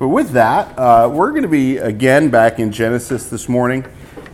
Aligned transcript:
But 0.00 0.08
with 0.08 0.30
that, 0.30 0.78
uh, 0.78 1.10
we're 1.12 1.28
going 1.28 1.42
to 1.42 1.48
be 1.48 1.76
again 1.76 2.30
back 2.30 2.58
in 2.58 2.72
Genesis 2.72 3.28
this 3.28 3.50
morning, 3.50 3.84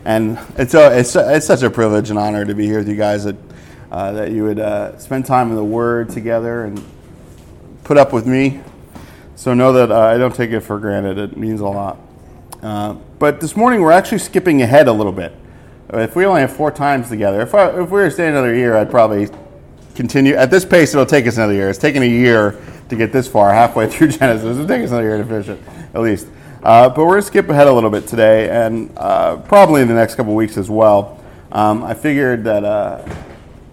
and 0.04 0.38
it's 0.56 0.74
a, 0.74 0.96
it's, 0.96 1.16
a, 1.16 1.35
it's 1.35 1.45
such 1.45 1.64
a 1.64 1.71
privilege 1.71 2.08
and 2.08 2.16
honor 2.21 2.45
to 2.45 2.54
be 2.54 2.66
here 2.66 2.79
with 2.79 2.88
you 2.88 2.95
guys 2.95 3.24
that 3.24 3.35
uh, 3.90 4.12
that 4.12 4.30
you 4.30 4.44
would 4.44 4.60
uh, 4.60 4.96
spend 4.96 5.26
time 5.26 5.50
in 5.50 5.56
the 5.56 5.64
Word 5.64 6.08
together 6.08 6.66
and 6.66 6.80
put 7.82 7.98
up 7.98 8.12
with 8.12 8.29
me. 8.29 8.60
So 9.34 9.54
know 9.54 9.72
that 9.72 9.90
uh, 9.90 9.98
I 9.98 10.18
don't 10.18 10.32
take 10.32 10.52
it 10.52 10.61
for 10.61 10.79
granted. 10.79 11.18
It 11.18 11.37
means 11.37 11.59
a 11.59 11.67
lot. 11.67 11.98
Uh, 12.62 12.93
but 13.19 13.41
this 13.41 13.57
morning 13.57 13.80
we're 13.80 13.91
actually 13.91 14.19
skipping 14.19 14.62
ahead 14.62 14.87
a 14.87 14.93
little 14.93 15.11
bit. 15.11 15.33
If 15.89 16.14
we 16.14 16.27
only 16.27 16.43
have 16.43 16.55
four 16.55 16.71
times 16.71 17.09
together, 17.09 17.41
if, 17.41 17.57
I, 17.57 17.71
if 17.71 17.91
we 17.91 18.03
were 18.03 18.05
to 18.05 18.11
stay 18.12 18.29
another 18.29 18.55
year, 18.55 18.77
I'd 18.77 18.93
probably 18.93 19.30
continue. 19.96 20.35
At 20.35 20.53
this 20.53 20.64
pace, 20.64 20.95
it'll 20.95 21.07
take 21.07 21.27
us 21.27 21.39
another 21.39 21.55
year. 21.55 21.69
It's 21.69 21.79
taken 21.80 22.05
a 22.05 22.07
year 22.07 22.57
to 22.89 22.96
get 22.96 23.12
this 23.12 23.29
far, 23.29 23.53
halfway 23.53 23.87
through 23.91 24.09
Genesis. 24.09 24.57
It'll 24.57 24.66
take 24.66 24.82
us 24.84 24.91
another 24.91 25.05
year 25.05 25.19
to 25.19 25.25
finish 25.25 25.48
it, 25.48 25.61
at 25.95 26.00
least. 26.00 26.29
Uh, 26.62 26.88
but 26.88 26.98
we're 26.98 27.12
going 27.12 27.20
to 27.20 27.27
skip 27.27 27.48
ahead 27.48 27.66
a 27.66 27.73
little 27.73 27.91
bit 27.91 28.06
today, 28.06 28.48
and 28.48 28.91
uh, 28.97 29.37
probably 29.37 29.83
in 29.83 29.88
the 29.88 29.95
next 29.95 30.15
couple 30.16 30.34
weeks 30.34 30.56
as 30.56 30.69
well. 30.69 31.23
Um, 31.52 31.84
I 31.84 31.95
figured 31.95 32.45
that 32.45 32.65
uh, 32.65 33.07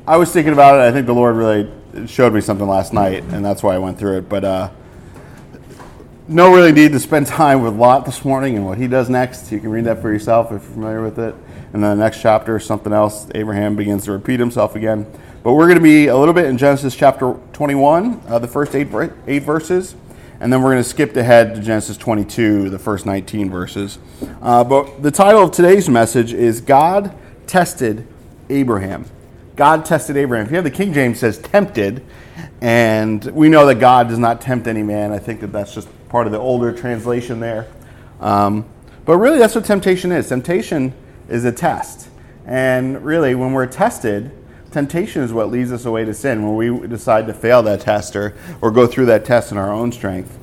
I 0.06 0.18
was 0.18 0.32
thinking 0.32 0.54
about 0.54 0.76
it. 0.76 0.88
I 0.88 0.92
think 0.92 1.08
the 1.08 1.14
Lord 1.14 1.36
really 1.36 1.72
showed 2.08 2.34
me 2.34 2.42
something 2.42 2.68
last 2.68 2.94
night, 2.94 3.24
and 3.24 3.44
that's 3.44 3.64
why 3.64 3.76
I 3.76 3.78
went 3.80 3.98
through 3.98 4.18
it. 4.20 4.30
But 4.30 4.44
uh, 4.44 4.70
no 6.28 6.54
really 6.54 6.72
need 6.72 6.92
to 6.92 7.00
spend 7.00 7.28
time 7.28 7.62
with 7.62 7.76
Lot 7.76 8.06
this 8.06 8.24
morning 8.24 8.56
and 8.56 8.66
what 8.66 8.78
he 8.78 8.88
does 8.88 9.10
next. 9.10 9.52
You 9.52 9.60
can 9.60 9.70
read 9.70 9.86
that 9.86 10.02
for 10.02 10.12
yourself 10.12 10.48
if 10.48 10.52
you're 10.52 10.72
familiar 10.72 11.02
with 11.02 11.20
it. 11.20 11.36
And 11.74 11.84
then 11.84 11.98
the 11.98 12.04
next 12.04 12.22
chapter, 12.22 12.60
something 12.60 12.94
else. 12.94 13.28
Abraham 13.34 13.76
begins 13.76 14.06
to 14.06 14.12
repeat 14.12 14.40
himself 14.40 14.76
again. 14.76 15.08
But 15.44 15.56
we're 15.56 15.66
going 15.66 15.78
to 15.78 15.84
be 15.84 16.08
a 16.08 16.16
little 16.16 16.34
bit 16.34 16.46
in 16.46 16.58
Genesis 16.58 16.96
chapter 16.96 17.38
21, 17.52 18.22
uh, 18.28 18.40
the 18.40 18.48
first 18.48 18.74
eight, 18.76 18.88
eight 19.28 19.44
verses. 19.44 19.94
And 20.40 20.52
then 20.52 20.62
we're 20.62 20.72
going 20.72 20.82
to 20.82 20.90
skip 20.90 21.18
ahead 21.18 21.54
to 21.56 21.62
Genesis 21.62 21.98
22, 21.98 22.70
the 22.70 22.80
first 22.80 23.06
19 23.06 23.50
verses. 23.50 24.00
Uh, 24.42 24.64
but 24.64 25.04
the 25.04 25.12
title 25.12 25.44
of 25.44 25.52
today's 25.52 25.90
message 25.90 26.32
is 26.32 26.62
God 26.62 27.14
Tested 27.46 28.08
Abraham. 28.50 29.04
God 29.58 29.86
tested 29.86 30.16
Abraham. 30.16 30.46
If 30.46 30.52
you 30.52 30.56
have 30.56 30.64
the 30.64 30.72
King 30.72 30.94
James 30.94 31.20
says 31.20 31.40
tempted, 31.40 32.06
and 32.62 33.22
we 33.26 33.50
know 33.50 33.66
that 33.66 33.76
God 33.76 34.08
does 34.08 34.20
not 34.20 34.40
tempt 34.40 34.66
any 34.66 34.82
man. 34.82 35.12
I 35.12 35.20
think 35.20 35.42
that 35.42 35.52
that's 35.52 35.74
just 35.74 35.90
part 36.08 36.26
of 36.26 36.32
the 36.32 36.40
older 36.40 36.72
translation 36.72 37.42
there. 37.42 37.68
Um, 38.22 38.66
but 39.04 39.18
really, 39.18 39.40
that's 39.40 39.56
what 39.56 39.66
temptation 39.66 40.14
is. 40.14 40.30
Temptation 40.30 40.94
is 41.28 41.44
a 41.44 41.52
test. 41.52 42.08
And 42.46 43.04
really, 43.04 43.36
when 43.36 43.52
we're 43.52 43.68
tested, 43.68 44.32
temptation 44.74 45.22
is 45.22 45.32
what 45.32 45.50
leads 45.50 45.72
us 45.72 45.86
away 45.86 46.04
to 46.04 46.14
sin 46.14 46.44
when 46.44 46.56
we 46.56 46.88
decide 46.88 47.28
to 47.28 47.34
fail 47.34 47.64
that 47.64 47.82
test 47.82 48.16
or, 48.16 48.36
or 48.62 48.72
go 48.72 48.88
through 48.88 49.06
that 49.06 49.24
test 49.24 49.52
in 49.52 49.58
our 49.58 49.72
own 49.72 49.92
strength. 49.92 50.38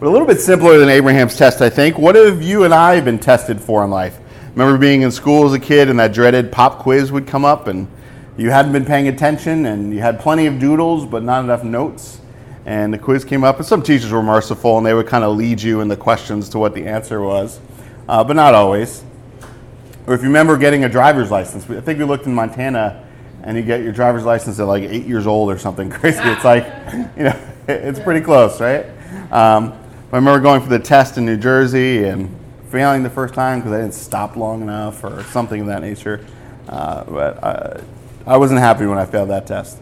But 0.00 0.06
a 0.06 0.10
little 0.10 0.26
bit 0.26 0.40
simpler 0.40 0.78
than 0.78 0.88
Abraham's 0.88 1.36
test, 1.36 1.60
I 1.60 1.68
think. 1.68 1.98
What 1.98 2.14
have 2.14 2.40
you 2.40 2.64
and 2.64 2.72
I 2.72 3.00
been 3.00 3.18
tested 3.18 3.60
for 3.60 3.84
in 3.84 3.90
life? 3.90 4.18
Remember 4.54 4.78
being 4.78 5.02
in 5.02 5.10
school 5.10 5.46
as 5.46 5.52
a 5.52 5.58
kid 5.58 5.88
and 5.88 5.98
that 6.00 6.12
dreaded 6.12 6.50
pop 6.50 6.78
quiz 6.78 7.12
would 7.12 7.26
come 7.26 7.44
up 7.44 7.66
and 7.66 7.88
you 8.36 8.50
hadn't 8.50 8.72
been 8.72 8.84
paying 8.84 9.08
attention 9.08 9.66
and 9.66 9.92
you 9.92 10.00
had 10.00 10.20
plenty 10.20 10.46
of 10.46 10.58
doodles 10.58 11.04
but 11.04 11.22
not 11.22 11.44
enough 11.44 11.64
notes. 11.64 12.20
And 12.64 12.92
the 12.92 12.98
quiz 12.98 13.24
came 13.24 13.44
up, 13.44 13.56
and 13.56 13.64
some 13.64 13.82
teachers 13.82 14.10
were 14.10 14.22
merciful 14.22 14.76
and 14.76 14.86
they 14.86 14.94
would 14.94 15.06
kind 15.06 15.24
of 15.24 15.36
lead 15.36 15.62
you 15.62 15.80
in 15.80 15.88
the 15.88 15.96
questions 15.96 16.48
to 16.50 16.58
what 16.58 16.74
the 16.74 16.86
answer 16.86 17.20
was, 17.20 17.60
uh, 18.08 18.22
but 18.22 18.36
not 18.36 18.54
always. 18.54 19.02
Or 20.08 20.14
if 20.14 20.22
you 20.22 20.28
remember 20.28 20.56
getting 20.56 20.84
a 20.84 20.88
driver's 20.88 21.30
license, 21.30 21.68
I 21.68 21.82
think 21.82 21.98
we 21.98 22.06
looked 22.06 22.24
in 22.24 22.34
Montana 22.34 23.06
and 23.42 23.58
you 23.58 23.62
get 23.62 23.82
your 23.82 23.92
driver's 23.92 24.24
license 24.24 24.58
at 24.58 24.64
like 24.64 24.82
eight 24.84 25.04
years 25.04 25.26
old 25.26 25.50
or 25.50 25.58
something 25.58 25.90
crazy. 25.90 26.18
It's 26.22 26.44
like, 26.44 26.64
you 27.14 27.24
know, 27.24 27.38
it's 27.68 28.00
pretty 28.00 28.22
close, 28.24 28.58
right? 28.58 28.86
Um, 29.30 29.74
I 30.10 30.16
remember 30.16 30.40
going 30.40 30.62
for 30.62 30.70
the 30.70 30.78
test 30.78 31.18
in 31.18 31.26
New 31.26 31.36
Jersey 31.36 32.04
and 32.04 32.34
failing 32.70 33.02
the 33.02 33.10
first 33.10 33.34
time 33.34 33.58
because 33.58 33.72
I 33.72 33.82
didn't 33.82 33.92
stop 33.92 34.34
long 34.34 34.62
enough 34.62 35.04
or 35.04 35.22
something 35.24 35.60
of 35.60 35.66
that 35.66 35.82
nature. 35.82 36.24
Uh, 36.66 37.04
but 37.04 37.44
I, 37.44 37.82
I, 38.26 38.36
wasn't 38.38 38.60
happy 38.60 38.86
when 38.86 38.96
I 38.96 39.04
failed 39.04 39.28
that 39.28 39.46
test. 39.46 39.78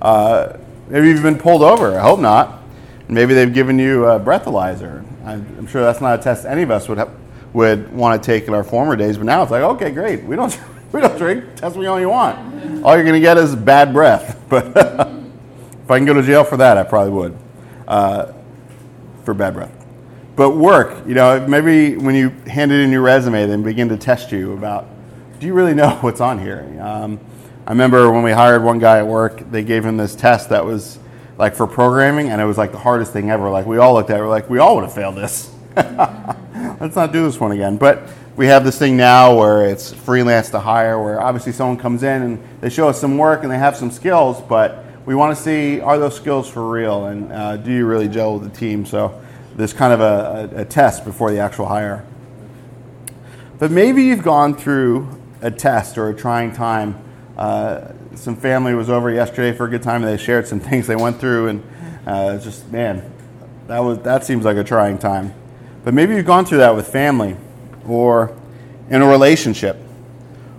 Uh, 0.00 0.56
maybe 0.88 1.06
you've 1.06 1.22
been 1.22 1.38
pulled 1.38 1.62
over. 1.62 1.96
I 1.96 2.02
hope 2.02 2.18
not. 2.18 2.64
Maybe 3.06 3.32
they've 3.32 3.54
given 3.54 3.78
you 3.78 4.06
a 4.06 4.18
breathalyzer. 4.18 5.06
I'm 5.24 5.68
sure 5.68 5.82
that's 5.82 6.00
not 6.00 6.18
a 6.18 6.22
test 6.22 6.46
any 6.46 6.62
of 6.62 6.72
us 6.72 6.88
would 6.88 6.98
have 6.98 7.21
would 7.52 7.92
want 7.92 8.22
to 8.22 8.26
take 8.26 8.48
in 8.48 8.54
our 8.54 8.64
former 8.64 8.96
days, 8.96 9.16
but 9.16 9.26
now 9.26 9.42
it's 9.42 9.50
like, 9.50 9.62
okay, 9.62 9.90
great. 9.90 10.22
We 10.24 10.36
don't 10.36 10.58
we 10.92 11.00
don't 11.00 11.16
drink. 11.16 11.56
Test 11.56 11.76
me 11.76 11.86
all 11.86 12.00
you 12.00 12.08
want. 12.08 12.84
All 12.84 12.94
you're 12.94 13.04
going 13.04 13.14
to 13.14 13.20
get 13.20 13.38
is 13.38 13.54
bad 13.56 13.92
breath. 13.92 14.38
But 14.52 14.66
if 14.66 15.90
I 15.90 15.98
can 15.98 16.04
go 16.04 16.14
to 16.14 16.22
jail 16.22 16.44
for 16.44 16.58
that, 16.58 16.76
I 16.76 16.84
probably 16.84 17.12
would. 17.12 17.38
Uh, 17.88 18.32
for 19.24 19.34
bad 19.34 19.54
breath. 19.54 19.72
But 20.36 20.50
work, 20.50 21.06
you 21.06 21.14
know, 21.14 21.46
maybe 21.46 21.96
when 21.96 22.14
you 22.14 22.30
hand 22.46 22.72
it 22.72 22.80
in 22.80 22.90
your 22.90 23.02
resume, 23.02 23.46
they 23.46 23.56
begin 23.56 23.88
to 23.90 23.96
test 23.96 24.32
you 24.32 24.52
about, 24.52 24.86
do 25.40 25.46
you 25.46 25.54
really 25.54 25.74
know 25.74 25.90
what's 26.00 26.20
on 26.20 26.38
here? 26.38 26.66
Um, 26.80 27.20
I 27.66 27.70
remember 27.70 28.10
when 28.10 28.22
we 28.22 28.32
hired 28.32 28.62
one 28.62 28.78
guy 28.78 28.98
at 28.98 29.06
work, 29.06 29.50
they 29.50 29.62
gave 29.62 29.84
him 29.84 29.96
this 29.96 30.14
test 30.14 30.48
that 30.48 30.64
was 30.64 30.98
like 31.38 31.54
for 31.54 31.66
programming, 31.66 32.30
and 32.30 32.40
it 32.40 32.44
was 32.44 32.58
like 32.58 32.72
the 32.72 32.78
hardest 32.78 33.12
thing 33.12 33.30
ever. 33.30 33.50
Like 33.50 33.66
we 33.66 33.78
all 33.78 33.94
looked 33.94 34.10
at 34.10 34.18
it, 34.18 34.22
we're 34.22 34.28
like, 34.28 34.50
we 34.50 34.58
all 34.58 34.76
would 34.76 34.84
have 34.84 34.94
failed 34.94 35.16
this. 35.16 35.50
Let's 36.82 36.96
not 36.96 37.12
do 37.12 37.22
this 37.22 37.38
one 37.38 37.52
again. 37.52 37.76
But 37.76 38.02
we 38.36 38.46
have 38.46 38.64
this 38.64 38.76
thing 38.76 38.96
now 38.96 39.38
where 39.38 39.64
it's 39.66 39.92
freelance 39.92 40.50
to 40.50 40.58
hire, 40.58 41.00
where 41.00 41.20
obviously 41.20 41.52
someone 41.52 41.76
comes 41.78 42.02
in 42.02 42.22
and 42.22 42.60
they 42.60 42.68
show 42.68 42.88
us 42.88 43.00
some 43.00 43.16
work 43.16 43.44
and 43.44 43.52
they 43.52 43.58
have 43.58 43.76
some 43.76 43.90
skills, 43.90 44.40
but 44.42 44.84
we 45.06 45.14
want 45.14 45.36
to 45.36 45.40
see 45.40 45.80
are 45.80 45.96
those 45.96 46.16
skills 46.16 46.50
for 46.50 46.68
real 46.68 47.06
and 47.06 47.32
uh, 47.32 47.56
do 47.56 47.72
you 47.72 47.86
really 47.86 48.08
gel 48.08 48.38
with 48.38 48.52
the 48.52 48.58
team? 48.58 48.84
So 48.84 49.22
there's 49.54 49.72
kind 49.72 49.92
of 49.92 50.00
a, 50.00 50.56
a, 50.56 50.60
a 50.62 50.64
test 50.64 51.04
before 51.04 51.30
the 51.30 51.38
actual 51.38 51.66
hire. 51.66 52.04
But 53.60 53.70
maybe 53.70 54.02
you've 54.02 54.24
gone 54.24 54.56
through 54.56 55.08
a 55.40 55.52
test 55.52 55.98
or 55.98 56.08
a 56.08 56.14
trying 56.14 56.52
time. 56.52 57.00
Uh, 57.36 57.92
some 58.16 58.34
family 58.34 58.74
was 58.74 58.90
over 58.90 59.08
yesterday 59.08 59.56
for 59.56 59.66
a 59.66 59.70
good 59.70 59.84
time 59.84 60.02
and 60.02 60.12
they 60.12 60.20
shared 60.20 60.48
some 60.48 60.58
things 60.68 60.88
they 60.88 60.96
went 60.96 61.20
through 61.20 61.46
and 61.46 61.62
uh, 62.08 62.38
just 62.38 62.68
man, 62.72 63.08
that 63.68 63.78
was 63.78 64.00
that 64.00 64.24
seems 64.24 64.44
like 64.44 64.56
a 64.56 64.64
trying 64.64 64.98
time. 64.98 65.32
But 65.84 65.94
maybe 65.94 66.14
you've 66.14 66.26
gone 66.26 66.44
through 66.44 66.58
that 66.58 66.76
with 66.76 66.86
family 66.86 67.36
or 67.86 68.36
in 68.88 69.02
a 69.02 69.06
relationship 69.06 69.76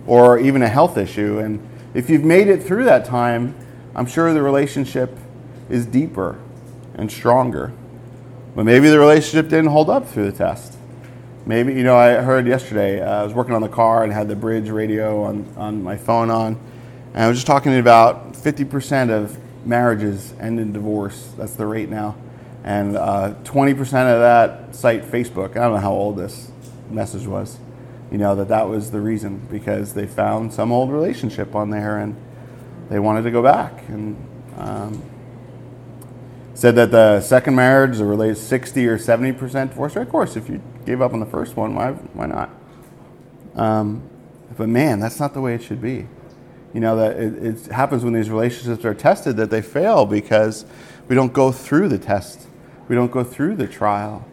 or 0.06 0.38
even 0.38 0.62
a 0.62 0.68
health 0.68 0.98
issue. 0.98 1.38
And 1.38 1.66
if 1.94 2.10
you've 2.10 2.24
made 2.24 2.48
it 2.48 2.62
through 2.62 2.84
that 2.84 3.04
time, 3.06 3.54
I'm 3.94 4.06
sure 4.06 4.34
the 4.34 4.42
relationship 4.42 5.16
is 5.70 5.86
deeper 5.86 6.38
and 6.94 7.10
stronger. 7.10 7.72
But 8.54 8.64
maybe 8.64 8.88
the 8.88 8.98
relationship 8.98 9.48
didn't 9.48 9.70
hold 9.70 9.88
up 9.88 10.06
through 10.06 10.30
the 10.30 10.36
test. 10.36 10.76
Maybe, 11.46 11.74
you 11.74 11.84
know, 11.84 11.96
I 11.96 12.14
heard 12.16 12.46
yesterday, 12.46 13.00
uh, 13.00 13.20
I 13.20 13.22
was 13.22 13.34
working 13.34 13.54
on 13.54 13.62
the 13.62 13.68
car 13.68 14.02
and 14.04 14.12
had 14.12 14.28
the 14.28 14.36
bridge 14.36 14.68
radio 14.68 15.22
on, 15.24 15.46
on 15.56 15.82
my 15.82 15.96
phone 15.96 16.30
on. 16.30 16.58
And 17.14 17.24
I 17.24 17.28
was 17.28 17.38
just 17.38 17.46
talking 17.46 17.78
about 17.78 18.32
50% 18.32 19.10
of 19.10 19.38
marriages 19.66 20.34
end 20.40 20.60
in 20.60 20.72
divorce. 20.72 21.32
That's 21.36 21.54
the 21.54 21.66
rate 21.66 21.88
now 21.88 22.14
and 22.64 22.96
uh, 22.96 23.34
20% 23.44 23.82
of 23.82 23.90
that 23.92 24.74
cite 24.74 25.04
Facebook. 25.04 25.50
I 25.50 25.64
don't 25.64 25.74
know 25.74 25.80
how 25.80 25.92
old 25.92 26.16
this 26.16 26.50
message 26.90 27.26
was. 27.26 27.58
You 28.10 28.18
know 28.18 28.34
that 28.36 28.48
that 28.48 28.68
was 28.68 28.90
the 28.90 29.00
reason 29.00 29.46
because 29.50 29.92
they 29.94 30.06
found 30.06 30.52
some 30.52 30.72
old 30.72 30.90
relationship 30.90 31.54
on 31.54 31.70
there 31.70 31.98
and 31.98 32.16
they 32.88 32.98
wanted 32.98 33.22
to 33.22 33.30
go 33.30 33.42
back 33.42 33.88
and 33.88 34.16
um, 34.56 35.02
said 36.54 36.74
that 36.76 36.90
the 36.90 37.20
second 37.20 37.54
marriage 37.54 37.98
related 37.98 38.36
60 38.36 38.86
or 38.86 38.98
70 38.98 39.32
percent 39.32 39.70
divorce 39.70 39.96
rate. 39.96 40.02
Of 40.02 40.10
course, 40.10 40.36
if 40.36 40.48
you 40.48 40.62
gave 40.86 41.02
up 41.02 41.12
on 41.12 41.20
the 41.20 41.26
first 41.26 41.56
one, 41.56 41.74
why 41.74 41.92
why 41.92 42.26
not? 42.26 42.50
Um, 43.56 44.08
but 44.56 44.68
man, 44.68 45.00
that's 45.00 45.18
not 45.18 45.34
the 45.34 45.40
way 45.40 45.54
it 45.54 45.62
should 45.62 45.82
be. 45.82 46.06
You 46.72 46.80
know 46.80 46.96
that 46.96 47.16
it, 47.16 47.42
it 47.42 47.66
happens 47.66 48.04
when 48.04 48.12
these 48.12 48.30
relationships 48.30 48.84
are 48.84 48.94
tested 48.94 49.36
that 49.38 49.50
they 49.50 49.62
fail 49.62 50.06
because 50.06 50.64
we 51.08 51.14
don't 51.14 51.32
go 51.32 51.50
through 51.52 51.88
the 51.88 51.98
test 51.98 52.46
we 52.88 52.94
don't 52.94 53.10
go 53.10 53.24
through 53.24 53.56
the 53.56 53.66
trial. 53.66 54.24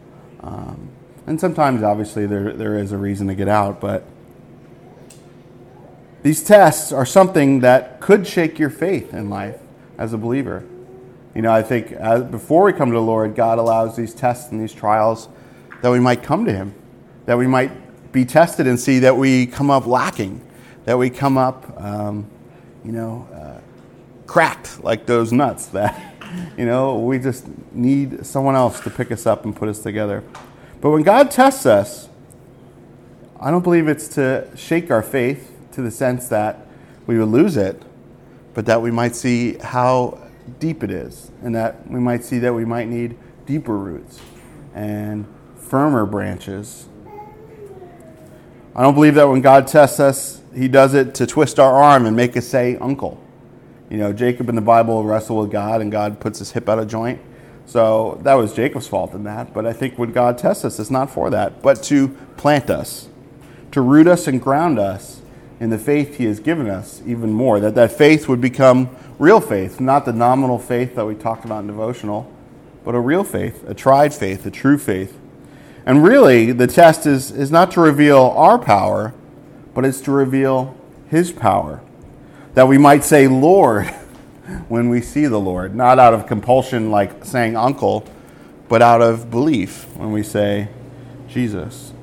Um, 0.42 0.90
and 1.28 1.40
sometimes, 1.40 1.84
obviously, 1.84 2.26
there, 2.26 2.54
there 2.54 2.78
is 2.78 2.92
a 2.92 2.98
reason 2.98 3.28
to 3.28 3.36
get 3.36 3.48
out, 3.48 3.80
but 3.80 4.04
these 6.24 6.44
tests 6.44 6.92
are 6.92 7.06
something 7.06 7.62
that 7.62 8.00
could 8.00 8.28
shake 8.28 8.60
your 8.60 8.70
faith 8.70 9.14
in 9.14 9.30
life 9.30 9.60
as 9.98 10.14
a 10.14 10.18
believer. 10.18 10.64
You 11.34 11.42
know, 11.42 11.52
I 11.52 11.64
think 11.64 11.92
as, 11.94 12.24
before 12.24 12.64
we 12.64 12.74
come 12.74 12.90
to 12.90 12.96
the 12.96 13.02
Lord, 13.02 13.36
God 13.36 13.58
allows 13.58 13.96
these 13.96 14.14
tests 14.14 14.52
and 14.52 14.62
these 14.62 14.74
trials 14.74 15.30
that 15.82 15.90
we 15.90 16.00
might 16.00 16.22
come 16.22 16.46
to 16.46 16.52
Him, 16.52 16.76
that 17.26 17.38
we 17.38 17.48
might 17.48 17.72
be 18.12 18.26
tested 18.26 18.68
and 18.68 18.80
see 18.80 19.00
that 19.00 19.16
we 19.16 19.48
come 19.48 19.70
up 19.70 19.88
lacking, 19.88 20.46
that 20.86 20.98
we 20.98 21.10
come 21.10 21.38
up, 21.38 21.82
um, 21.82 22.30
you 22.84 22.92
know, 22.92 23.28
uh, 23.34 23.62
cracked 24.28 24.84
like 24.84 25.06
those 25.06 25.32
nuts 25.32 25.68
that 25.68 26.11
you 26.58 26.66
know, 26.66 27.00
we 27.00 27.20
just 27.20 27.46
need 27.72 28.26
someone 28.26 28.56
else 28.56 28.80
to 28.82 28.90
pick 28.90 29.12
us 29.12 29.26
up 29.26 29.46
and 29.46 29.56
put 29.56 29.70
us 29.70 29.80
together. 29.80 30.24
But 30.80 30.92
when 30.92 31.04
God 31.04 31.32
tests 31.32 31.66
us, 31.66 32.10
I 33.40 33.52
don't 33.52 33.64
believe 33.64 33.88
it's 33.88 34.08
to 34.10 34.48
shake 34.56 34.92
our 34.92 35.02
faith 35.02 35.52
to 35.74 35.82
the 35.82 35.92
sense 35.92 36.28
that 36.30 36.68
we 37.08 37.18
would 37.18 37.30
lose 37.30 37.58
it, 37.58 37.82
but 38.54 38.66
that 38.66 38.82
we 38.82 38.92
might 38.92 39.16
see 39.16 39.58
how 39.58 40.20
deep 40.60 40.84
it 40.84 40.92
is, 40.92 41.32
and 41.42 41.56
that 41.56 41.90
we 41.90 42.00
might 42.00 42.24
see 42.24 42.40
that 42.40 42.54
we 42.54 42.66
might 42.66 42.88
need 42.88 43.18
deeper 43.46 43.78
roots 43.78 44.20
and 44.74 45.26
firmer 45.56 46.06
branches. 46.06 46.88
I 48.76 48.82
don't 48.82 48.94
believe 48.94 49.16
that 49.16 49.28
when 49.28 49.42
God 49.42 49.68
tests 49.68 50.00
us, 50.00 50.42
he 50.56 50.68
does 50.68 50.94
it 50.94 51.16
to 51.16 51.26
twist 51.26 51.60
our 51.60 51.74
arm 51.74 52.06
and 52.06 52.16
make 52.16 52.38
us 52.38 52.48
say, 52.48 52.78
Uncle. 52.78 53.22
You 53.92 53.98
know, 53.98 54.14
Jacob 54.14 54.48
in 54.48 54.56
the 54.56 54.62
Bible 54.62 55.04
wrestled 55.04 55.42
with 55.42 55.52
God 55.52 55.82
and 55.82 55.92
God 55.92 56.22
puts 56.22 56.40
his 56.40 56.54
hip 56.54 56.70
out 56.70 56.80
of 56.80 56.88
joint. 56.88 57.20
So 57.66 58.22
that 58.24 58.36
was 58.36 58.54
Jacob's 58.54 58.88
fault 58.88 59.14
in 59.14 59.26
that. 59.26 59.54
But 59.54 59.66
I 59.66 59.74
think 59.74 60.00
when 60.00 60.14
God 60.14 60.38
tests 60.38 60.64
us, 60.64 60.80
it's 60.80 60.90
not 60.90 61.10
for 61.10 61.30
that, 61.30 61.62
but 61.62 61.84
to 61.84 62.08
plant 62.38 62.70
us, 62.70 63.10
to 63.72 63.82
root 63.82 64.08
us 64.08 64.28
and 64.28 64.42
ground 64.42 64.80
us 64.80 65.22
in 65.60 65.72
the 65.72 65.78
faith 65.78 66.18
he 66.18 66.24
has 66.24 66.40
given 66.40 66.70
us 66.70 67.02
even 67.06 67.34
more. 67.34 67.60
That 67.60 67.76
that 67.76 67.92
faith 67.92 68.30
would 68.30 68.40
become 68.40 68.96
real 69.20 69.42
faith, 69.42 69.82
not 69.82 70.06
the 70.06 70.14
nominal 70.14 70.58
faith 70.58 70.96
that 70.96 71.06
we 71.06 71.14
talked 71.14 71.44
about 71.44 71.60
in 71.60 71.68
devotional, 71.68 72.32
but 72.86 72.96
a 72.96 73.00
real 73.00 73.26
faith, 73.26 73.68
a 73.68 73.74
tried 73.74 74.14
faith, 74.14 74.46
a 74.46 74.52
true 74.52 74.78
faith. 74.78 75.20
And 75.86 76.02
really, 76.02 76.54
the 76.54 76.68
test 76.68 77.06
is, 77.06 77.30
is 77.30 77.52
not 77.52 77.72
to 77.72 77.82
reveal 77.82 78.34
our 78.38 78.58
power, 78.58 79.14
but 79.74 79.84
it's 79.84 80.00
to 80.02 80.12
reveal 80.12 80.78
his 81.10 81.34
power. 81.34 81.82
That 82.54 82.68
we 82.68 82.78
might 82.78 83.04
say, 83.04 83.28
Lord, 83.28 83.88
when 84.68 84.90
we 84.90 85.02
see 85.02 85.26
the 85.26 85.40
Lord, 85.40 85.76
not 85.76 86.00
out 86.00 86.14
of 86.14 86.28
compulsion 86.28 86.92
like 86.92 87.26
saying 87.26 87.56
uncle, 87.56 88.06
but 88.68 88.82
out 88.82 89.02
of 89.02 89.30
belief 89.30 89.86
when 89.96 90.12
we 90.12 90.24
say 90.24 90.70
Jesus. 91.28 91.94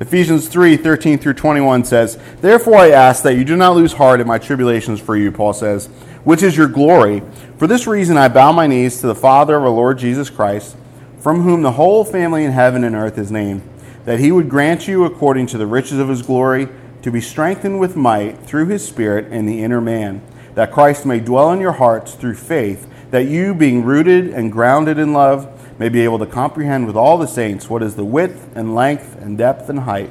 Ephesians 0.00 0.48
3 0.48 0.76
13 0.76 1.18
through 1.18 1.34
21 1.34 1.84
says, 1.84 2.18
Therefore 2.40 2.76
I 2.76 2.90
ask 2.90 3.22
that 3.22 3.36
you 3.36 3.44
do 3.44 3.56
not 3.56 3.76
lose 3.76 3.92
heart 3.92 4.20
in 4.20 4.26
my 4.26 4.38
tribulations 4.38 5.00
for 5.00 5.16
you, 5.16 5.30
Paul 5.30 5.52
says, 5.52 5.86
which 6.24 6.42
is 6.42 6.56
your 6.56 6.68
glory. 6.68 7.22
For 7.58 7.66
this 7.66 7.86
reason 7.86 8.16
I 8.16 8.28
bow 8.28 8.52
my 8.52 8.66
knees 8.66 9.00
to 9.00 9.06
the 9.06 9.14
Father 9.14 9.56
of 9.56 9.62
our 9.62 9.70
Lord 9.70 9.98
Jesus 9.98 10.30
Christ 10.30 10.76
from 11.24 11.40
whom 11.40 11.62
the 11.62 11.72
whole 11.72 12.04
family 12.04 12.44
in 12.44 12.52
heaven 12.52 12.84
and 12.84 12.94
earth 12.94 13.16
is 13.16 13.32
named, 13.32 13.62
that 14.04 14.20
he 14.20 14.30
would 14.30 14.46
grant 14.46 14.86
you, 14.86 15.06
according 15.06 15.46
to 15.46 15.56
the 15.56 15.66
riches 15.66 15.98
of 15.98 16.10
his 16.10 16.20
glory, 16.20 16.68
to 17.04 17.12
be 17.12 17.20
strengthened 17.20 17.78
with 17.78 17.96
might 17.96 18.32
through 18.46 18.64
his 18.64 18.82
Spirit 18.82 19.30
in 19.30 19.44
the 19.44 19.62
inner 19.62 19.78
man, 19.78 20.22
that 20.54 20.72
Christ 20.72 21.04
may 21.04 21.20
dwell 21.20 21.52
in 21.52 21.60
your 21.60 21.72
hearts 21.72 22.14
through 22.14 22.36
faith, 22.36 22.88
that 23.10 23.26
you, 23.26 23.54
being 23.54 23.84
rooted 23.84 24.28
and 24.28 24.50
grounded 24.50 24.96
in 24.96 25.12
love, 25.12 25.78
may 25.78 25.90
be 25.90 26.00
able 26.00 26.18
to 26.18 26.24
comprehend 26.24 26.86
with 26.86 26.96
all 26.96 27.18
the 27.18 27.26
saints 27.26 27.68
what 27.68 27.82
is 27.82 27.96
the 27.96 28.06
width 28.06 28.48
and 28.56 28.74
length 28.74 29.20
and 29.20 29.36
depth 29.36 29.68
and 29.68 29.80
height, 29.80 30.08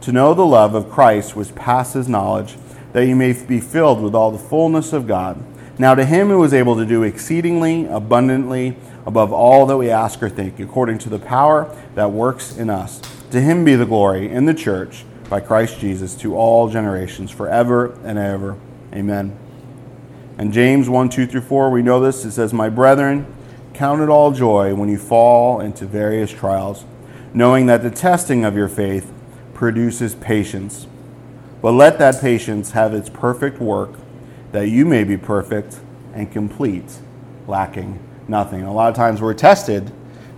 to 0.00 0.12
know 0.12 0.32
the 0.32 0.46
love 0.46 0.76
of 0.76 0.88
Christ 0.88 1.34
which 1.34 1.56
passes 1.56 2.08
knowledge, 2.08 2.54
that 2.92 3.08
you 3.08 3.16
may 3.16 3.32
be 3.32 3.58
filled 3.58 4.00
with 4.00 4.14
all 4.14 4.30
the 4.30 4.38
fullness 4.38 4.92
of 4.92 5.08
God. 5.08 5.42
Now 5.76 5.96
to 5.96 6.04
him 6.04 6.28
who 6.28 6.44
is 6.44 6.54
able 6.54 6.76
to 6.76 6.86
do 6.86 7.02
exceedingly 7.02 7.86
abundantly 7.86 8.76
above 9.06 9.32
all 9.32 9.66
that 9.66 9.76
we 9.76 9.90
ask 9.90 10.22
or 10.22 10.30
think, 10.30 10.60
according 10.60 10.98
to 10.98 11.08
the 11.08 11.18
power 11.18 11.76
that 11.96 12.12
works 12.12 12.56
in 12.56 12.70
us. 12.70 13.00
To 13.32 13.40
him 13.40 13.64
be 13.64 13.74
the 13.74 13.86
glory 13.86 14.30
in 14.30 14.44
the 14.44 14.54
church 14.54 15.04
by 15.28 15.40
Christ 15.40 15.78
Jesus 15.78 16.14
to 16.16 16.36
all 16.36 16.68
generations, 16.68 17.30
forever 17.30 17.98
and 18.04 18.18
ever. 18.18 18.56
Amen. 18.92 19.36
And 20.38 20.52
James 20.52 20.88
1 20.88 21.08
2 21.10 21.26
through 21.26 21.40
4, 21.42 21.70
we 21.70 21.82
know 21.82 22.00
this. 22.00 22.24
It 22.24 22.32
says, 22.32 22.52
My 22.52 22.68
brethren, 22.68 23.26
count 23.74 24.00
it 24.00 24.08
all 24.08 24.32
joy 24.32 24.74
when 24.74 24.88
you 24.88 24.98
fall 24.98 25.60
into 25.60 25.84
various 25.84 26.30
trials, 26.30 26.84
knowing 27.34 27.66
that 27.66 27.82
the 27.82 27.90
testing 27.90 28.44
of 28.44 28.56
your 28.56 28.68
faith 28.68 29.12
produces 29.52 30.14
patience. 30.14 30.86
But 31.60 31.72
let 31.72 31.98
that 31.98 32.20
patience 32.20 32.70
have 32.70 32.94
its 32.94 33.10
perfect 33.10 33.60
work, 33.60 33.90
that 34.52 34.68
you 34.68 34.84
may 34.84 35.04
be 35.04 35.16
perfect 35.16 35.80
and 36.14 36.30
complete, 36.30 36.98
lacking 37.46 37.98
nothing. 38.28 38.62
A 38.62 38.72
lot 38.72 38.88
of 38.88 38.94
times 38.94 39.20
we're 39.20 39.34
tested 39.34 39.90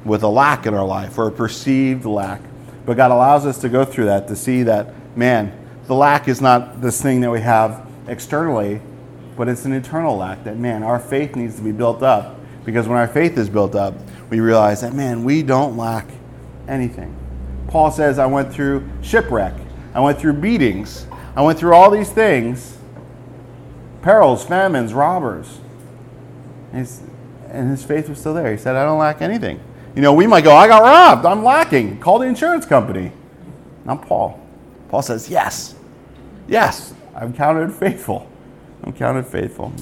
with 0.05 0.23
a 0.23 0.29
lack 0.29 0.67
in 0.67 0.75
our 0.75 0.87
life 0.87 1.19
or 1.19 1.29
a 1.29 1.33
perceived 1.33 2.05
lack. 2.05 2.41
But 2.87 2.97
God 2.97 3.11
allows 3.11 3.47
us 3.47 3.59
to 3.61 3.69
go 3.69 3.85
through 3.85 4.07
that 4.07 4.29
to 4.29 4.37
see 4.37 4.63
that, 4.65 5.17
man, 5.17 5.57
the 5.87 5.95
lack 5.95 6.29
is 6.29 6.41
not 6.41 6.81
this 6.81 7.01
thing 7.01 7.21
that 7.21 7.31
we 7.31 7.41
have 7.41 7.87
externally, 8.07 8.81
but 9.37 9.49
it's 9.49 9.65
an 9.65 9.73
internal 9.73 10.17
lack. 10.17 10.45
That, 10.45 10.57
man, 10.57 10.83
our 10.83 10.99
faith 10.99 11.37
needs 11.37 11.57
to 11.57 11.63
be 11.63 11.73
built 11.73 12.03
up. 12.03 12.37
Because 12.65 12.87
when 12.87 12.99
our 12.99 13.09
faith 13.09 13.39
is 13.39 13.49
built 13.49 13.75
up, 13.75 13.95
we 14.29 14.41
realize 14.41 14.83
that, 14.83 14.93
man, 14.93 15.25
we 15.25 15.43
don't 15.43 15.77
lack 15.77 16.07
anything. 16.69 17.15
Paul 17.69 17.91
says, 17.91 18.19
I 18.19 18.27
went 18.27 18.53
through 18.53 18.89
shipwreck, 19.03 19.55
I 19.95 20.01
went 20.01 20.19
through 20.19 20.35
beatings, 20.35 21.07
I 21.37 21.43
went 21.43 21.59
through 21.59 21.75
all 21.75 21.91
these 21.91 22.11
things 22.11 22.77
perils, 24.03 24.45
famines, 24.45 24.95
robbers. 24.95 25.59
He's, 26.73 27.03
and 27.49 27.71
his 27.71 27.85
faith 27.85 28.09
was 28.09 28.19
still 28.19 28.35
there. 28.35 28.51
He 28.51 28.57
said, 28.57 28.77
I 28.77 28.85
don't 28.85 28.99
lack 28.99 29.21
anything. 29.21 29.61
You 29.95 30.03
know, 30.03 30.13
we 30.13 30.27
might 30.27 30.45
go, 30.45 30.55
I 30.55 30.69
got 30.69 30.83
robbed. 30.83 31.27
I'm 31.27 31.43
lacking. 31.43 31.99
Call 32.01 32.21
the 32.21 32.27
insurance 32.27 32.65
company. 32.65 33.13
Not 33.85 34.07
Paul. 34.07 34.41
Paul 34.89 35.03
says, 35.03 35.29
Yes. 35.29 35.75
Yes. 36.47 36.95
I'm 37.15 37.33
counted 37.33 37.73
faithful. 37.75 38.31
I'm 38.85 38.93
counted 38.93 39.27
faithful. 39.27 39.73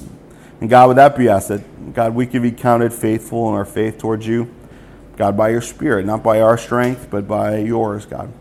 And 0.60 0.68
God, 0.68 0.88
would 0.88 0.96
that 0.96 1.16
be 1.16 1.28
us? 1.28 1.48
That 1.48 1.94
God, 1.94 2.14
we 2.14 2.26
can 2.26 2.42
be 2.42 2.50
counted 2.50 2.92
faithful 2.92 3.48
in 3.48 3.54
our 3.54 3.64
faith 3.64 3.98
towards 3.98 4.26
you. 4.26 4.52
God, 5.16 5.36
by 5.36 5.50
your 5.50 5.60
Spirit, 5.60 6.06
not 6.06 6.22
by 6.22 6.40
our 6.40 6.56
strength, 6.56 7.08
but 7.10 7.28
by 7.28 7.58
yours, 7.58 8.06
God. 8.06 8.32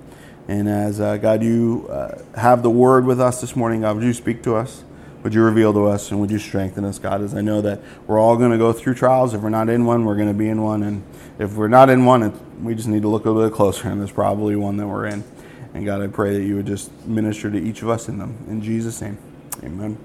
And 0.48 0.70
as 0.70 1.02
uh, 1.02 1.18
God, 1.18 1.44
you 1.44 1.88
uh, 1.90 2.22
have 2.36 2.64
the 2.64 2.70
word 2.70 3.06
with 3.06 3.20
us 3.20 3.42
this 3.42 3.56
morning, 3.56 3.82
God, 3.82 3.98
would 3.98 4.06
you 4.06 4.14
speak 4.14 4.42
to 4.44 4.56
us? 4.56 4.84
Would 5.28 5.34
you 5.34 5.42
reveal 5.42 5.74
to 5.74 5.86
us 5.88 6.10
and 6.10 6.22
would 6.22 6.32
you 6.32 6.40
strengthen 6.40 6.86
us, 6.86 7.00
God, 7.00 7.22
as 7.22 7.36
I 7.36 7.42
know 7.42 7.60
that 7.60 7.82
we're 8.06 8.18
all 8.18 8.38
going 8.38 8.52
to 8.52 8.58
go 8.58 8.72
through 8.72 8.94
trials. 8.94 9.34
If 9.34 9.42
we're 9.42 9.50
not 9.50 9.68
in 9.68 9.86
one, 9.86 10.06
we're 10.06 10.16
going 10.16 10.30
to 10.30 10.34
be 10.34 10.48
in 10.48 10.62
one. 10.62 10.84
And 10.84 11.04
if 11.38 11.56
we're 11.56 11.68
not 11.68 11.90
in 11.90 12.06
one, 12.06 12.64
we 12.64 12.74
just 12.74 12.88
need 12.88 13.02
to 13.02 13.10
look 13.10 13.26
a 13.26 13.30
little 13.30 13.50
bit 13.50 13.54
closer, 13.54 13.90
and 13.90 14.00
there's 14.00 14.10
probably 14.10 14.56
one 14.56 14.78
that 14.78 14.88
we're 14.88 15.08
in. 15.08 15.26
And 15.74 15.84
God, 15.84 16.02
I 16.02 16.08
pray 16.08 16.38
that 16.38 16.46
you 16.46 16.56
would 16.56 16.66
just 16.66 17.06
minister 17.06 17.52
to 17.52 17.58
each 17.58 17.82
of 17.82 17.90
us 17.90 18.08
in 18.08 18.20
them. 18.20 18.38
In 18.48 18.62
Jesus' 18.62 19.02
name, 19.02 19.18
amen. 19.66 19.98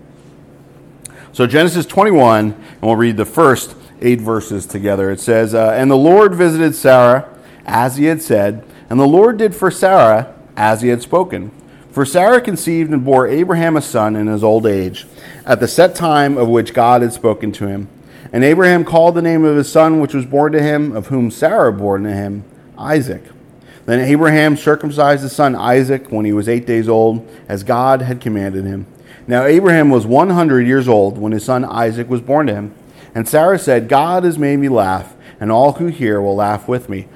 So, 1.32 1.46
Genesis 1.46 1.86
21, 1.86 2.46
and 2.46 2.82
we'll 2.82 2.96
read 2.96 3.16
the 3.16 3.24
first 3.24 3.76
eight 4.00 4.20
verses 4.20 4.66
together. 4.66 5.08
It 5.12 5.20
says, 5.20 5.54
uh, 5.54 5.70
And 5.70 5.88
the 5.88 5.96
Lord 5.96 6.34
visited 6.34 6.74
Sarah 6.74 7.32
as 7.64 7.96
he 7.96 8.06
had 8.06 8.20
said, 8.20 8.66
and 8.90 8.98
the 8.98 9.06
Lord 9.06 9.36
did 9.36 9.54
for 9.54 9.70
Sarah 9.70 10.34
as 10.56 10.82
he 10.82 10.88
had 10.88 11.00
spoken. 11.00 11.52
For 11.92 12.06
Sarah 12.06 12.40
conceived 12.40 12.90
and 12.90 13.04
bore 13.04 13.28
Abraham 13.28 13.76
a 13.76 13.82
son 13.82 14.16
in 14.16 14.26
his 14.26 14.42
old 14.42 14.66
age, 14.66 15.06
at 15.44 15.60
the 15.60 15.68
set 15.68 15.94
time 15.94 16.38
of 16.38 16.48
which 16.48 16.72
God 16.72 17.02
had 17.02 17.12
spoken 17.12 17.52
to 17.52 17.66
him. 17.66 17.88
And 18.32 18.42
Abraham 18.42 18.82
called 18.86 19.14
the 19.14 19.20
name 19.20 19.44
of 19.44 19.56
his 19.56 19.70
son 19.70 20.00
which 20.00 20.14
was 20.14 20.24
born 20.24 20.52
to 20.52 20.62
him, 20.62 20.96
of 20.96 21.08
whom 21.08 21.30
Sarah 21.30 21.70
bore 21.70 21.98
to 21.98 22.10
him, 22.10 22.44
Isaac. 22.78 23.22
Then 23.84 24.00
Abraham 24.00 24.56
circumcised 24.56 25.22
his 25.22 25.34
son 25.34 25.54
Isaac 25.54 26.10
when 26.10 26.24
he 26.24 26.32
was 26.32 26.48
eight 26.48 26.66
days 26.66 26.88
old, 26.88 27.28
as 27.46 27.62
God 27.62 28.00
had 28.00 28.22
commanded 28.22 28.64
him. 28.64 28.86
Now 29.26 29.44
Abraham 29.44 29.90
was 29.90 30.06
one 30.06 30.30
hundred 30.30 30.66
years 30.66 30.88
old 30.88 31.18
when 31.18 31.32
his 31.32 31.44
son 31.44 31.62
Isaac 31.62 32.08
was 32.08 32.22
born 32.22 32.46
to 32.46 32.54
him. 32.54 32.74
And 33.14 33.28
Sarah 33.28 33.58
said, 33.58 33.90
God 33.90 34.24
has 34.24 34.38
made 34.38 34.56
me 34.56 34.70
laugh, 34.70 35.14
and 35.38 35.52
all 35.52 35.72
who 35.72 35.88
hear 35.88 36.22
will 36.22 36.36
laugh 36.36 36.66
with 36.66 36.88
me. 36.88 37.06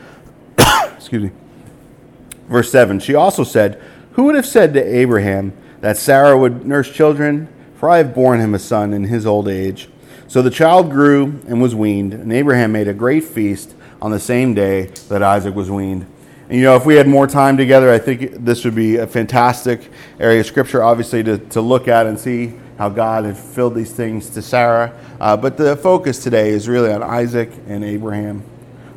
Excuse 0.59 1.23
me. 1.23 1.31
Verse 2.49 2.71
7 2.71 3.01
She 3.01 3.15
also 3.15 3.43
said, 3.43 3.81
who 4.17 4.25
would 4.25 4.35
have 4.35 4.47
said 4.47 4.73
to 4.75 4.83
Abraham 4.83 5.53
that 5.83 5.99
Sarah 5.99 6.37
would 6.37 6.67
nurse 6.67 6.91
children? 6.91 7.49
For 7.77 7.91
I 7.91 7.99
have 7.99 8.15
borne 8.15 8.41
him 8.41 8.55
a 8.55 8.59
son 8.59 8.95
in 8.95 9.05
his 9.05 9.27
old 9.27 9.47
age. 9.47 9.91
So 10.27 10.41
the 10.41 10.51
child 10.51 10.91
grew 10.91 11.41
and 11.47 11.61
was 11.61 11.75
weaned, 11.75 12.15
and 12.15 12.33
Abraham 12.33 12.73
made 12.73 12.89
a 12.89 12.95
great 12.95 13.25
feast 13.25 13.75
on 14.01 14.11
the 14.11 14.19
same 14.19 14.55
day 14.55 14.87
that 15.09 15.23
Isaac 15.23 15.55
was 15.55 15.71
weaned. 15.71 16.07
And 16.49 16.59
you 16.59 16.65
know, 16.65 16.77
if 16.77 16.87
we 16.87 16.95
had 16.95 17.07
more 17.07 17.27
time 17.27 17.59
together, 17.59 17.93
I 17.93 17.99
think 17.99 18.45
this 18.45 18.65
would 18.65 18.75
be 18.75 18.97
a 18.97 19.07
fantastic 19.07 19.91
area 20.19 20.41
of 20.41 20.47
scripture, 20.47 20.83
obviously, 20.83 21.23
to, 21.25 21.37
to 21.37 21.61
look 21.61 21.87
at 21.87 22.07
and 22.07 22.19
see 22.19 22.55
how 22.79 22.89
God 22.89 23.27
had 23.27 23.37
filled 23.37 23.75
these 23.75 23.93
things 23.93 24.31
to 24.31 24.41
Sarah. 24.41 24.99
Uh, 25.21 25.37
but 25.37 25.59
the 25.59 25.77
focus 25.77 26.23
today 26.23 26.51
is 26.51 26.69
really 26.69 26.91
on 26.91 27.03
Isaac 27.03 27.51
and 27.69 27.85
Abraham. 27.85 28.43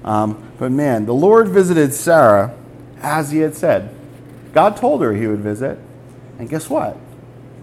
Um, 0.05 0.49
but 0.57 0.71
man, 0.71 1.05
the 1.05 1.13
Lord 1.13 1.49
visited 1.49 1.93
Sarah 1.93 2.55
as 3.01 3.31
he 3.31 3.39
had 3.39 3.53
said. 3.53 3.93
God 4.53 4.77
told 4.77 5.01
her 5.01 5.13
he 5.13 5.27
would 5.27 5.41
visit, 5.41 5.77
and 6.37 6.49
guess 6.49 6.69
what? 6.69 6.97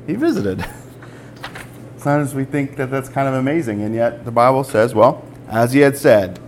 He 0.07 0.14
visited. 0.14 0.64
Sometimes 1.97 2.35
we 2.35 2.45
think 2.45 2.76
that 2.76 2.90
that's 2.90 3.09
kind 3.09 3.26
of 3.26 3.35
amazing, 3.35 3.83
and 3.83 3.95
yet 3.95 4.25
the 4.25 4.31
Bible 4.31 4.62
says, 4.62 4.95
well, 4.95 5.25
as 5.49 5.73
he 5.73 5.81
had 5.81 5.97
said, 5.97 6.38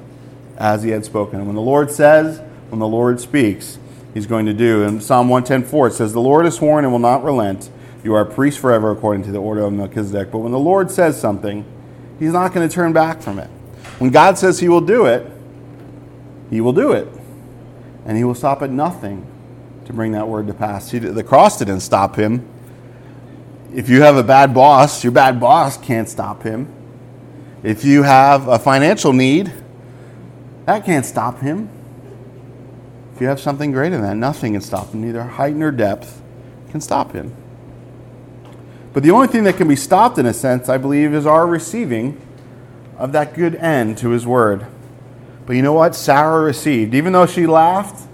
as 0.57 0.83
he 0.83 0.91
had 0.91 1.05
spoken. 1.05 1.39
And 1.39 1.47
when 1.47 1.57
the 1.57 1.63
Lord 1.63 1.91
says, 1.91 2.41
when 2.69 2.81
the 2.81 2.87
Lord 2.87 3.21
speaks, 3.21 3.79
he's 4.13 4.27
going 4.27 4.47
to 4.47 4.53
do. 4.53 4.83
In 4.83 5.01
Psalm 5.01 5.29
110.4, 5.29 5.89
it 5.89 5.93
says, 5.95 6.13
The 6.13 6.21
Lord 6.21 6.45
has 6.45 6.57
sworn 6.57 6.85
and 6.85 6.93
will 6.93 6.99
not 6.99 7.25
relent. 7.25 7.71
You 8.05 8.15
are 8.15 8.21
a 8.21 8.27
priest 8.27 8.59
forever 8.59 8.91
according 8.91 9.25
to 9.25 9.33
the 9.33 9.39
order 9.39 9.63
of 9.63 9.73
Melchizedek. 9.73 10.31
But 10.31 10.39
when 10.39 10.53
the 10.53 10.59
Lord 10.59 10.91
says 10.91 11.19
something, 11.21 11.65
he's 12.19 12.33
not 12.33 12.53
going 12.53 12.69
to 12.69 12.75
turn 12.75 12.93
back 12.93 13.23
from 13.23 13.39
it. 13.39 13.49
When 13.99 14.11
God 14.11 14.39
says 14.39 14.59
he 14.59 14.69
will 14.69 14.81
do 14.81 15.07
it, 15.07 15.31
he 16.51 16.61
will 16.61 16.73
do 16.73 16.93
it. 16.93 17.09
And 18.05 18.17
he 18.17 18.25
will 18.25 18.35
stop 18.35 18.63
at 18.63 18.71
nothing 18.71 19.27
to 19.89 19.95
bring 19.95 20.13
that 20.13 20.29
word 20.29 20.47
to 20.47 20.55
pass. 20.55 20.91
See, 20.91 20.99
the 20.99 21.25
cross 21.25 21.59
didn't 21.59 21.81
stop 21.81 22.15
him. 22.15 22.47
If 23.75 23.89
you 23.89 24.03
have 24.03 24.17
a 24.17 24.23
bad 24.23 24.53
boss, 24.53 25.03
your 25.03 25.13
bad 25.13 25.41
boss 25.41 25.79
can't 25.79 26.07
stop 26.09 26.43
him. 26.43 26.71
If 27.63 27.85
you 27.85 28.03
have 28.03 28.49
a 28.49 28.59
financial 28.59 29.13
need, 29.13 29.51
That 30.67 30.85
can't 30.85 31.07
stop 31.07 31.41
him. 31.41 31.71
If 33.15 33.23
you 33.23 33.29
have 33.29 33.41
something 33.41 33.73
greater 33.73 33.97
than 33.97 34.05
that, 34.05 34.17
nothing 34.17 34.53
can 34.53 34.61
stop 34.61 34.93
him. 34.93 35.01
Neither 35.01 35.23
height 35.23 35.57
nor 35.57 35.71
depth 35.71 36.21
can 36.69 36.83
stop 36.83 37.13
him. 37.13 37.35
But 38.93 39.03
the 39.03 39.11
only 39.11 39.29
thing 39.29 39.45
that 39.45 39.57
can 39.57 39.67
be 39.67 39.77
stopped, 39.77 40.19
in 40.19 40.27
a 40.27 40.35
sense, 40.35 40.69
I 40.69 40.77
believe, 40.77 41.15
is 41.15 41.25
our 41.25 41.47
receiving 41.47 42.21
of 42.99 43.13
that 43.13 43.33
good 43.33 43.55
end 43.55 43.97
to 43.99 44.11
his 44.11 44.27
word. 44.27 44.67
But 45.47 45.57
you 45.57 45.63
know 45.63 45.73
what? 45.73 45.95
Sarah 45.95 46.43
received. 46.43 46.95
Even 46.95 47.15
though 47.15 47.25
she 47.25 47.47
laughed, 47.47 48.07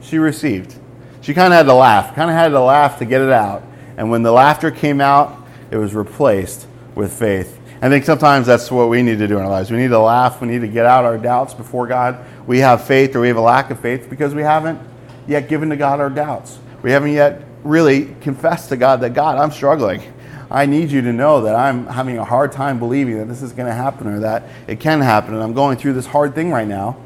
she 0.00 0.16
received. 0.16 0.76
She 1.22 1.34
kind 1.34 1.52
of 1.52 1.56
had 1.56 1.66
to 1.66 1.74
laugh, 1.74 2.14
kind 2.14 2.28
of 2.28 2.36
had 2.36 2.48
to 2.48 2.60
laugh 2.60 2.98
to 2.98 3.04
get 3.04 3.20
it 3.20 3.30
out. 3.30 3.62
And 3.96 4.10
when 4.10 4.22
the 4.22 4.32
laughter 4.32 4.70
came 4.70 5.00
out, 5.00 5.38
it 5.70 5.76
was 5.76 5.94
replaced 5.94 6.66
with 6.94 7.12
faith. 7.12 7.58
I 7.80 7.88
think 7.88 8.04
sometimes 8.04 8.46
that's 8.46 8.70
what 8.70 8.88
we 8.88 9.02
need 9.02 9.18
to 9.18 9.26
do 9.26 9.38
in 9.38 9.42
our 9.42 9.50
lives. 9.50 9.70
We 9.70 9.76
need 9.76 9.88
to 9.88 9.98
laugh. 9.98 10.40
We 10.40 10.48
need 10.48 10.60
to 10.60 10.68
get 10.68 10.86
out 10.86 11.04
our 11.04 11.18
doubts 11.18 11.54
before 11.54 11.86
God. 11.86 12.24
We 12.46 12.58
have 12.58 12.84
faith 12.84 13.16
or 13.16 13.20
we 13.20 13.28
have 13.28 13.36
a 13.36 13.40
lack 13.40 13.70
of 13.70 13.80
faith 13.80 14.08
because 14.08 14.34
we 14.34 14.42
haven't 14.42 14.80
yet 15.26 15.48
given 15.48 15.70
to 15.70 15.76
God 15.76 16.00
our 16.00 16.10
doubts. 16.10 16.58
We 16.82 16.92
haven't 16.92 17.12
yet 17.12 17.42
really 17.64 18.14
confessed 18.20 18.68
to 18.68 18.76
God 18.76 19.00
that, 19.00 19.14
God, 19.14 19.38
I'm 19.38 19.50
struggling. 19.50 20.02
I 20.50 20.66
need 20.66 20.90
you 20.90 21.02
to 21.02 21.12
know 21.12 21.42
that 21.42 21.54
I'm 21.54 21.86
having 21.86 22.18
a 22.18 22.24
hard 22.24 22.52
time 22.52 22.78
believing 22.78 23.18
that 23.18 23.26
this 23.26 23.42
is 23.42 23.52
going 23.52 23.68
to 23.68 23.74
happen 23.74 24.06
or 24.06 24.20
that 24.20 24.44
it 24.66 24.80
can 24.80 25.00
happen 25.00 25.34
and 25.34 25.42
I'm 25.42 25.54
going 25.54 25.78
through 25.78 25.94
this 25.94 26.06
hard 26.06 26.34
thing 26.34 26.50
right 26.50 26.68
now. 26.68 26.96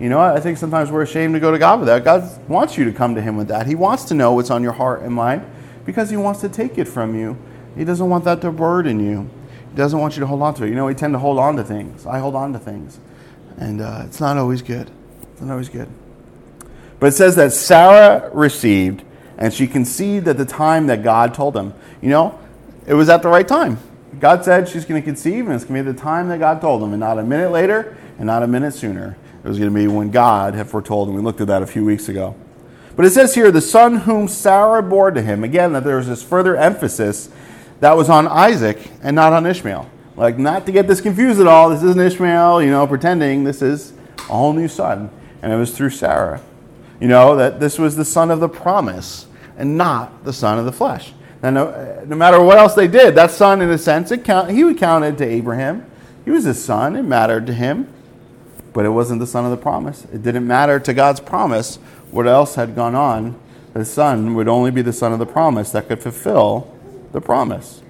You 0.00 0.08
know, 0.08 0.18
what? 0.18 0.34
I 0.34 0.40
think 0.40 0.56
sometimes 0.56 0.90
we're 0.90 1.02
ashamed 1.02 1.34
to 1.34 1.40
go 1.40 1.50
to 1.50 1.58
God 1.58 1.80
with 1.80 1.86
that. 1.88 2.02
God 2.04 2.48
wants 2.48 2.78
you 2.78 2.84
to 2.86 2.92
come 2.92 3.14
to 3.14 3.20
Him 3.20 3.36
with 3.36 3.48
that. 3.48 3.66
He 3.66 3.74
wants 3.74 4.04
to 4.04 4.14
know 4.14 4.32
what's 4.32 4.50
on 4.50 4.62
your 4.62 4.72
heart 4.72 5.02
and 5.02 5.12
mind 5.12 5.44
because 5.84 6.08
He 6.08 6.16
wants 6.16 6.40
to 6.40 6.48
take 6.48 6.78
it 6.78 6.86
from 6.86 7.14
you. 7.14 7.36
He 7.76 7.84
doesn't 7.84 8.08
want 8.08 8.24
that 8.24 8.40
to 8.40 8.50
burden 8.50 8.98
you. 8.98 9.28
He 9.70 9.76
doesn't 9.76 9.98
want 9.98 10.16
you 10.16 10.20
to 10.20 10.26
hold 10.26 10.42
on 10.42 10.54
to 10.54 10.64
it. 10.64 10.70
You 10.70 10.74
know, 10.74 10.86
we 10.86 10.94
tend 10.94 11.12
to 11.14 11.18
hold 11.18 11.38
on 11.38 11.56
to 11.56 11.64
things. 11.64 12.06
I 12.06 12.18
hold 12.18 12.34
on 12.34 12.52
to 12.54 12.58
things. 12.58 12.98
And 13.58 13.82
uh, 13.82 14.04
it's 14.06 14.20
not 14.20 14.38
always 14.38 14.62
good. 14.62 14.90
It's 15.32 15.42
not 15.42 15.52
always 15.52 15.68
good. 15.68 15.88
But 16.98 17.08
it 17.08 17.12
says 17.12 17.36
that 17.36 17.52
Sarah 17.52 18.30
received, 18.32 19.02
and 19.38 19.52
she 19.52 19.66
conceived 19.66 20.28
at 20.28 20.38
the 20.38 20.44
time 20.44 20.86
that 20.86 21.02
God 21.02 21.34
told 21.34 21.56
him. 21.56 21.74
You 22.00 22.08
know, 22.08 22.38
it 22.86 22.94
was 22.94 23.08
at 23.08 23.22
the 23.22 23.28
right 23.28 23.46
time. 23.46 23.78
God 24.18 24.44
said 24.44 24.68
she's 24.68 24.84
going 24.84 25.00
to 25.00 25.04
conceive, 25.04 25.46
and 25.46 25.54
it's 25.54 25.64
going 25.64 25.84
to 25.84 25.90
be 25.90 25.96
the 25.96 26.02
time 26.02 26.28
that 26.28 26.38
God 26.38 26.60
told 26.60 26.82
him, 26.82 26.92
and 26.92 27.00
not 27.00 27.18
a 27.18 27.22
minute 27.22 27.52
later, 27.52 27.96
and 28.18 28.26
not 28.26 28.42
a 28.42 28.46
minute 28.46 28.74
sooner. 28.74 29.16
It 29.42 29.48
was 29.48 29.58
going 29.58 29.72
to 29.72 29.74
be 29.74 29.86
when 29.86 30.10
God 30.10 30.54
had 30.54 30.68
foretold, 30.68 31.08
and 31.08 31.16
we 31.16 31.22
looked 31.22 31.40
at 31.40 31.46
that 31.46 31.62
a 31.62 31.66
few 31.66 31.84
weeks 31.84 32.08
ago. 32.08 32.34
But 32.96 33.06
it 33.06 33.10
says 33.10 33.34
here, 33.34 33.50
the 33.50 33.60
son 33.60 33.96
whom 33.96 34.28
Sarah 34.28 34.82
bore 34.82 35.10
to 35.10 35.22
him, 35.22 35.44
again, 35.44 35.72
that 35.72 35.84
there 35.84 35.96
was 35.96 36.08
this 36.08 36.22
further 36.22 36.56
emphasis 36.56 37.30
that 37.80 37.96
was 37.96 38.10
on 38.10 38.28
Isaac 38.28 38.90
and 39.02 39.16
not 39.16 39.32
on 39.32 39.46
Ishmael. 39.46 39.88
Like, 40.16 40.36
not 40.36 40.66
to 40.66 40.72
get 40.72 40.86
this 40.86 41.00
confused 41.00 41.40
at 41.40 41.46
all, 41.46 41.70
this 41.70 41.82
isn't 41.82 42.00
Ishmael, 42.00 42.62
you 42.62 42.70
know, 42.70 42.86
pretending 42.86 43.44
this 43.44 43.62
is 43.62 43.94
a 44.18 44.22
whole 44.34 44.52
new 44.52 44.68
son. 44.68 45.08
And 45.40 45.50
it 45.50 45.56
was 45.56 45.74
through 45.74 45.90
Sarah. 45.90 46.42
You 47.00 47.08
know, 47.08 47.36
that 47.36 47.60
this 47.60 47.78
was 47.78 47.96
the 47.96 48.04
son 48.04 48.30
of 48.30 48.40
the 48.40 48.48
promise 48.48 49.26
and 49.56 49.78
not 49.78 50.24
the 50.24 50.34
son 50.34 50.58
of 50.58 50.66
the 50.66 50.72
flesh. 50.72 51.14
Now, 51.42 51.50
no, 51.50 52.04
no 52.06 52.16
matter 52.16 52.42
what 52.42 52.58
else 52.58 52.74
they 52.74 52.88
did, 52.88 53.14
that 53.14 53.30
son, 53.30 53.62
in 53.62 53.70
a 53.70 53.78
sense, 53.78 54.10
it 54.10 54.24
count, 54.24 54.50
he 54.50 54.74
counted 54.74 55.16
to 55.18 55.24
Abraham. 55.24 55.90
He 56.26 56.30
was 56.30 56.44
his 56.44 56.62
son, 56.62 56.96
it 56.96 57.02
mattered 57.02 57.46
to 57.46 57.54
him. 57.54 57.90
But 58.72 58.84
it 58.84 58.90
wasn't 58.90 59.20
the 59.20 59.26
son 59.26 59.44
of 59.44 59.50
the 59.50 59.56
promise. 59.56 60.04
It 60.12 60.22
didn't 60.22 60.46
matter 60.46 60.78
to 60.80 60.94
God's 60.94 61.20
promise 61.20 61.76
what 62.10 62.26
else 62.26 62.54
had 62.54 62.74
gone 62.74 62.94
on. 62.94 63.38
The 63.72 63.84
son 63.84 64.34
would 64.34 64.48
only 64.48 64.70
be 64.70 64.82
the 64.82 64.92
son 64.92 65.12
of 65.12 65.18
the 65.18 65.26
promise 65.26 65.70
that 65.72 65.88
could 65.88 66.02
fulfill 66.02 66.72
the 67.12 67.20
promise. 67.20 67.82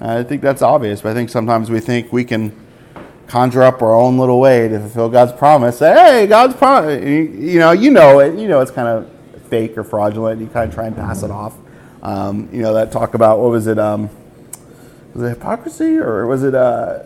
I 0.00 0.24
think 0.24 0.42
that's 0.42 0.62
obvious, 0.62 1.00
but 1.00 1.10
I 1.10 1.14
think 1.14 1.30
sometimes 1.30 1.70
we 1.70 1.78
think 1.78 2.12
we 2.12 2.24
can 2.24 2.52
conjure 3.28 3.62
up 3.62 3.80
our 3.82 3.94
own 3.94 4.18
little 4.18 4.40
way 4.40 4.68
to 4.68 4.78
fulfill 4.80 5.08
God's 5.08 5.32
promise. 5.32 5.78
Say, 5.78 5.94
hey, 5.94 6.26
God's 6.26 6.54
promise. 6.54 7.02
You 7.04 7.58
know, 7.58 7.70
you 7.70 7.90
know 7.90 8.18
it. 8.18 8.38
You 8.38 8.48
know 8.48 8.60
it's 8.60 8.70
kind 8.70 8.88
of 8.88 9.10
fake 9.48 9.78
or 9.78 9.84
fraudulent. 9.84 10.40
You 10.40 10.48
kind 10.48 10.68
of 10.68 10.74
try 10.74 10.86
and 10.86 10.96
pass 10.96 11.22
it 11.22 11.30
off. 11.30 11.56
Um, 12.02 12.48
you 12.52 12.62
know 12.62 12.74
that 12.74 12.90
talk 12.90 13.14
about 13.14 13.38
what 13.38 13.50
was 13.50 13.68
it? 13.68 13.78
Um, 13.78 14.10
was 15.14 15.24
it 15.24 15.28
hypocrisy 15.28 15.98
or 15.98 16.26
was 16.26 16.42
it 16.42 16.54
uh, 16.54 17.04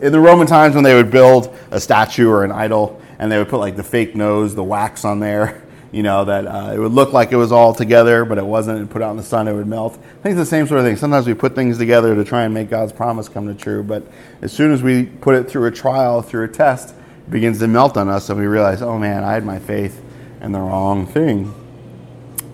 in 0.00 0.12
the 0.12 0.20
Roman 0.20 0.46
times 0.46 0.74
when 0.74 0.84
they 0.84 0.94
would 0.94 1.10
build 1.10 1.56
a 1.70 1.80
statue 1.80 2.28
or 2.28 2.44
an 2.44 2.52
idol 2.52 3.00
and 3.18 3.30
they 3.30 3.38
would 3.38 3.48
put 3.48 3.58
like 3.58 3.76
the 3.76 3.84
fake 3.84 4.14
nose, 4.14 4.54
the 4.54 4.64
wax 4.64 5.04
on 5.04 5.20
there 5.20 5.62
you 5.92 6.02
know, 6.02 6.24
that 6.24 6.46
uh, 6.46 6.72
it 6.72 6.78
would 6.78 6.92
look 6.92 7.12
like 7.12 7.32
it 7.32 7.36
was 7.36 7.50
all 7.50 7.74
together, 7.74 8.24
but 8.24 8.38
it 8.38 8.46
wasn't, 8.46 8.78
and 8.78 8.90
put 8.90 9.02
out 9.02 9.10
in 9.10 9.16
the 9.16 9.22
sun, 9.22 9.48
it 9.48 9.52
would 9.52 9.66
melt. 9.66 9.94
I 9.94 10.22
think 10.22 10.32
it's 10.32 10.36
the 10.36 10.46
same 10.46 10.66
sort 10.66 10.80
of 10.80 10.86
thing. 10.86 10.96
Sometimes 10.96 11.26
we 11.26 11.34
put 11.34 11.54
things 11.54 11.78
together 11.78 12.14
to 12.14 12.24
try 12.24 12.44
and 12.44 12.54
make 12.54 12.70
God's 12.70 12.92
promise 12.92 13.28
come 13.28 13.46
to 13.48 13.54
true, 13.54 13.82
but 13.82 14.04
as 14.40 14.52
soon 14.52 14.72
as 14.72 14.82
we 14.82 15.06
put 15.06 15.34
it 15.34 15.50
through 15.50 15.66
a 15.66 15.70
trial, 15.70 16.22
through 16.22 16.44
a 16.44 16.48
test, 16.48 16.90
it 16.90 17.30
begins 17.30 17.58
to 17.58 17.66
melt 17.66 17.96
on 17.96 18.08
us, 18.08 18.30
and 18.30 18.38
we 18.38 18.46
realize, 18.46 18.82
oh 18.82 18.98
man, 18.98 19.24
I 19.24 19.32
had 19.32 19.44
my 19.44 19.58
faith 19.58 20.00
in 20.40 20.52
the 20.52 20.60
wrong 20.60 21.06
thing. 21.06 21.54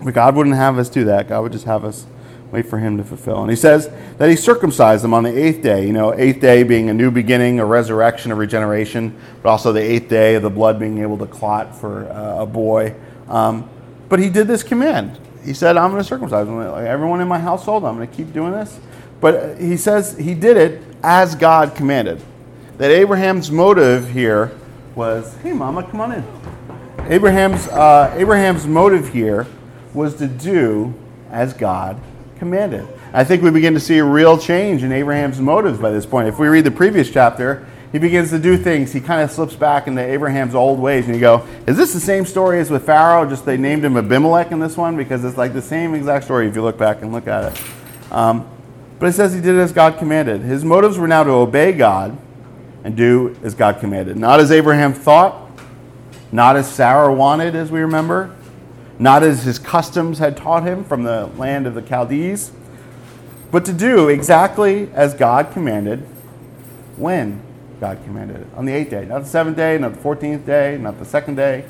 But 0.03 0.13
God 0.13 0.35
wouldn't 0.35 0.55
have 0.55 0.77
us 0.79 0.89
do 0.89 1.05
that. 1.05 1.29
God 1.29 1.41
would 1.41 1.51
just 1.51 1.65
have 1.65 1.85
us 1.85 2.05
wait 2.51 2.65
for 2.65 2.77
Him 2.79 2.97
to 2.97 3.03
fulfill. 3.03 3.41
And 3.41 3.49
He 3.49 3.55
says 3.55 3.89
that 4.17 4.29
He 4.29 4.35
circumcised 4.35 5.03
them 5.03 5.13
on 5.13 5.23
the 5.23 5.37
eighth 5.37 5.61
day. 5.61 5.85
You 5.85 5.93
know, 5.93 6.13
eighth 6.13 6.39
day 6.39 6.63
being 6.63 6.89
a 6.89 6.93
new 6.93 7.11
beginning, 7.11 7.59
a 7.59 7.65
resurrection, 7.65 8.31
a 8.31 8.35
regeneration, 8.35 9.17
but 9.41 9.49
also 9.49 9.71
the 9.71 9.81
eighth 9.81 10.09
day 10.09 10.35
of 10.35 10.43
the 10.43 10.49
blood 10.49 10.79
being 10.79 10.99
able 10.99 11.17
to 11.17 11.27
clot 11.27 11.75
for 11.75 12.09
uh, 12.11 12.43
a 12.43 12.45
boy. 12.45 12.95
Um, 13.27 13.69
but 14.09 14.19
he 14.19 14.29
did 14.29 14.47
this 14.47 14.63
command. 14.63 15.19
He 15.43 15.53
said, 15.53 15.77
I'm 15.77 15.91
going 15.91 16.01
to 16.01 16.07
circumcise 16.07 16.47
everyone 16.47 17.21
in 17.21 17.27
my 17.27 17.39
household. 17.39 17.85
I'm 17.85 17.95
going 17.95 18.07
to 18.09 18.15
keep 18.15 18.33
doing 18.33 18.51
this. 18.51 18.79
But 19.19 19.59
he 19.59 19.77
says 19.77 20.17
he 20.17 20.33
did 20.33 20.57
it 20.57 20.81
as 21.03 21.35
God 21.35 21.75
commanded. 21.75 22.21
That 22.77 22.91
Abraham's 22.91 23.49
motive 23.49 24.09
here 24.09 24.51
was, 24.93 25.35
hey, 25.37 25.53
mama, 25.53 25.83
come 25.83 26.01
on 26.01 26.11
in. 26.11 26.23
Abraham's, 27.09 27.67
uh, 27.69 28.13
Abraham's 28.17 28.67
motive 28.67 29.09
here 29.09 29.47
was 29.93 30.15
to 30.15 30.27
do 30.27 30.93
as 31.31 31.53
God 31.53 31.99
commanded. 32.37 32.87
I 33.13 33.23
think 33.23 33.43
we 33.43 33.51
begin 33.51 33.73
to 33.73 33.79
see 33.79 33.97
a 33.97 34.03
real 34.03 34.37
change 34.37 34.83
in 34.83 34.91
Abraham's 34.91 35.39
motives 35.39 35.79
by 35.79 35.91
this 35.91 36.05
point. 36.05 36.27
If 36.27 36.39
we 36.39 36.47
read 36.47 36.63
the 36.63 36.71
previous 36.71 37.09
chapter, 37.11 37.65
he 37.91 37.99
begins 37.99 38.29
to 38.31 38.39
do 38.39 38.57
things. 38.57 38.91
He 38.91 38.99
kind 38.99 39.21
of 39.21 39.31
slips 39.31 39.55
back 39.55 39.87
into 39.87 40.01
Abraham's 40.01 40.55
old 40.55 40.79
ways. 40.79 41.05
And 41.05 41.15
you 41.15 41.21
go, 41.21 41.47
is 41.65 41.77
this 41.77 41.93
the 41.93 41.99
same 41.99 42.25
story 42.25 42.59
as 42.59 42.69
with 42.69 42.85
Pharaoh? 42.85 43.27
Just 43.27 43.45
they 43.45 43.57
named 43.57 43.85
him 43.85 43.95
Abimelech 43.95 44.51
in 44.51 44.59
this 44.59 44.75
one? 44.75 44.97
Because 44.97 45.23
it's 45.23 45.37
like 45.37 45.53
the 45.53 45.61
same 45.61 45.95
exact 45.95 46.25
story 46.25 46.47
if 46.47 46.55
you 46.55 46.61
look 46.61 46.77
back 46.77 47.01
and 47.01 47.11
look 47.11 47.27
at 47.27 47.53
it. 47.53 47.61
Um, 48.11 48.49
but 48.99 49.07
it 49.07 49.13
says 49.13 49.33
he 49.33 49.41
did 49.41 49.55
as 49.55 49.71
God 49.71 49.97
commanded. 49.97 50.41
His 50.41 50.65
motives 50.65 50.97
were 50.97 51.07
now 51.07 51.23
to 51.23 51.31
obey 51.31 51.71
God 51.71 52.17
and 52.83 52.95
do 52.95 53.37
as 53.43 53.53
God 53.53 53.79
commanded. 53.79 54.17
Not 54.17 54.39
as 54.39 54.51
Abraham 54.51 54.93
thought, 54.93 55.49
not 56.31 56.55
as 56.55 56.69
Sarah 56.69 57.13
wanted, 57.13 57.55
as 57.55 57.71
we 57.71 57.79
remember, 57.79 58.35
not 58.99 59.23
as 59.23 59.43
his 59.43 59.59
customs 59.59 60.19
had 60.19 60.35
taught 60.35 60.63
him 60.63 60.83
from 60.83 61.03
the 61.03 61.27
land 61.37 61.67
of 61.67 61.73
the 61.73 61.81
Chaldees, 61.81 62.51
but 63.51 63.65
to 63.65 63.73
do 63.73 64.09
exactly 64.09 64.89
as 64.93 65.13
God 65.13 65.51
commanded 65.51 65.99
when 66.97 67.41
God 67.79 67.99
commanded 68.05 68.37
it. 68.37 68.47
On 68.55 68.65
the 68.65 68.73
eighth 68.73 68.89
day, 68.89 69.05
not 69.05 69.19
the 69.19 69.29
seventh 69.29 69.55
day, 69.55 69.77
not 69.77 69.93
the 69.93 69.99
fourteenth 69.99 70.45
day, 70.45 70.77
not 70.77 70.97
the 70.99 71.05
second 71.05 71.35
day. 71.35 71.65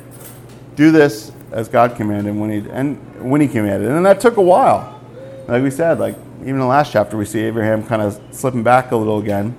Do 0.74 0.90
this 0.90 1.32
as 1.52 1.68
God 1.68 1.96
commanded 1.96 2.34
when 2.36 2.50
he 2.50 2.70
and 2.70 2.96
when 3.30 3.40
he 3.40 3.48
commanded. 3.48 3.90
It. 3.90 3.94
And 3.94 4.06
that 4.06 4.20
took 4.20 4.36
a 4.36 4.42
while. 4.42 5.00
Like 5.46 5.62
we 5.62 5.70
said, 5.70 5.98
like 5.98 6.16
even 6.40 6.54
in 6.54 6.58
the 6.60 6.66
last 6.66 6.92
chapter 6.92 7.16
we 7.16 7.24
see 7.24 7.40
Abraham 7.40 7.84
kind 7.84 8.00
of 8.00 8.20
slipping 8.30 8.62
back 8.62 8.90
a 8.92 8.96
little 8.96 9.18
again. 9.18 9.54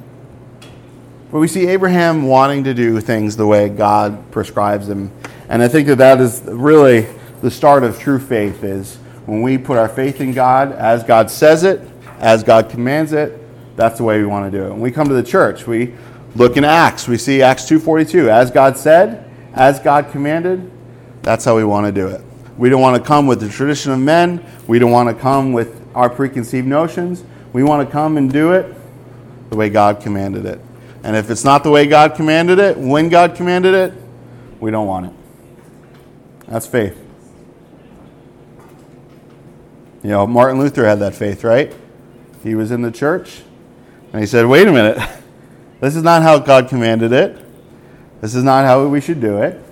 But 1.32 1.40
we 1.40 1.48
see 1.48 1.68
Abraham 1.68 2.24
wanting 2.24 2.64
to 2.64 2.74
do 2.74 3.00
things 3.00 3.36
the 3.36 3.46
way 3.46 3.70
God 3.70 4.32
prescribes 4.32 4.88
them. 4.88 5.12
And 5.48 5.62
I 5.62 5.68
think 5.68 5.88
that 5.88 6.00
that 6.00 6.20
is 6.20 6.42
really 6.46 7.08
the 7.42 7.52
start 7.52 7.84
of 7.84 8.00
true 8.00 8.20
faith 8.20 8.64
is 8.64 8.98
when 9.26 9.42
we 9.42 9.58
put 9.58 9.78
our 9.78 9.90
faith 9.90 10.22
in 10.22 10.34
God 10.34 10.72
as 10.72 11.04
God 11.04 11.30
says 11.30 11.64
it, 11.64 11.82
as 12.20 12.44
God 12.44 12.70
commands 12.70 13.14
it, 13.14 13.40
that's 13.76 13.98
the 13.98 14.04
way 14.04 14.20
we 14.20 14.26
want 14.26 14.52
to 14.52 14.58
do 14.58 14.66
it. 14.66 14.70
When 14.72 14.82
we 14.82 14.92
come 14.92 15.08
to 15.08 15.14
the 15.14 15.24
church, 15.24 15.66
we 15.66 15.94
Look 16.36 16.58
in 16.58 16.64
Acts. 16.64 17.08
We 17.08 17.18
see 17.18 17.42
Acts 17.42 17.66
2:42. 17.66 18.30
As 18.30 18.52
God 18.52 18.78
said, 18.78 19.26
as 19.54 19.80
God 19.80 20.12
commanded, 20.12 20.70
that's 21.22 21.44
how 21.44 21.56
we 21.56 21.64
want 21.64 21.88
to 21.88 21.92
do 21.92 22.08
it. 22.08 22.22
We 22.58 22.70
don't 22.70 22.82
want 22.82 23.02
to 23.02 23.08
come 23.08 23.26
with 23.26 23.40
the 23.40 23.50
tradition 23.50 23.92
of 23.92 24.00
men. 24.00 24.44
We 24.68 24.80
don't 24.80 24.92
want 24.92 25.10
to 25.10 25.16
come 25.16 25.54
with 25.54 25.76
our 25.96 26.10
preconceived 26.10 26.68
notions. 26.68 27.24
We 27.52 27.64
want 27.64 27.88
to 27.88 27.92
come 27.92 28.18
and 28.18 28.32
do 28.32 28.52
it 28.52 28.76
the 29.50 29.56
way 29.56 29.70
God 29.70 30.02
commanded 30.02 30.46
it. 30.46 30.62
And 31.04 31.16
if 31.16 31.32
it's 31.32 31.44
not 31.44 31.64
the 31.64 31.72
way 31.72 31.88
God 31.88 32.16
commanded 32.16 32.60
it, 32.60 32.78
when 32.78 33.10
God 33.10 33.36
commanded 33.36 33.74
it, 33.74 33.94
we 34.60 34.70
don't 34.70 34.86
want 34.86 35.08
it. 35.08 35.14
That's 36.48 36.68
faith. 36.68 37.09
You 40.04 40.10
know, 40.10 40.28
Martin 40.28 40.60
Luther 40.60 40.86
had 40.86 41.00
that 41.00 41.16
faith, 41.16 41.44
right? 41.44 41.74
He 42.44 42.56
was 42.56 42.72
in 42.72 42.82
the 42.82 42.92
church 42.92 43.42
and 44.12 44.22
he 44.22 44.28
said, 44.28 44.46
wait 44.46 44.68
a 44.68 44.72
minute. 44.72 44.98
This 45.80 45.96
is 45.96 46.04
not 46.04 46.24
how 46.24 46.40
God 46.40 46.68
commanded 46.68 47.14
it. 47.14 47.38
This 48.20 48.36
is 48.36 48.44
not 48.44 48.66
how 48.66 48.86
we 48.86 49.00
should 49.00 49.22
do 49.22 49.42
it. 49.42 49.64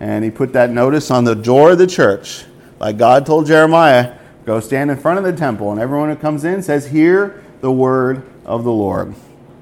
And 0.00 0.24
he 0.24 0.32
put 0.32 0.52
that 0.54 0.70
notice 0.70 1.12
on 1.12 1.22
the 1.22 1.36
door 1.36 1.70
of 1.70 1.78
the 1.78 1.86
church. 1.86 2.44
Like 2.80 2.98
God 2.98 3.24
told 3.24 3.46
Jeremiah, 3.46 4.18
go 4.44 4.60
stand 4.60 4.90
in 4.90 4.96
front 4.96 5.18
of 5.18 5.24
the 5.24 5.32
temple, 5.32 5.70
and 5.70 5.80
everyone 5.80 6.08
who 6.08 6.16
comes 6.16 6.44
in 6.44 6.62
says, 6.62 6.86
Hear 6.86 7.42
the 7.60 7.70
word 7.70 8.28
of 8.44 8.64
the 8.64 8.72
Lord. 8.72 9.14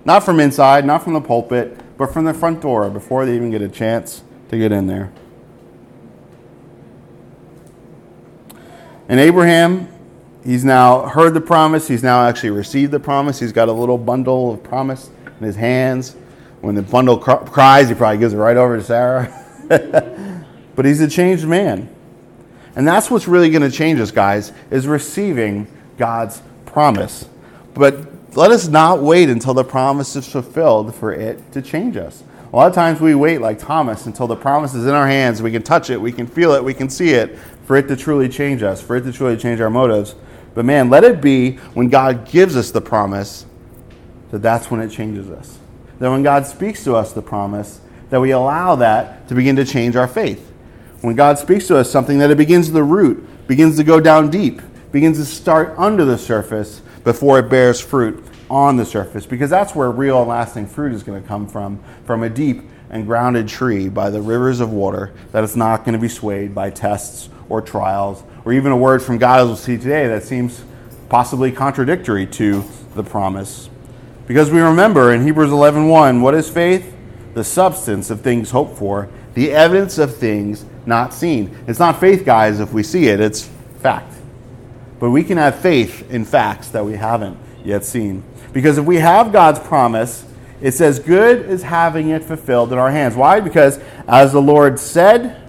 Not 0.05 0.25
from 0.25 0.41
inside, 0.41 0.85
not 0.85 1.03
from 1.03 1.12
the 1.15 1.21
pulpit, 1.21 1.79
but 1.99 2.12
from 2.12 2.25
the 2.25 2.35
front 2.35 2.61
door 2.61 2.88
before 2.91 3.26
they 3.26 3.35
even 3.35 3.50
get 3.50 3.62
a 3.62 3.69
chance 3.69 4.23
to 4.49 4.59
get 4.59 4.73
in 4.73 4.87
there. 4.87 5.12
And 9.08 9.20
Abraham, 9.20 9.88
he's 10.44 10.64
now 10.64 11.02
heard 11.06 11.34
the 11.34 11.40
promise. 11.40 11.86
He's 11.86 12.02
now 12.02 12.26
actually 12.26 12.50
received 12.50 12.92
the 12.92 13.00
promise. 13.00 13.38
He's 13.38 13.52
got 13.52 13.68
a 13.68 13.72
little 13.72 13.98
bundle 13.98 14.52
of 14.52 14.62
promise 14.62 15.10
in 15.38 15.46
his 15.46 15.56
hands. 15.56 16.16
When 16.60 16.75
the 16.75 16.82
bundle 16.82 17.18
cr- 17.18 17.44
cries, 17.44 17.88
he 17.88 17.94
probably 17.94 18.18
gives 18.18 18.34
it 18.34 18.38
right 18.38 18.56
over 18.56 18.76
to 18.76 18.82
Sarah. 18.82 19.32
but 20.75 20.84
he's 20.84 21.00
a 21.00 21.08
changed 21.08 21.46
man. 21.46 21.88
And 22.75 22.86
that's 22.86 23.10
what's 23.10 23.28
really 23.28 23.50
going 23.50 23.62
to 23.62 23.70
change 23.70 24.00
us, 24.00 24.10
guys, 24.10 24.52
is 24.70 24.86
receiving 24.86 25.66
God's 25.96 26.42
promise. 26.66 27.26
But 27.75 28.36
let 28.36 28.50
us 28.50 28.68
not 28.68 29.00
wait 29.00 29.30
until 29.30 29.54
the 29.54 29.64
promise 29.64 30.14
is 30.16 30.28
fulfilled 30.28 30.94
for 30.94 31.12
it 31.12 31.52
to 31.52 31.62
change 31.62 31.96
us. 31.96 32.22
A 32.53 32.57
lot 32.57 32.69
of 32.69 32.75
times 32.75 33.00
we 33.00 33.15
wait, 33.15 33.41
like 33.41 33.59
Thomas, 33.59 34.07
until 34.07 34.26
the 34.29 34.37
promise 34.37 34.75
is 34.75 34.87
in 34.87 34.95
our 34.95 35.07
hands. 35.07 35.43
We 35.43 35.50
can 35.50 35.62
touch 35.62 35.91
it, 35.91 36.00
we 36.00 36.12
can 36.12 36.26
feel 36.26 36.53
it, 36.53 36.62
we 36.62 36.75
can 36.75 36.88
see 36.88 37.11
it 37.11 37.37
for 37.65 37.76
it 37.76 37.88
to 37.88 37.97
truly 37.97 38.29
change 38.29 38.62
us, 38.62 38.81
for 38.81 38.97
it 38.97 39.03
to 39.03 39.12
truly 39.12 39.37
change 39.37 39.61
our 39.61 39.71
motives. 39.71 40.15
But 40.55 40.65
man, 40.65 40.88
let 40.88 41.03
it 41.03 41.21
be 41.21 41.57
when 41.75 41.88
God 41.88 42.26
gives 42.29 42.57
us 42.57 42.71
the 42.71 42.81
promise 42.81 43.47
that 44.31 44.43
that's 44.43 44.71
when 44.71 44.81
it 44.81 44.91
changes 44.91 45.29
us. 45.29 45.59
That 45.99 46.11
when 46.11 46.23
God 46.23 46.47
speaks 46.47 46.85
to 46.85 46.95
us 46.95 47.12
the 47.12 47.23
promise, 47.23 47.81
that 48.11 48.21
we 48.21 48.31
allow 48.31 48.76
that 48.76 49.26
to 49.29 49.35
begin 49.35 49.57
to 49.57 49.65
change 49.65 49.97
our 49.97 50.09
faith. 50.09 50.53
When 51.00 51.17
God 51.17 51.38
speaks 51.38 51.67
to 51.67 51.76
us 51.76 51.91
something, 51.91 52.19
that 52.19 52.31
it 52.31 52.38
begins 52.38 52.71
the 52.71 52.83
root, 52.83 53.26
begins 53.49 53.76
to 53.76 53.85
go 53.85 54.00
down 54.00 54.31
deep, 54.31 54.62
begins 54.93 55.19
to 55.19 55.25
start 55.25 55.75
under 55.76 56.05
the 56.05 56.17
surface 56.17 56.81
before 57.03 57.41
it 57.41 57.50
bears 57.50 57.81
fruit 57.81 58.25
on 58.50 58.76
the 58.76 58.85
surface, 58.85 59.26
because 59.26 59.50
that's 59.50 59.75
where 59.75 59.91
real 59.91 60.25
lasting 60.25 60.67
fruit 60.67 60.93
is 60.93 61.03
going 61.03 61.21
to 61.21 61.29
come 61.29 61.49
from, 61.49 61.83
from 62.05 62.23
a 62.23 62.29
deep 62.29 62.62
and 62.91 63.07
grounded 63.07 63.49
tree 63.49 63.88
by 63.88 64.11
the 64.11 64.21
rivers 64.21 64.61
of 64.61 64.73
water 64.73 65.12
that 65.33 65.43
is 65.43 65.57
not 65.57 65.85
going 65.85 65.95
to 65.95 65.99
be 65.99 66.09
swayed 66.09 66.55
by 66.55 66.71
tests 66.71 67.29
or 67.49 67.61
trials 67.61 68.23
or 68.45 68.53
even 68.53 68.71
a 68.73 68.76
word 68.76 69.03
from 69.03 69.19
God 69.19 69.41
as 69.41 69.47
we'll 69.47 69.57
see 69.57 69.76
today 69.76 70.07
that 70.09 70.23
seems 70.23 70.65
possibly 71.09 71.50
contradictory 71.50 72.26
to 72.26 72.65
the 72.95 73.03
promise. 73.03 73.69
Because 74.26 74.50
we 74.50 74.61
remember 74.61 75.12
in 75.12 75.25
Hebrews 75.25 75.50
11:1, 75.50 76.21
what 76.21 76.35
is 76.35 76.49
faith? 76.49 76.95
The 77.35 77.45
substance 77.45 78.11
of 78.11 78.23
things 78.23 78.50
hoped 78.50 78.79
for, 78.79 79.09
the 79.35 79.53
evidence 79.53 79.99
of 79.99 80.17
things 80.17 80.65
not 80.87 81.12
seen. 81.12 81.57
It's 81.67 81.79
not 81.79 82.00
faith, 82.00 82.25
guys, 82.25 82.61
if 82.61 82.73
we 82.73 82.83
see 82.83 83.09
it, 83.09 83.21
it's 83.21 83.50
fact. 83.81 84.15
But 84.99 85.11
we 85.11 85.23
can 85.23 85.37
have 85.37 85.57
faith 85.57 86.11
in 86.11 86.25
facts 86.25 86.69
that 86.69 86.85
we 86.85 86.95
haven't 86.95 87.37
yet 87.65 87.85
seen. 87.85 88.23
Because 88.56 88.78
if 88.78 88.86
we 88.86 88.96
have 88.96 89.32
God's 89.32 89.58
promise, 89.58 90.25
it 90.62 90.72
says, 90.72 90.98
Good 90.98 91.44
is 91.44 91.62
having 91.62 92.08
it 92.08 92.25
fulfilled 92.25 92.72
in 92.72 92.78
our 92.78 92.90
hands. 92.90 93.14
Why? 93.14 93.38
Because 93.38 93.78
as 94.08 94.32
the 94.32 94.40
Lord 94.40 94.80
said, 94.80 95.46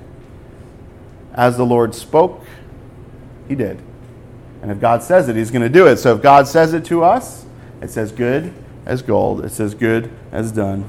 as 1.33 1.55
the 1.55 1.65
Lord 1.65 1.95
spoke, 1.95 2.43
he 3.47 3.55
did. 3.55 3.79
And 4.61 4.69
if 4.69 4.81
God 4.81 5.03
says 5.03 5.29
it, 5.29 5.37
he's 5.37 5.51
going 5.51 5.61
to 5.61 5.69
do 5.69 5.87
it. 5.87 5.99
So 5.99 6.17
if 6.17 6.21
God 6.21 6.49
says 6.49 6.73
it 6.73 6.83
to 6.87 7.05
us, 7.05 7.45
it 7.81 7.91
says 7.91 8.11
good 8.11 8.53
as 8.85 9.01
gold. 9.01 9.45
It 9.45 9.53
says 9.53 9.73
good 9.73 10.11
as 10.33 10.51
done. 10.51 10.83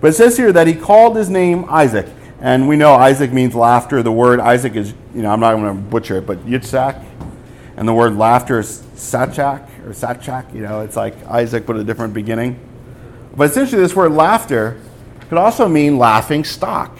But 0.00 0.10
it 0.10 0.12
says 0.12 0.36
here 0.36 0.52
that 0.52 0.68
he 0.68 0.74
called 0.76 1.16
his 1.16 1.28
name 1.28 1.64
Isaac. 1.68 2.06
And 2.40 2.68
we 2.68 2.76
know 2.76 2.94
Isaac 2.94 3.32
means 3.32 3.56
laughter. 3.56 4.04
The 4.04 4.12
word 4.12 4.38
Isaac 4.38 4.76
is, 4.76 4.94
you 5.12 5.22
know, 5.22 5.32
I'm 5.32 5.40
not 5.40 5.56
going 5.56 5.66
to 5.66 5.82
butcher 5.82 6.18
it, 6.18 6.26
but 6.26 6.46
Yitzhak. 6.46 7.04
And 7.76 7.88
the 7.88 7.94
word 7.94 8.14
laughter 8.14 8.60
is 8.60 8.84
Sachak 8.94 9.68
or 9.84 9.90
Sachak. 9.90 10.54
You 10.54 10.62
know, 10.62 10.80
it's 10.80 10.96
like 10.96 11.14
Isaac, 11.26 11.66
but 11.66 11.76
a 11.76 11.84
different 11.84 12.14
beginning. 12.14 12.58
But 13.36 13.50
essentially, 13.50 13.80
this 13.82 13.94
word 13.94 14.12
laughter 14.12 14.80
could 15.28 15.38
also 15.38 15.68
mean 15.68 15.98
laughing 15.98 16.44
stock 16.44 16.96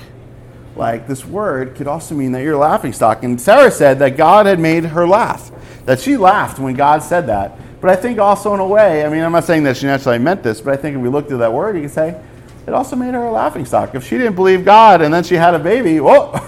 like 0.77 1.07
this 1.07 1.25
word 1.25 1.77
could 1.77 1.87
also 1.87 2.15
mean 2.15 2.33
that 2.33 2.43
you're 2.43 2.57
laughing 2.57 2.93
stock. 2.93 3.23
And 3.23 3.41
Sarah 3.41 3.71
said 3.71 3.99
that 4.01 4.17
God 4.17 4.47
had 4.47 4.59
made 4.59 4.85
her 4.85 5.07
laugh, 5.07 5.53
that 5.85 6.01
she 6.01 6.17
laughed 6.17 6.59
when 6.59 6.75
God 6.75 7.03
said 7.03 7.27
that. 7.29 7.59
But 7.81 7.91
I 7.91 7.97
think 7.97 8.19
also 8.19 8.55
in 8.55 8.61
a 8.61 8.67
way, 8.67 9.05
I 9.05 9.09
mean, 9.09 9.23
I'm 9.23 9.33
not 9.33 9.45
saying 9.45 9.63
that 9.65 9.77
she 9.77 9.87
necessarily 9.87 10.23
meant 10.23 10.43
this, 10.43 10.61
but 10.61 10.73
I 10.73 10.77
think 10.77 10.97
if 10.97 11.03
we 11.03 11.09
looked 11.09 11.31
at 11.31 11.39
that 11.39 11.53
word, 11.53 11.77
you 11.77 11.83
could 11.83 11.91
say 11.91 12.21
it 12.67 12.73
also 12.73 12.97
made 12.97 13.15
her 13.15 13.25
a 13.25 13.31
laughing 13.31 13.65
stock. 13.65 13.95
If 13.95 14.05
she 14.05 14.17
didn't 14.17 14.35
believe 14.35 14.65
God 14.65 15.03
and 15.03 15.13
then 15.13 15.23
she 15.23 15.35
had 15.35 15.55
a 15.55 15.59
baby, 15.59 16.01
whoa, 16.01 16.31
uh 16.33 16.41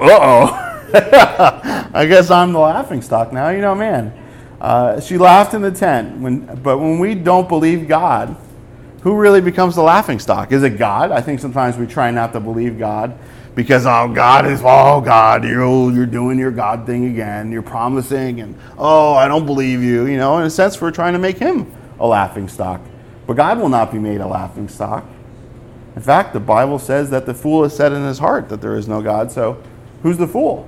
oh. 0.00 0.60
I 1.94 2.06
guess 2.06 2.30
I'm 2.30 2.52
the 2.52 2.60
laughing 2.60 3.02
stock 3.02 3.32
now. 3.32 3.48
You 3.50 3.60
know, 3.60 3.74
man. 3.74 4.12
Uh, 4.64 4.98
she 4.98 5.18
laughed 5.18 5.52
in 5.52 5.60
the 5.60 5.70
tent, 5.70 6.16
when, 6.22 6.46
but 6.62 6.78
when 6.78 6.98
we 6.98 7.14
don't 7.14 7.50
believe 7.50 7.86
God, 7.86 8.34
who 9.02 9.14
really 9.14 9.42
becomes 9.42 9.74
the 9.74 9.82
laughing 9.82 10.18
stock? 10.18 10.52
Is 10.52 10.62
it 10.62 10.78
God? 10.78 11.10
I 11.10 11.20
think 11.20 11.38
sometimes 11.38 11.76
we 11.76 11.86
try 11.86 12.10
not 12.10 12.32
to 12.32 12.40
believe 12.40 12.78
God 12.78 13.14
because 13.54 13.84
oh 13.84 14.10
God 14.14 14.46
is 14.46 14.62
oh 14.64 15.02
God 15.02 15.44
you're 15.44 15.92
you're 15.92 16.06
doing 16.06 16.38
your 16.38 16.50
God 16.50 16.86
thing 16.86 17.12
again. 17.12 17.52
You're 17.52 17.60
promising 17.60 18.40
and 18.40 18.58
oh 18.78 19.12
I 19.12 19.28
don't 19.28 19.44
believe 19.44 19.82
you. 19.82 20.06
You 20.06 20.16
know, 20.16 20.38
in 20.38 20.46
a 20.46 20.50
sense, 20.50 20.80
we're 20.80 20.90
trying 20.90 21.12
to 21.12 21.18
make 21.18 21.36
him 21.36 21.70
a 22.00 22.06
laughing 22.06 22.48
stock, 22.48 22.80
but 23.26 23.34
God 23.34 23.58
will 23.58 23.68
not 23.68 23.92
be 23.92 23.98
made 23.98 24.22
a 24.22 24.26
laughing 24.26 24.68
stock. 24.68 25.04
In 25.94 26.00
fact, 26.00 26.32
the 26.32 26.40
Bible 26.40 26.78
says 26.78 27.10
that 27.10 27.26
the 27.26 27.34
fool 27.34 27.64
has 27.64 27.76
said 27.76 27.92
in 27.92 28.02
his 28.02 28.18
heart 28.18 28.48
that 28.48 28.62
there 28.62 28.76
is 28.78 28.88
no 28.88 29.02
God. 29.02 29.30
So, 29.30 29.62
who's 30.02 30.16
the 30.16 30.26
fool? 30.26 30.66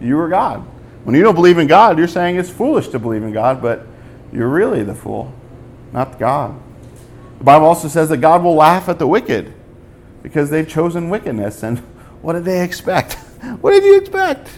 You 0.00 0.18
or 0.18 0.30
God? 0.30 0.66
When 1.04 1.14
you 1.14 1.22
don't 1.22 1.34
believe 1.34 1.58
in 1.58 1.66
God, 1.66 1.98
you're 1.98 2.08
saying 2.08 2.36
it's 2.36 2.50
foolish 2.50 2.88
to 2.88 2.98
believe 2.98 3.22
in 3.22 3.32
God, 3.32 3.62
but 3.62 3.86
you're 4.32 4.48
really 4.48 4.82
the 4.82 4.94
fool, 4.94 5.32
not 5.92 6.18
God. 6.18 6.58
The 7.38 7.44
Bible 7.44 7.66
also 7.66 7.88
says 7.88 8.08
that 8.08 8.18
God 8.18 8.42
will 8.42 8.54
laugh 8.54 8.88
at 8.88 8.98
the 8.98 9.06
wicked 9.06 9.52
because 10.22 10.50
they've 10.50 10.68
chosen 10.68 11.10
wickedness. 11.10 11.62
And 11.62 11.78
what 12.22 12.32
did 12.32 12.44
they 12.44 12.64
expect? 12.64 13.14
what 13.60 13.72
did 13.72 13.84
you 13.84 13.98
expect? 13.98 14.48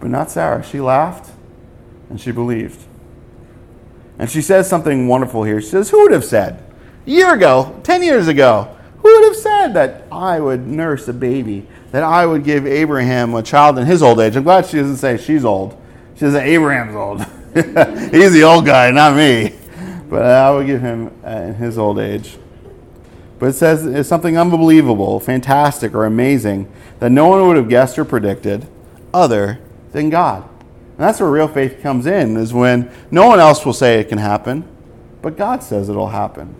But 0.00 0.10
not 0.10 0.30
Sarah. 0.30 0.64
She 0.64 0.80
laughed 0.80 1.30
and 2.08 2.20
she 2.20 2.32
believed. 2.32 2.82
And 4.18 4.30
she 4.30 4.40
says 4.40 4.68
something 4.68 5.08
wonderful 5.08 5.42
here. 5.42 5.60
She 5.60 5.68
says, 5.68 5.90
Who 5.90 6.02
would 6.02 6.12
have 6.12 6.24
said, 6.24 6.62
a 7.06 7.10
year 7.10 7.34
ago, 7.34 7.78
10 7.82 8.02
years 8.02 8.28
ago, 8.28 8.74
who 8.98 9.14
would 9.14 9.28
have 9.28 9.36
said 9.36 9.68
that 9.74 10.04
I 10.10 10.40
would 10.40 10.66
nurse 10.66 11.06
a 11.06 11.12
baby, 11.12 11.66
that 11.96 12.04
I 12.04 12.26
would 12.26 12.44
give 12.44 12.66
Abraham 12.66 13.34
a 13.34 13.42
child 13.42 13.78
in 13.78 13.86
his 13.86 14.02
old 14.02 14.20
age? 14.20 14.36
I'm 14.36 14.42
glad 14.42 14.66
she 14.66 14.76
doesn't 14.76 14.98
say 14.98 15.16
she's 15.16 15.44
old. 15.44 15.80
She 16.14 16.20
says 16.20 16.34
Abraham's 16.34 16.94
old. 16.94 17.20
He's 18.12 18.32
the 18.32 18.42
old 18.44 18.66
guy, 18.66 18.90
not 18.90 19.16
me 19.16 19.56
but 20.08 20.22
I 20.22 20.50
would 20.50 20.66
give 20.66 20.80
him 20.80 21.12
uh, 21.24 21.30
in 21.30 21.54
his 21.54 21.78
old 21.78 21.98
age. 21.98 22.38
But 23.38 23.46
it 23.46 23.52
says 23.54 23.84
it's 23.84 24.08
something 24.08 24.38
unbelievable, 24.38 25.20
fantastic, 25.20 25.94
or 25.94 26.06
amazing 26.06 26.70
that 27.00 27.10
no 27.10 27.28
one 27.28 27.46
would 27.46 27.56
have 27.56 27.68
guessed 27.68 27.98
or 27.98 28.04
predicted 28.04 28.66
other 29.12 29.58
than 29.92 30.10
God. 30.10 30.48
And 30.68 30.98
that's 30.98 31.20
where 31.20 31.30
real 31.30 31.48
faith 31.48 31.82
comes 31.82 32.06
in, 32.06 32.36
is 32.36 32.54
when 32.54 32.90
no 33.10 33.26
one 33.26 33.38
else 33.38 33.66
will 33.66 33.74
say 33.74 34.00
it 34.00 34.08
can 34.08 34.18
happen, 34.18 34.66
but 35.20 35.36
God 35.36 35.62
says 35.62 35.88
it'll 35.88 36.08
happen. 36.08 36.54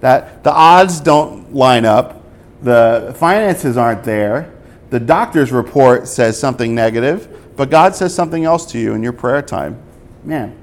That 0.00 0.44
the 0.44 0.52
odds 0.52 1.00
don't 1.00 1.54
line 1.54 1.84
up, 1.84 2.22
the 2.60 3.14
finances 3.16 3.76
aren't 3.76 4.04
there, 4.04 4.52
the 4.92 5.00
doctor's 5.00 5.50
report 5.50 6.06
says 6.06 6.38
something 6.38 6.74
negative, 6.74 7.54
but 7.56 7.70
God 7.70 7.96
says 7.96 8.14
something 8.14 8.44
else 8.44 8.66
to 8.72 8.78
you 8.78 8.92
in 8.92 9.02
your 9.02 9.14
prayer 9.14 9.40
time. 9.40 9.82
Man, 10.22 10.54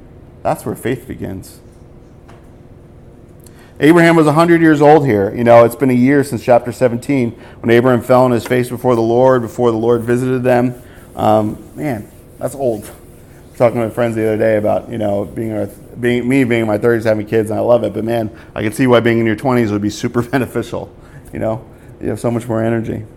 that's 0.44 0.68
where 0.68 0.76
faith 0.76 1.08
begins. 1.08 1.60
Abraham 3.80 4.16
was 4.16 4.28
100 4.28 4.62
years 4.62 4.84
old 4.84 5.08
here. 5.08 5.34
You 5.34 5.44
know, 5.44 5.66
it's 5.66 5.76
been 5.76 5.90
a 5.90 5.94
year 5.94 6.24
since 6.24 6.44
chapter 6.44 6.72
17 6.72 7.32
when 7.32 7.72
Abraham 7.72 8.04
fell 8.04 8.24
on 8.24 8.30
his 8.30 8.46
face 8.46 8.70
before 8.70 8.94
the 8.94 9.02
Lord, 9.02 9.42
before 9.42 9.72
the 9.72 9.78
Lord 9.78 10.02
visited 10.02 10.44
them. 10.44 10.80
Um, 11.16 11.58
man, 11.76 12.12
that's 12.38 12.54
old. 12.54 12.88
Talking 13.58 13.80
with 13.80 13.96
friends 13.96 14.16
the 14.16 14.28
other 14.28 14.38
day 14.38 14.58
about, 14.58 14.92
you 14.92 15.00
know, 15.00 15.26
being, 15.26 15.54
our, 15.54 15.66
being 16.00 16.30
me 16.30 16.44
being 16.44 16.62
in 16.62 16.68
my 16.68 16.78
30s, 16.78 17.06
having 17.06 17.26
kids, 17.26 17.50
and 17.50 17.58
I 17.58 17.64
love 17.64 17.84
it. 17.84 17.94
But 17.94 18.04
man, 18.04 18.30
I 18.54 18.62
can 18.62 18.74
see 18.74 18.86
why 18.86 19.00
being 19.00 19.18
in 19.18 19.26
your 19.26 19.36
20s 19.36 19.72
would 19.72 19.82
be 19.82 19.90
super 19.90 20.22
beneficial. 20.30 20.96
You 21.34 21.40
know, 21.40 21.68
you 22.00 22.10
have 22.10 22.20
so 22.20 22.30
much 22.30 22.48
more 22.48 22.64
energy. 22.64 23.08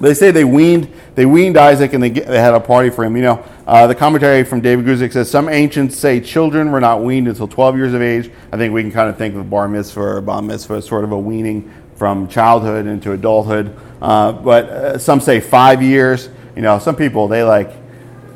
They 0.00 0.14
say 0.14 0.30
they 0.30 0.44
weaned 0.44 0.92
they 1.16 1.26
weaned 1.26 1.56
Isaac 1.56 1.92
and 1.92 2.02
they, 2.02 2.10
they 2.10 2.38
had 2.38 2.54
a 2.54 2.60
party 2.60 2.90
for 2.90 3.04
him. 3.04 3.16
You 3.16 3.22
know, 3.22 3.44
uh, 3.66 3.86
the 3.88 3.94
commentary 3.94 4.44
from 4.44 4.60
David 4.60 4.84
Guzik 4.84 5.12
says 5.12 5.30
some 5.30 5.48
ancients 5.48 5.96
say 5.96 6.20
children 6.20 6.70
were 6.70 6.80
not 6.80 7.02
weaned 7.02 7.26
until 7.26 7.48
12 7.48 7.76
years 7.76 7.94
of 7.94 8.02
age. 8.02 8.30
I 8.52 8.56
think 8.56 8.72
we 8.72 8.82
can 8.82 8.92
kind 8.92 9.10
of 9.10 9.18
think 9.18 9.34
of 9.34 9.50
bar 9.50 9.66
mitzvah 9.66 10.00
or 10.00 10.20
bar 10.20 10.40
mitzvah 10.40 10.74
as 10.74 10.86
sort 10.86 11.04
of 11.04 11.12
a 11.12 11.18
weaning 11.18 11.72
from 11.96 12.28
childhood 12.28 12.86
into 12.86 13.12
adulthood. 13.12 13.76
Uh, 14.00 14.32
but 14.32 14.64
uh, 14.66 14.98
some 14.98 15.20
say 15.20 15.40
five 15.40 15.82
years. 15.82 16.28
You 16.54 16.62
know, 16.62 16.78
some 16.78 16.94
people 16.94 17.26
they 17.26 17.42
like 17.42 17.72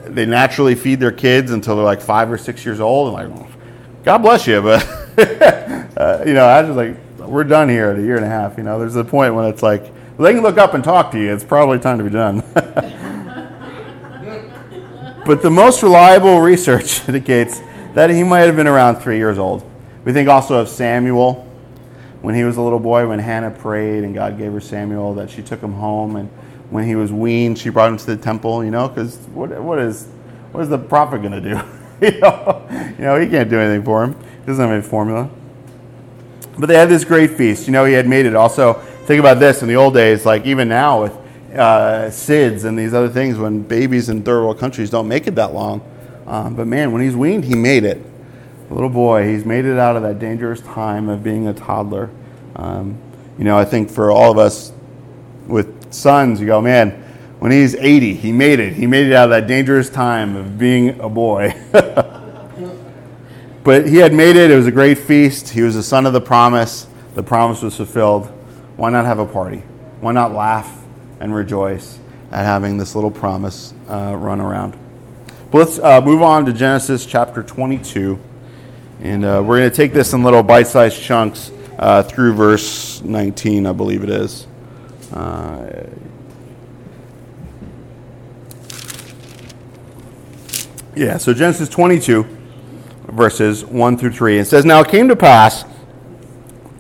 they 0.04 0.26
naturally 0.26 0.74
feed 0.74 1.00
their 1.00 1.12
kids 1.12 1.52
until 1.52 1.76
they're 1.76 1.84
like 1.84 2.00
five 2.00 2.30
or 2.30 2.38
six 2.38 2.64
years 2.64 2.80
old, 2.80 3.14
and 3.14 3.30
like, 3.30 3.48
God 4.04 4.18
bless 4.18 4.46
you, 4.46 4.60
but 4.60 4.84
uh, 5.96 6.22
you 6.26 6.34
know, 6.34 6.44
I 6.44 6.62
was 6.62 6.76
like, 6.76 6.96
we're 7.18 7.44
done 7.44 7.68
here 7.68 7.90
at 7.90 7.98
a 7.98 8.02
year 8.02 8.16
and 8.16 8.24
a 8.24 8.28
half. 8.28 8.56
You 8.56 8.64
know, 8.64 8.78
there's 8.78 8.96
a 8.96 9.04
point 9.04 9.34
when 9.34 9.46
it's 9.46 9.62
like 9.62 9.84
they 10.22 10.34
can 10.34 10.42
look 10.42 10.58
up 10.58 10.74
and 10.74 10.84
talk 10.84 11.10
to 11.12 11.18
you. 11.18 11.32
It's 11.32 11.44
probably 11.44 11.78
time 11.78 11.98
to 11.98 12.04
be 12.04 12.10
done. 12.10 12.42
but 15.26 15.42
the 15.42 15.50
most 15.50 15.82
reliable 15.82 16.40
research 16.40 17.06
indicates 17.08 17.60
that 17.94 18.10
he 18.10 18.22
might 18.22 18.40
have 18.40 18.56
been 18.56 18.66
around 18.66 18.96
three 18.96 19.18
years 19.18 19.38
old. 19.38 19.68
We 20.04 20.12
think 20.12 20.28
also 20.28 20.56
of 20.56 20.68
Samuel. 20.68 21.46
when 22.20 22.34
he 22.34 22.44
was 22.44 22.56
a 22.56 22.62
little 22.62 22.78
boy, 22.78 23.08
when 23.08 23.18
Hannah 23.18 23.50
prayed 23.50 24.04
and 24.04 24.14
God 24.14 24.38
gave 24.38 24.52
her 24.52 24.60
Samuel, 24.60 25.14
that 25.14 25.30
she 25.30 25.42
took 25.42 25.60
him 25.60 25.72
home. 25.72 26.16
And 26.16 26.28
when 26.70 26.84
he 26.84 26.94
was 26.94 27.12
weaned, 27.12 27.58
she 27.58 27.70
brought 27.70 27.90
him 27.90 27.98
to 27.98 28.06
the 28.06 28.16
temple, 28.16 28.64
you 28.64 28.70
know, 28.70 28.88
because 28.88 29.16
what, 29.28 29.50
what, 29.62 29.78
is, 29.78 30.06
what 30.52 30.62
is 30.62 30.68
the 30.68 30.78
prophet 30.78 31.22
going 31.22 31.32
to 31.32 31.40
do? 31.40 31.60
you, 32.06 32.20
know? 32.20 32.66
you 32.98 33.04
know, 33.04 33.20
he 33.20 33.28
can't 33.28 33.48
do 33.48 33.58
anything 33.58 33.84
for 33.84 34.04
him. 34.04 34.14
He 34.14 34.46
doesn't 34.46 34.62
have 34.62 34.72
any 34.72 34.82
formula. 34.82 35.30
But 36.58 36.66
they 36.66 36.74
had 36.74 36.88
this 36.88 37.04
great 37.04 37.30
feast. 37.30 37.66
You 37.66 37.72
know, 37.72 37.84
he 37.84 37.94
had 37.94 38.06
made 38.06 38.26
it. 38.26 38.34
Also, 38.34 38.82
think 39.12 39.20
about 39.20 39.38
this 39.38 39.60
in 39.60 39.68
the 39.68 39.76
old 39.76 39.92
days, 39.92 40.24
like 40.24 40.46
even 40.46 40.70
now 40.70 41.02
with 41.02 41.12
uh, 41.54 42.08
SIDS 42.08 42.64
and 42.64 42.78
these 42.78 42.94
other 42.94 43.10
things, 43.10 43.36
when 43.36 43.60
babies 43.60 44.08
in 44.08 44.22
third 44.22 44.42
world 44.42 44.58
countries 44.58 44.88
don't 44.88 45.06
make 45.06 45.26
it 45.26 45.34
that 45.34 45.52
long. 45.52 45.82
Um, 46.26 46.54
but 46.54 46.66
man, 46.66 46.92
when 46.92 47.02
he's 47.02 47.14
weaned, 47.14 47.44
he 47.44 47.54
made 47.54 47.84
it. 47.84 48.02
A 48.70 48.72
little 48.72 48.88
boy, 48.88 49.28
he's 49.28 49.44
made 49.44 49.66
it 49.66 49.78
out 49.78 49.96
of 49.96 50.02
that 50.04 50.18
dangerous 50.18 50.62
time 50.62 51.10
of 51.10 51.22
being 51.22 51.46
a 51.46 51.52
toddler. 51.52 52.08
Um, 52.56 52.96
you 53.36 53.44
know, 53.44 53.58
I 53.58 53.66
think 53.66 53.90
for 53.90 54.10
all 54.10 54.32
of 54.32 54.38
us 54.38 54.72
with 55.46 55.92
sons, 55.92 56.40
you 56.40 56.46
go, 56.46 56.62
man, 56.62 56.92
when 57.38 57.52
he's 57.52 57.74
80, 57.74 58.14
he 58.14 58.32
made 58.32 58.60
it. 58.60 58.72
He 58.72 58.86
made 58.86 59.08
it 59.08 59.12
out 59.12 59.24
of 59.24 59.30
that 59.30 59.46
dangerous 59.46 59.90
time 59.90 60.36
of 60.36 60.56
being 60.56 60.98
a 61.00 61.10
boy. 61.10 61.54
but 63.62 63.86
he 63.86 63.96
had 63.96 64.14
made 64.14 64.36
it. 64.36 64.50
It 64.50 64.56
was 64.56 64.66
a 64.66 64.72
great 64.72 64.96
feast. 64.96 65.50
He 65.50 65.60
was 65.60 65.74
the 65.74 65.82
son 65.82 66.06
of 66.06 66.14
the 66.14 66.20
promise. 66.22 66.86
The 67.12 67.22
promise 67.22 67.60
was 67.60 67.76
fulfilled. 67.76 68.32
Why 68.76 68.90
not 68.90 69.04
have 69.04 69.18
a 69.18 69.26
party? 69.26 69.62
Why 70.00 70.12
not 70.12 70.32
laugh 70.32 70.82
and 71.20 71.34
rejoice 71.34 71.98
at 72.30 72.44
having 72.44 72.78
this 72.78 72.94
little 72.94 73.10
promise 73.10 73.74
uh, 73.88 74.16
run 74.16 74.40
around? 74.40 74.76
But 75.50 75.58
let's 75.58 75.78
uh, 75.78 76.00
move 76.00 76.22
on 76.22 76.46
to 76.46 76.52
Genesis 76.52 77.04
chapter 77.04 77.42
22. 77.42 78.18
And 79.02 79.24
uh, 79.24 79.42
we're 79.44 79.58
going 79.58 79.70
to 79.70 79.76
take 79.76 79.92
this 79.92 80.14
in 80.14 80.22
little 80.22 80.42
bite 80.42 80.66
sized 80.66 81.02
chunks 81.02 81.52
uh, 81.78 82.02
through 82.02 82.32
verse 82.32 83.02
19, 83.02 83.66
I 83.66 83.72
believe 83.72 84.02
it 84.02 84.10
is. 84.10 84.46
Uh, 85.12 85.84
yeah, 90.94 91.18
so 91.18 91.34
Genesis 91.34 91.68
22, 91.68 92.24
verses 93.08 93.64
1 93.66 93.98
through 93.98 94.12
3. 94.12 94.38
It 94.38 94.46
says, 94.46 94.64
Now 94.64 94.80
it 94.80 94.88
came 94.88 95.08
to 95.08 95.16
pass 95.16 95.64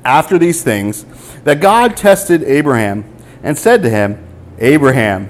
after 0.04 0.38
these 0.38 0.62
things 0.62 1.04
that 1.44 1.60
God 1.60 1.96
tested 1.96 2.42
Abraham 2.42 3.04
and 3.42 3.58
said 3.58 3.82
to 3.82 3.90
him, 3.90 4.24
Abraham. 4.58 5.28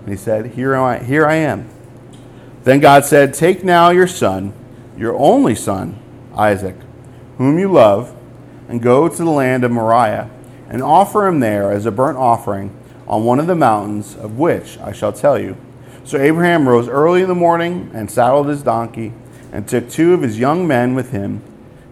And 0.00 0.08
he 0.08 0.16
said, 0.16 0.46
Here 0.52 0.76
I, 0.76 0.98
here 0.98 1.26
I 1.26 1.36
am. 1.36 1.68
Then 2.64 2.80
God 2.80 3.04
said, 3.04 3.34
Take 3.34 3.64
now 3.64 3.90
your 3.90 4.06
son, 4.06 4.52
your 4.96 5.16
only 5.16 5.54
son, 5.54 5.98
Isaac, 6.34 6.76
whom 7.38 7.58
you 7.58 7.72
love, 7.72 8.14
and 8.68 8.80
go 8.80 9.08
to 9.08 9.16
the 9.16 9.30
land 9.30 9.64
of 9.64 9.72
Moriah, 9.72 10.30
and 10.68 10.82
offer 10.82 11.26
him 11.26 11.40
there 11.40 11.72
as 11.72 11.86
a 11.86 11.90
burnt 11.90 12.18
offering 12.18 12.76
on 13.08 13.24
one 13.24 13.40
of 13.40 13.48
the 13.48 13.56
mountains 13.56 14.14
of 14.14 14.38
which 14.38 14.78
I 14.78 14.92
shall 14.92 15.12
tell 15.12 15.38
you. 15.38 15.56
So 16.04 16.18
Abraham 16.18 16.68
rose 16.68 16.88
early 16.88 17.22
in 17.22 17.28
the 17.28 17.34
morning 17.34 17.90
and 17.92 18.10
saddled 18.10 18.48
his 18.48 18.62
donkey, 18.62 19.12
and 19.52 19.66
took 19.66 19.90
two 19.90 20.14
of 20.14 20.22
his 20.22 20.38
young 20.38 20.66
men 20.66 20.94
with 20.94 21.10
him, 21.10 21.42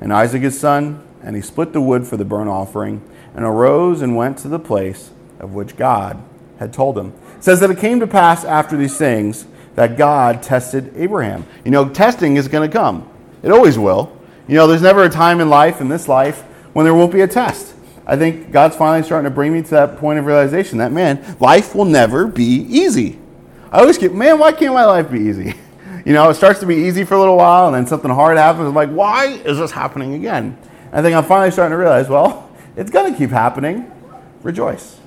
and 0.00 0.12
Isaac 0.12 0.42
his 0.42 0.58
son, 0.58 1.02
and 1.22 1.34
he 1.34 1.42
split 1.42 1.72
the 1.72 1.80
wood 1.80 2.06
for 2.06 2.16
the 2.16 2.24
burnt 2.24 2.48
offering, 2.48 3.02
and 3.34 3.44
arose 3.44 4.02
and 4.02 4.16
went 4.16 4.38
to 4.38 4.48
the 4.48 4.58
place 4.58 5.10
of 5.38 5.54
which 5.54 5.76
God 5.76 6.22
had 6.58 6.72
told 6.72 6.98
him. 6.98 7.12
It 7.36 7.44
says 7.44 7.60
that 7.60 7.70
it 7.70 7.78
came 7.78 8.00
to 8.00 8.06
pass 8.06 8.44
after 8.44 8.76
these 8.76 8.96
things 8.96 9.46
that 9.76 9.96
God 9.96 10.42
tested 10.42 10.92
Abraham. 10.96 11.46
You 11.64 11.70
know, 11.70 11.88
testing 11.88 12.36
is 12.36 12.48
going 12.48 12.68
to 12.68 12.76
come. 12.76 13.08
It 13.42 13.52
always 13.52 13.78
will. 13.78 14.16
You 14.48 14.56
know, 14.56 14.66
there's 14.66 14.82
never 14.82 15.04
a 15.04 15.08
time 15.08 15.40
in 15.40 15.48
life, 15.48 15.80
in 15.80 15.88
this 15.88 16.08
life, 16.08 16.42
when 16.72 16.84
there 16.84 16.94
won't 16.94 17.12
be 17.12 17.20
a 17.20 17.28
test. 17.28 17.74
I 18.06 18.16
think 18.16 18.50
God's 18.50 18.74
finally 18.74 19.04
starting 19.04 19.30
to 19.30 19.34
bring 19.34 19.52
me 19.52 19.62
to 19.62 19.70
that 19.70 19.98
point 19.98 20.18
of 20.18 20.26
realization 20.26 20.78
that, 20.78 20.90
man, 20.90 21.36
life 21.38 21.74
will 21.74 21.84
never 21.84 22.26
be 22.26 22.62
easy. 22.68 23.18
I 23.70 23.80
always 23.80 23.98
get, 23.98 24.14
man, 24.14 24.38
why 24.38 24.52
can't 24.52 24.72
my 24.72 24.84
life 24.84 25.10
be 25.10 25.20
easy? 25.20 25.54
You 26.04 26.14
know, 26.14 26.30
it 26.30 26.34
starts 26.34 26.60
to 26.60 26.66
be 26.66 26.76
easy 26.76 27.04
for 27.04 27.16
a 27.16 27.18
little 27.18 27.36
while, 27.36 27.66
and 27.66 27.74
then 27.74 27.86
something 27.86 28.10
hard 28.10 28.38
happens. 28.38 28.66
I'm 28.66 28.74
like, 28.74 28.88
why 28.88 29.26
is 29.26 29.58
this 29.58 29.70
happening 29.70 30.14
again? 30.14 30.56
I 30.90 31.02
think 31.02 31.14
I'm 31.14 31.24
finally 31.24 31.50
starting 31.50 31.72
to 31.72 31.76
realize, 31.76 32.08
well, 32.08 32.47
it's 32.78 32.90
going 32.92 33.12
to 33.12 33.18
keep 33.18 33.30
happening. 33.30 33.90
Rejoice. 34.42 35.00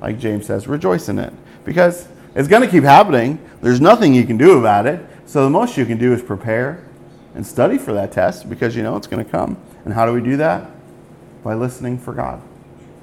Like 0.00 0.18
James 0.18 0.46
says, 0.46 0.66
rejoice 0.66 1.08
in 1.08 1.20
it. 1.20 1.32
Because 1.64 2.08
it's 2.34 2.48
going 2.48 2.62
to 2.62 2.68
keep 2.68 2.82
happening. 2.82 3.38
There's 3.60 3.80
nothing 3.80 4.12
you 4.12 4.24
can 4.24 4.36
do 4.36 4.58
about 4.58 4.86
it. 4.86 5.06
So 5.24 5.44
the 5.44 5.50
most 5.50 5.76
you 5.76 5.86
can 5.86 5.98
do 5.98 6.12
is 6.12 6.20
prepare 6.20 6.84
and 7.36 7.46
study 7.46 7.78
for 7.78 7.92
that 7.92 8.10
test 8.10 8.50
because 8.50 8.74
you 8.74 8.82
know 8.82 8.96
it's 8.96 9.06
going 9.06 9.24
to 9.24 9.30
come. 9.30 9.56
And 9.84 9.94
how 9.94 10.04
do 10.04 10.12
we 10.12 10.20
do 10.20 10.36
that? 10.38 10.68
By 11.44 11.54
listening 11.54 11.96
for 11.96 12.12
God, 12.12 12.42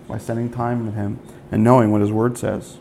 by 0.09 0.17
spending 0.17 0.51
time 0.51 0.85
with 0.85 0.95
Him 0.95 1.19
and 1.49 1.63
knowing 1.63 1.89
what 1.89 2.01
His 2.01 2.11
Word 2.11 2.37
says. 2.37 2.77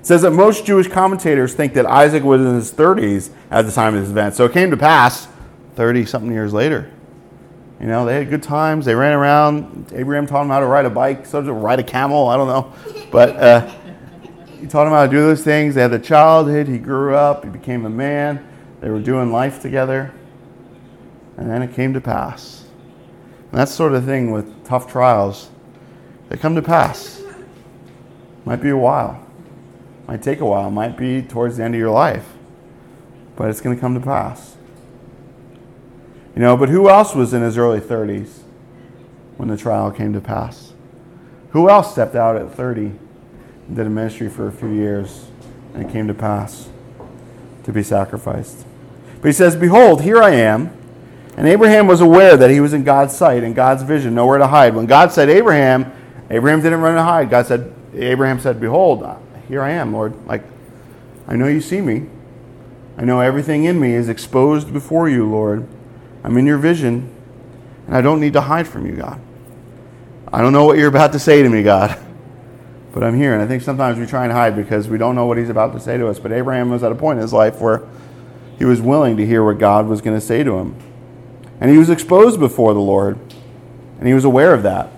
It 0.00 0.06
says 0.06 0.22
that 0.22 0.32
most 0.32 0.66
Jewish 0.66 0.88
commentators 0.88 1.54
think 1.54 1.74
that 1.74 1.86
Isaac 1.86 2.24
was 2.24 2.40
in 2.40 2.54
his 2.54 2.72
30s 2.72 3.30
at 3.50 3.66
the 3.66 3.72
time 3.72 3.94
of 3.94 4.00
this 4.00 4.10
event. 4.10 4.34
So 4.34 4.46
it 4.46 4.52
came 4.52 4.70
to 4.70 4.76
pass 4.76 5.28
30 5.76 6.06
something 6.06 6.32
years 6.32 6.52
later. 6.52 6.90
You 7.80 7.86
know, 7.86 8.04
they 8.04 8.16
had 8.16 8.28
good 8.28 8.42
times. 8.42 8.84
They 8.84 8.94
ran 8.94 9.12
around. 9.12 9.92
Abraham 9.94 10.26
taught 10.26 10.42
them 10.42 10.48
how 10.48 10.60
to 10.60 10.66
ride 10.66 10.84
a 10.84 10.90
bike, 10.90 11.26
so 11.26 11.42
to 11.42 11.52
ride 11.52 11.78
a 11.78 11.84
camel. 11.84 12.28
I 12.28 12.36
don't 12.36 12.48
know. 12.48 12.72
But 13.10 13.36
uh, 13.36 13.72
he 14.60 14.66
taught 14.66 14.86
him 14.86 14.92
how 14.92 15.06
to 15.06 15.10
do 15.10 15.20
those 15.20 15.44
things. 15.44 15.76
They 15.76 15.82
had 15.82 15.92
the 15.92 15.98
childhood. 15.98 16.66
He 16.66 16.78
grew 16.78 17.14
up. 17.14 17.44
He 17.44 17.50
became 17.50 17.86
a 17.86 17.90
man. 17.90 18.44
They 18.80 18.90
were 18.90 19.00
doing 19.00 19.30
life 19.30 19.62
together. 19.62 20.12
And 21.36 21.48
then 21.48 21.62
it 21.62 21.72
came 21.72 21.94
to 21.94 22.00
pass. 22.00 22.64
And 23.50 23.60
that's 23.60 23.72
sort 23.72 23.92
of 23.92 24.04
thing 24.04 24.32
with 24.32 24.64
tough 24.66 24.90
trials. 24.90 25.50
They 26.28 26.36
come 26.36 26.56
to 26.56 26.62
pass. 26.62 27.22
Might 28.44 28.60
be 28.60 28.70
a 28.70 28.76
while. 28.76 29.24
Might 30.08 30.22
take 30.22 30.40
a 30.40 30.44
while. 30.44 30.70
Might 30.70 30.96
be 30.96 31.22
towards 31.22 31.58
the 31.58 31.64
end 31.64 31.74
of 31.74 31.78
your 31.78 31.90
life. 31.90 32.26
But 33.36 33.50
it's 33.50 33.60
going 33.60 33.76
to 33.76 33.80
come 33.80 33.94
to 33.94 34.00
pass. 34.00 34.56
You 36.34 36.42
know, 36.42 36.56
but 36.56 36.68
who 36.68 36.88
else 36.88 37.14
was 37.14 37.34
in 37.34 37.42
his 37.42 37.58
early 37.58 37.80
30s 37.80 38.42
when 39.36 39.48
the 39.48 39.56
trial 39.56 39.90
came 39.90 40.12
to 40.12 40.20
pass? 40.20 40.72
Who 41.50 41.68
else 41.68 41.92
stepped 41.92 42.14
out 42.14 42.36
at 42.36 42.52
30 42.52 42.80
and 43.66 43.76
did 43.76 43.86
a 43.86 43.90
ministry 43.90 44.28
for 44.28 44.46
a 44.46 44.52
few 44.52 44.70
years 44.70 45.28
and 45.74 45.84
it 45.84 45.92
came 45.92 46.06
to 46.08 46.14
pass 46.14 46.68
to 47.64 47.72
be 47.72 47.82
sacrificed? 47.82 48.64
But 49.20 49.28
he 49.28 49.32
says, 49.32 49.56
Behold, 49.56 50.02
here 50.02 50.22
I 50.22 50.30
am 50.30 50.78
and 51.38 51.46
Abraham 51.46 51.86
was 51.86 52.00
aware 52.00 52.36
that 52.36 52.50
he 52.50 52.58
was 52.58 52.72
in 52.72 52.82
God's 52.82 53.16
sight 53.16 53.44
and 53.44 53.54
God's 53.54 53.84
vision, 53.84 54.12
nowhere 54.12 54.38
to 54.38 54.48
hide. 54.48 54.74
When 54.74 54.86
God 54.86 55.12
said 55.12 55.30
Abraham, 55.30 55.92
Abraham 56.30 56.60
didn't 56.60 56.80
run 56.80 56.96
to 56.96 57.02
hide. 57.04 57.30
God 57.30 57.46
said, 57.46 57.72
Abraham 57.94 58.40
said, 58.40 58.60
Behold, 58.60 59.04
uh, 59.04 59.14
here 59.46 59.62
I 59.62 59.70
am, 59.70 59.92
Lord. 59.92 60.14
Like, 60.26 60.42
I 61.28 61.36
know 61.36 61.46
you 61.46 61.60
see 61.60 61.80
me. 61.80 62.06
I 62.96 63.04
know 63.04 63.20
everything 63.20 63.66
in 63.66 63.78
me 63.78 63.94
is 63.94 64.08
exposed 64.08 64.72
before 64.72 65.08
you, 65.08 65.30
Lord. 65.30 65.68
I'm 66.24 66.36
in 66.36 66.46
your 66.46 66.58
vision, 66.58 67.14
and 67.86 67.96
I 67.96 68.00
don't 68.00 68.20
need 68.20 68.32
to 68.34 68.40
hide 68.40 68.66
from 68.66 68.86
you, 68.86 68.96
God. 68.96 69.20
I 70.32 70.42
don't 70.42 70.52
know 70.52 70.64
what 70.64 70.78
you're 70.78 70.88
about 70.88 71.12
to 71.12 71.18
say 71.18 71.42
to 71.42 71.48
me, 71.48 71.62
God, 71.62 71.98
but 72.92 73.02
I'm 73.02 73.16
here. 73.16 73.34
And 73.34 73.42
I 73.42 73.46
think 73.46 73.62
sometimes 73.62 73.98
we 73.98 74.06
try 74.06 74.24
and 74.24 74.32
hide 74.32 74.56
because 74.56 74.88
we 74.88 74.98
don't 74.98 75.14
know 75.14 75.26
what 75.26 75.38
he's 75.38 75.48
about 75.48 75.72
to 75.72 75.80
say 75.80 75.96
to 75.96 76.08
us. 76.08 76.18
But 76.18 76.32
Abraham 76.32 76.70
was 76.70 76.82
at 76.82 76.92
a 76.92 76.94
point 76.94 77.18
in 77.18 77.22
his 77.22 77.32
life 77.32 77.60
where 77.60 77.86
he 78.58 78.64
was 78.64 78.80
willing 78.80 79.16
to 79.16 79.26
hear 79.26 79.44
what 79.44 79.58
God 79.58 79.86
was 79.86 80.00
going 80.00 80.18
to 80.18 80.24
say 80.24 80.42
to 80.42 80.58
him. 80.58 80.74
And 81.60 81.70
he 81.70 81.78
was 81.78 81.90
exposed 81.90 82.38
before 82.38 82.74
the 82.74 82.80
Lord, 82.80 83.18
and 83.98 84.06
he 84.06 84.14
was 84.14 84.24
aware 84.24 84.52
of 84.54 84.62
that. 84.64 84.90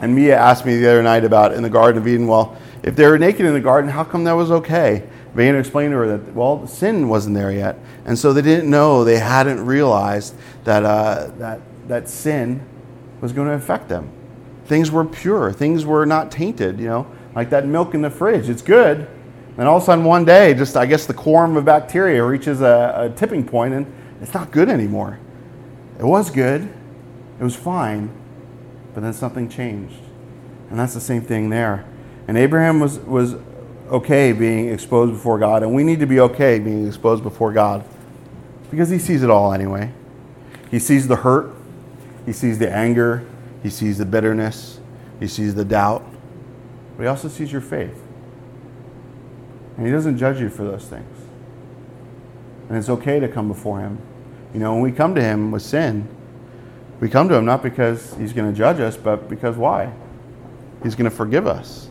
And 0.00 0.14
Mia 0.14 0.36
asked 0.36 0.66
me 0.66 0.76
the 0.76 0.90
other 0.90 1.02
night 1.02 1.24
about 1.24 1.52
in 1.52 1.62
the 1.62 1.70
Garden 1.70 2.00
of 2.00 2.06
Eden, 2.06 2.26
well, 2.26 2.56
if 2.82 2.94
they 2.94 3.06
were 3.06 3.18
naked 3.18 3.46
in 3.46 3.52
the 3.52 3.60
garden, 3.60 3.90
how 3.90 4.04
come 4.04 4.24
that 4.24 4.34
was 4.34 4.50
okay? 4.50 5.08
Began 5.36 5.52
to 5.52 5.60
explain 5.60 5.90
to 5.90 5.98
her 5.98 6.16
that, 6.16 6.34
well, 6.34 6.66
sin 6.66 7.10
wasn't 7.10 7.36
there 7.36 7.52
yet. 7.52 7.78
And 8.06 8.18
so 8.18 8.32
they 8.32 8.40
didn't 8.40 8.70
know, 8.70 9.04
they 9.04 9.18
hadn't 9.18 9.64
realized 9.66 10.34
that, 10.64 10.82
uh, 10.82 11.30
that, 11.36 11.60
that 11.88 12.08
sin 12.08 12.66
was 13.20 13.34
going 13.34 13.46
to 13.46 13.52
affect 13.52 13.90
them. 13.90 14.10
Things 14.64 14.90
were 14.90 15.04
pure, 15.04 15.52
things 15.52 15.84
were 15.84 16.06
not 16.06 16.32
tainted, 16.32 16.80
you 16.80 16.86
know, 16.86 17.06
like 17.34 17.50
that 17.50 17.66
milk 17.66 17.92
in 17.92 18.00
the 18.00 18.08
fridge. 18.08 18.48
It's 18.48 18.62
good. 18.62 19.08
And 19.58 19.68
all 19.68 19.76
of 19.76 19.82
a 19.82 19.86
sudden, 19.86 20.04
one 20.06 20.24
day, 20.24 20.54
just 20.54 20.74
I 20.74 20.86
guess 20.86 21.04
the 21.04 21.14
quorum 21.14 21.56
of 21.58 21.66
bacteria 21.66 22.24
reaches 22.24 22.62
a, 22.62 22.94
a 22.96 23.10
tipping 23.10 23.46
point 23.46 23.74
and 23.74 23.92
it's 24.22 24.32
not 24.32 24.50
good 24.50 24.70
anymore. 24.70 25.20
It 25.98 26.04
was 26.04 26.30
good, 26.30 26.62
it 27.38 27.44
was 27.44 27.54
fine, 27.54 28.10
but 28.94 29.02
then 29.02 29.12
something 29.12 29.50
changed. 29.50 30.00
And 30.70 30.78
that's 30.78 30.94
the 30.94 31.00
same 31.00 31.20
thing 31.20 31.50
there. 31.50 31.84
And 32.26 32.38
Abraham 32.38 32.80
was, 32.80 32.98
was 33.00 33.36
okay 33.90 34.32
being 34.32 34.68
exposed 34.68 35.12
before 35.12 35.38
God, 35.38 35.62
and 35.62 35.74
we 35.74 35.84
need 35.84 36.00
to 36.00 36.06
be 36.06 36.20
okay 36.20 36.58
being 36.58 36.86
exposed 36.86 37.22
before 37.22 37.52
God 37.52 37.84
because 38.70 38.90
He 38.90 38.98
sees 38.98 39.22
it 39.22 39.30
all 39.30 39.52
anyway. 39.52 39.92
He 40.70 40.78
sees 40.78 41.08
the 41.08 41.16
hurt, 41.16 41.54
He 42.24 42.32
sees 42.32 42.58
the 42.58 42.70
anger, 42.70 43.26
He 43.62 43.70
sees 43.70 43.98
the 43.98 44.06
bitterness, 44.06 44.80
He 45.20 45.28
sees 45.28 45.54
the 45.54 45.64
doubt, 45.64 46.04
but 46.96 47.04
He 47.04 47.08
also 47.08 47.28
sees 47.28 47.52
your 47.52 47.60
faith. 47.60 48.02
And 49.76 49.86
He 49.86 49.92
doesn't 49.92 50.18
judge 50.18 50.40
you 50.40 50.48
for 50.48 50.64
those 50.64 50.86
things. 50.86 51.18
And 52.68 52.78
it's 52.78 52.88
okay 52.88 53.20
to 53.20 53.28
come 53.28 53.48
before 53.48 53.80
Him 53.80 53.98
you 54.54 54.60
know, 54.60 54.72
when 54.72 54.82
we 54.82 54.92
come 54.92 55.14
to 55.14 55.22
Him 55.22 55.50
with 55.50 55.62
sin, 55.62 56.08
We 57.00 57.10
come 57.10 57.28
to 57.28 57.34
him 57.34 57.44
not 57.44 57.62
because 57.62 58.14
he's 58.14 58.32
going 58.32 58.50
to 58.50 58.56
judge 58.56 58.80
us, 58.80 58.96
but 58.96 59.28
because 59.28 59.56
why? 59.56 59.92
He's 60.82 60.94
going 60.94 61.10
to 61.10 61.14
forgive 61.14 61.46
us. 61.46 61.88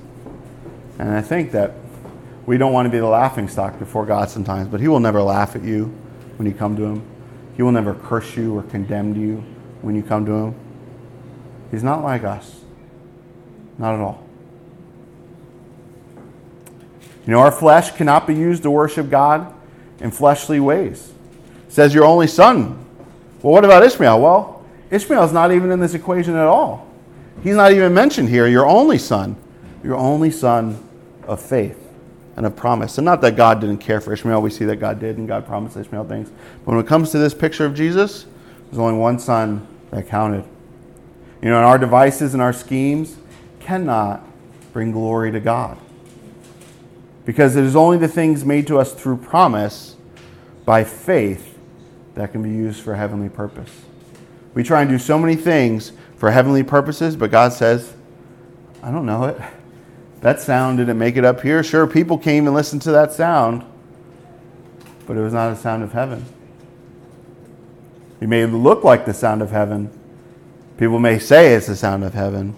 And 0.98 1.10
I 1.10 1.22
think 1.22 1.52
that 1.52 1.74
we 2.46 2.58
don't 2.58 2.74
want 2.74 2.86
to 2.86 2.92
be 2.92 3.00
the 3.00 3.08
laughing 3.08 3.48
stock 3.48 3.80
before 3.80 4.06
God 4.06 4.30
sometimes, 4.30 4.68
but 4.68 4.80
he 4.80 4.88
will 4.88 5.00
never 5.00 5.22
laugh 5.22 5.56
at 5.56 5.64
you 5.64 5.86
when 6.38 6.48
you 6.48 6.54
come 6.54 6.76
to 6.76 6.84
him. 6.84 7.04
He 7.56 7.64
will 7.64 7.72
never 7.72 7.96
curse 7.96 8.36
you 8.36 8.58
or 8.58 8.64
condemn 8.64 9.20
you 9.20 9.44
when 9.82 9.96
you 9.96 10.04
come 10.04 10.26
to 10.26 10.32
him. 10.32 10.56
He's 11.72 11.84
not 11.84 12.04
like 12.04 12.24
us. 12.24 12.62
Not 13.78 13.96
at 13.96 14.00
all. 14.00 14.24
You 17.26 17.32
know, 17.32 17.40
our 17.40 17.52
flesh 17.52 17.92
cannot 17.92 18.28
be 18.28 18.36
used 18.36 18.64
to 18.64 18.72
worship 18.72 19.10
God 19.10 19.52
in 20.00 20.12
fleshly 20.12 20.60
ways. 20.60 21.12
It 21.68 21.74
says 21.74 21.94
your 21.94 22.06
only 22.06 22.28
son. 22.28 22.86
Well, 23.42 23.54
what 23.54 23.66
about 23.66 23.84
Ishmael? 23.84 24.22
Well, 24.22 24.64
Ishmael's 24.92 25.34
not 25.34 25.52
even 25.52 25.72
in 25.72 25.80
this 25.80 25.96
equation 25.96 26.36
at 26.36 26.46
all. 26.46 26.88
He's 27.42 27.56
not 27.56 27.72
even 27.72 27.94
mentioned 27.94 28.30
here. 28.30 28.48
Your 28.48 28.68
only 28.68 29.00
son. 29.00 29.36
Your 29.84 29.96
only 29.96 30.30
son 30.30 30.82
of 31.28 31.42
faith 31.42 31.85
and 32.36 32.46
of 32.46 32.56
promise. 32.56 32.98
And 32.98 33.06
not 33.06 33.22
that 33.22 33.36
God 33.36 33.62
didn't 33.62 33.78
care 33.78 34.02
for 34.02 34.14
Ishmael. 34.14 34.42
We 34.42 34.50
see 34.50 34.66
that 34.66 34.78
God 34.78 35.00
did 35.00 35.18
and 35.18 35.28
God 35.28 35.46
promised 35.46 35.78
Ishmael 35.78 36.06
things. 36.06 36.30
But 36.66 36.76
when 36.76 36.84
it 36.84 36.88
comes 36.88 37.12
to 37.12 37.18
this 37.18 37.34
picture 37.34 37.66
of 37.66 37.74
Jesus, 37.74 38.26
there's 38.66 38.80
only 38.80 39.00
one 39.00 39.20
son 39.20 39.66
that 39.92 40.08
counted. 40.08 40.44
You 41.42 41.50
know, 41.50 41.58
and 41.58 41.66
our 41.66 41.78
devices 41.78 42.34
and 42.34 42.42
our 42.42 42.54
schemes 42.54 43.18
cannot 43.60 44.26
bring 44.74 44.92
glory 44.92 45.32
to 45.32 45.40
God. 45.40 45.78
Because 47.26 47.56
it 47.56 47.64
is 47.64 47.76
only 47.76 47.98
the 47.98 48.08
things 48.08 48.46
made 48.46 48.68
to 48.68 48.80
us 48.80 48.94
through 48.94 49.18
promise 49.18 49.96
by 50.66 50.84
faith 50.84 51.58
that 52.16 52.32
can 52.32 52.44
be 52.44 52.50
used 52.50 52.82
for 52.82 52.96
heavenly 52.96 53.30
purpose. 53.30 53.72
We 54.54 54.64
try 54.64 54.82
and 54.82 54.90
do 54.90 54.98
so 54.98 55.18
many 55.18 55.36
things 55.36 55.92
for 56.18 56.32
heavenly 56.32 56.64
purposes, 56.64 57.16
but 57.16 57.32
God 57.32 57.54
says, 57.54 57.94
I 58.82 58.92
don't 58.92 59.06
know 59.06 59.26
it. 59.26 59.42
That 60.26 60.42
sound 60.42 60.80
didn't 60.80 60.98
make 60.98 61.18
it 61.18 61.24
up 61.24 61.42
here. 61.42 61.64
Sure, 61.64 61.86
people 61.86 62.18
came 62.18 62.48
and 62.48 62.56
listened 62.56 62.82
to 62.82 62.92
that 62.94 63.14
sound, 63.14 63.64
but 65.06 65.16
it 65.16 65.20
was 65.20 65.34
not 65.34 65.52
a 65.52 65.56
sound 65.56 65.84
of 65.84 65.92
heaven. 65.92 66.26
It 68.20 68.28
may 68.28 68.48
look 68.48 68.84
like 68.84 69.06
the 69.06 69.14
sound 69.14 69.44
of 69.44 69.52
heaven. 69.52 69.88
People 70.80 70.98
may 70.98 71.20
say 71.20 71.54
it's 71.54 71.68
the 71.68 71.76
sound 71.76 72.04
of 72.04 72.16
heaven, 72.16 72.56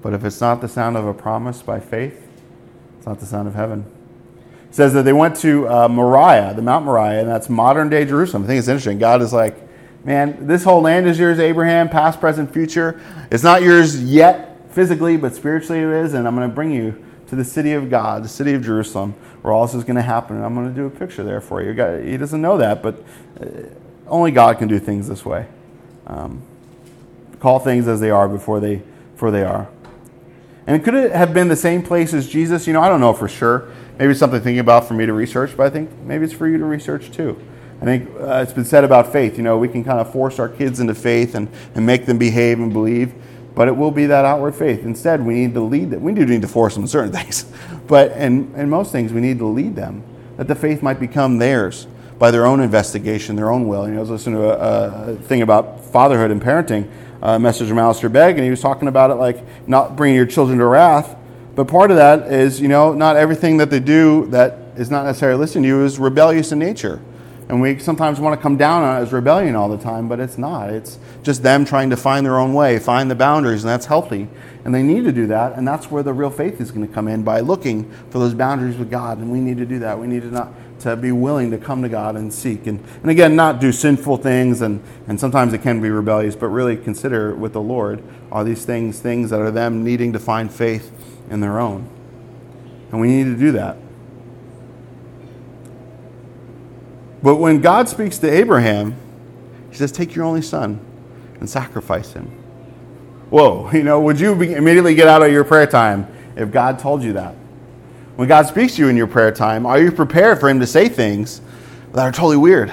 but 0.00 0.12
if 0.12 0.24
it's 0.24 0.40
not 0.40 0.60
the 0.60 0.68
sound 0.68 0.96
of 0.96 1.08
a 1.08 1.12
promise 1.12 1.60
by 1.60 1.80
faith, 1.80 2.24
it's 2.98 3.06
not 3.06 3.18
the 3.18 3.26
sound 3.26 3.48
of 3.48 3.56
heaven. 3.56 3.84
It 4.68 4.76
says 4.76 4.92
that 4.92 5.02
they 5.02 5.12
went 5.12 5.34
to 5.38 5.68
uh, 5.68 5.88
Moriah, 5.88 6.54
the 6.54 6.62
Mount 6.62 6.84
Moriah, 6.84 7.22
and 7.22 7.28
that's 7.28 7.48
modern 7.48 7.88
day 7.88 8.04
Jerusalem. 8.04 8.44
I 8.44 8.46
think 8.46 8.60
it's 8.60 8.68
interesting. 8.68 9.00
God 9.00 9.22
is 9.22 9.32
like, 9.32 9.56
man, 10.04 10.46
this 10.46 10.62
whole 10.62 10.82
land 10.82 11.08
is 11.08 11.18
yours, 11.18 11.40
Abraham, 11.40 11.88
past, 11.88 12.20
present, 12.20 12.52
future. 12.52 13.00
It's 13.32 13.42
not 13.42 13.62
yours 13.62 14.00
yet 14.04 14.53
physically, 14.74 15.16
but 15.16 15.34
spiritually 15.34 15.80
it 15.80 16.04
is, 16.04 16.14
and 16.14 16.26
I'm 16.26 16.34
going 16.34 16.48
to 16.48 16.54
bring 16.54 16.72
you 16.72 17.02
to 17.28 17.36
the 17.36 17.44
city 17.44 17.72
of 17.72 17.88
God, 17.88 18.24
the 18.24 18.28
city 18.28 18.52
of 18.54 18.62
Jerusalem, 18.62 19.12
where 19.42 19.54
all 19.54 19.64
this 19.64 19.74
is 19.74 19.84
going 19.84 19.96
to 19.96 20.02
happen. 20.02 20.36
And 20.36 20.44
I'm 20.44 20.54
going 20.54 20.68
to 20.68 20.74
do 20.74 20.86
a 20.86 20.90
picture 20.90 21.22
there 21.22 21.40
for 21.40 21.62
you. 21.62 21.72
He 22.02 22.16
doesn't 22.16 22.42
know 22.42 22.58
that, 22.58 22.82
but 22.82 23.02
uh, 23.40 23.46
only 24.06 24.30
God 24.30 24.58
can 24.58 24.68
do 24.68 24.78
things 24.78 25.08
this 25.08 25.24
way. 25.24 25.46
Um, 26.06 26.42
call 27.38 27.60
things 27.60 27.88
as 27.88 28.00
they 28.00 28.10
are 28.10 28.28
before 28.28 28.60
they, 28.60 28.82
before 29.12 29.30
they 29.30 29.44
are. 29.44 29.68
And 30.66 30.82
could 30.82 30.94
it 30.94 31.12
have 31.12 31.32
been 31.32 31.48
the 31.48 31.56
same 31.56 31.82
place 31.82 32.12
as 32.12 32.28
Jesus? 32.28 32.66
You 32.66 32.72
know, 32.72 32.80
I 32.80 32.88
don't 32.88 33.00
know 33.00 33.12
for 33.12 33.28
sure. 33.28 33.70
Maybe 33.98 34.10
it's 34.10 34.20
something 34.20 34.40
thinking 34.40 34.60
about 34.60 34.88
for 34.88 34.94
me 34.94 35.06
to 35.06 35.12
research, 35.12 35.56
but 35.56 35.66
I 35.66 35.70
think 35.70 35.90
maybe 36.04 36.24
it's 36.24 36.34
for 36.34 36.48
you 36.48 36.58
to 36.58 36.64
research 36.64 37.12
too. 37.12 37.40
I 37.80 37.84
think 37.84 38.08
uh, 38.18 38.40
it's 38.42 38.52
been 38.52 38.64
said 38.64 38.82
about 38.82 39.12
faith. 39.12 39.36
You 39.36 39.42
know, 39.44 39.58
we 39.58 39.68
can 39.68 39.84
kind 39.84 40.00
of 40.00 40.10
force 40.10 40.38
our 40.38 40.48
kids 40.48 40.80
into 40.80 40.94
faith 40.94 41.34
and, 41.34 41.48
and 41.74 41.84
make 41.84 42.06
them 42.06 42.18
behave 42.18 42.58
and 42.58 42.72
believe, 42.72 43.14
but 43.54 43.68
it 43.68 43.76
will 43.76 43.90
be 43.90 44.06
that 44.06 44.24
outward 44.24 44.54
faith. 44.54 44.84
Instead, 44.84 45.24
we 45.24 45.34
need 45.34 45.54
to 45.54 45.60
lead 45.60 45.90
them. 45.90 46.02
We 46.02 46.12
do 46.12 46.26
need 46.26 46.42
to 46.42 46.48
force 46.48 46.74
them 46.74 46.86
certain 46.86 47.12
things, 47.18 47.46
but 47.86 48.12
in, 48.12 48.54
in 48.54 48.68
most 48.68 48.92
things, 48.92 49.12
we 49.12 49.20
need 49.20 49.38
to 49.38 49.46
lead 49.46 49.76
them 49.76 50.02
that 50.36 50.48
the 50.48 50.54
faith 50.54 50.82
might 50.82 50.98
become 50.98 51.38
theirs 51.38 51.86
by 52.18 52.30
their 52.30 52.46
own 52.46 52.60
investigation, 52.60 53.36
their 53.36 53.50
own 53.50 53.66
will. 53.66 53.86
You 53.86 53.94
know, 53.94 53.98
I 53.98 54.00
was 54.00 54.10
listening 54.10 54.36
to 54.36 54.48
a, 54.48 55.12
a 55.12 55.16
thing 55.16 55.42
about 55.42 55.84
fatherhood 55.84 56.30
and 56.30 56.40
parenting 56.40 56.88
uh, 57.22 57.38
message 57.38 57.68
from 57.68 57.78
Alistair 57.78 58.10
Begg, 58.10 58.36
and 58.36 58.44
he 58.44 58.50
was 58.50 58.60
talking 58.60 58.88
about 58.88 59.10
it 59.10 59.14
like 59.14 59.42
not 59.68 59.96
bringing 59.96 60.16
your 60.16 60.26
children 60.26 60.58
to 60.58 60.66
wrath. 60.66 61.16
But 61.54 61.68
part 61.68 61.90
of 61.90 61.96
that 61.96 62.32
is, 62.32 62.60
you 62.60 62.68
know, 62.68 62.92
not 62.92 63.16
everything 63.16 63.58
that 63.58 63.70
they 63.70 63.80
do 63.80 64.26
that 64.26 64.58
is 64.76 64.90
not 64.90 65.04
necessarily 65.04 65.38
listening 65.38 65.62
to 65.64 65.68
you 65.68 65.84
is 65.84 65.98
rebellious 65.98 66.52
in 66.52 66.58
nature. 66.58 67.00
And 67.48 67.60
we 67.60 67.78
sometimes 67.78 68.20
want 68.20 68.38
to 68.38 68.42
come 68.42 68.56
down 68.56 68.82
on 68.82 68.96
it 68.96 69.00
as 69.02 69.12
rebellion 69.12 69.54
all 69.54 69.68
the 69.68 69.82
time, 69.82 70.08
but 70.08 70.18
it's 70.18 70.38
not. 70.38 70.70
It's 70.70 70.98
just 71.22 71.42
them 71.42 71.64
trying 71.64 71.90
to 71.90 71.96
find 71.96 72.24
their 72.24 72.38
own 72.38 72.54
way, 72.54 72.78
find 72.78 73.10
the 73.10 73.14
boundaries, 73.14 73.64
and 73.64 73.70
that's 73.70 73.86
healthy. 73.86 74.28
And 74.64 74.74
they 74.74 74.82
need 74.82 75.04
to 75.04 75.12
do 75.12 75.26
that, 75.26 75.58
and 75.58 75.68
that's 75.68 75.90
where 75.90 76.02
the 76.02 76.14
real 76.14 76.30
faith 76.30 76.58
is 76.60 76.70
going 76.70 76.86
to 76.86 76.92
come 76.92 77.06
in 77.06 77.22
by 77.22 77.40
looking 77.40 77.90
for 78.08 78.18
those 78.18 78.32
boundaries 78.32 78.78
with 78.78 78.90
God. 78.90 79.18
And 79.18 79.30
we 79.30 79.40
need 79.40 79.58
to 79.58 79.66
do 79.66 79.78
that. 79.80 79.98
We 79.98 80.06
need 80.06 80.22
to 80.22 80.30
not 80.30 80.54
to 80.80 80.96
be 80.96 81.12
willing 81.12 81.50
to 81.50 81.58
come 81.58 81.82
to 81.82 81.88
God 81.88 82.16
and 82.16 82.32
seek. 82.32 82.66
And, 82.66 82.82
and 83.02 83.10
again, 83.10 83.36
not 83.36 83.60
do 83.60 83.72
sinful 83.72 84.18
things, 84.18 84.60
and, 84.60 84.82
and 85.06 85.18
sometimes 85.20 85.52
it 85.52 85.62
can 85.62 85.80
be 85.80 85.90
rebellious, 85.90 86.36
but 86.36 86.48
really 86.48 86.76
consider 86.76 87.34
with 87.34 87.52
the 87.52 87.60
Lord 87.60 88.02
are 88.32 88.44
these 88.44 88.64
things 88.64 89.00
things 89.00 89.30
that 89.30 89.40
are 89.40 89.50
them 89.50 89.84
needing 89.84 90.12
to 90.12 90.18
find 90.18 90.52
faith 90.52 90.90
in 91.30 91.40
their 91.40 91.58
own. 91.58 91.88
And 92.90 93.00
we 93.00 93.08
need 93.08 93.24
to 93.24 93.36
do 93.36 93.52
that. 93.52 93.76
But 97.24 97.36
when 97.36 97.62
God 97.62 97.88
speaks 97.88 98.18
to 98.18 98.30
Abraham, 98.30 98.94
he 99.70 99.76
says, 99.76 99.90
Take 99.90 100.14
your 100.14 100.26
only 100.26 100.42
son 100.42 100.78
and 101.40 101.48
sacrifice 101.48 102.12
him. 102.12 102.26
Whoa, 103.30 103.70
you 103.72 103.82
know, 103.82 103.98
would 104.00 104.20
you 104.20 104.34
immediately 104.34 104.94
get 104.94 105.08
out 105.08 105.22
of 105.22 105.32
your 105.32 105.42
prayer 105.42 105.66
time 105.66 106.06
if 106.36 106.52
God 106.52 106.78
told 106.78 107.02
you 107.02 107.14
that? 107.14 107.34
When 108.16 108.28
God 108.28 108.46
speaks 108.46 108.76
to 108.76 108.82
you 108.82 108.88
in 108.88 108.96
your 108.96 109.06
prayer 109.06 109.32
time, 109.32 109.64
are 109.64 109.80
you 109.80 109.90
prepared 109.90 110.38
for 110.38 110.50
Him 110.50 110.60
to 110.60 110.66
say 110.66 110.86
things 110.86 111.40
that 111.92 112.02
are 112.02 112.12
totally 112.12 112.36
weird 112.36 112.70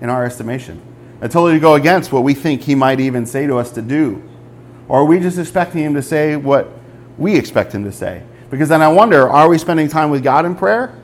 in 0.00 0.10
our 0.10 0.24
estimation? 0.24 0.82
That 1.20 1.30
totally 1.30 1.60
go 1.60 1.76
against 1.76 2.12
what 2.12 2.24
we 2.24 2.34
think 2.34 2.62
He 2.62 2.74
might 2.74 2.98
even 2.98 3.24
say 3.24 3.46
to 3.46 3.56
us 3.56 3.70
to 3.70 3.82
do? 3.82 4.20
Or 4.88 5.02
are 5.02 5.04
we 5.04 5.20
just 5.20 5.38
expecting 5.38 5.84
Him 5.84 5.94
to 5.94 6.02
say 6.02 6.34
what 6.34 6.70
we 7.16 7.36
expect 7.36 7.72
Him 7.72 7.84
to 7.84 7.92
say? 7.92 8.24
Because 8.50 8.68
then 8.68 8.82
I 8.82 8.88
wonder 8.88 9.30
are 9.30 9.48
we 9.48 9.58
spending 9.58 9.88
time 9.88 10.10
with 10.10 10.24
God 10.24 10.44
in 10.44 10.56
prayer? 10.56 10.98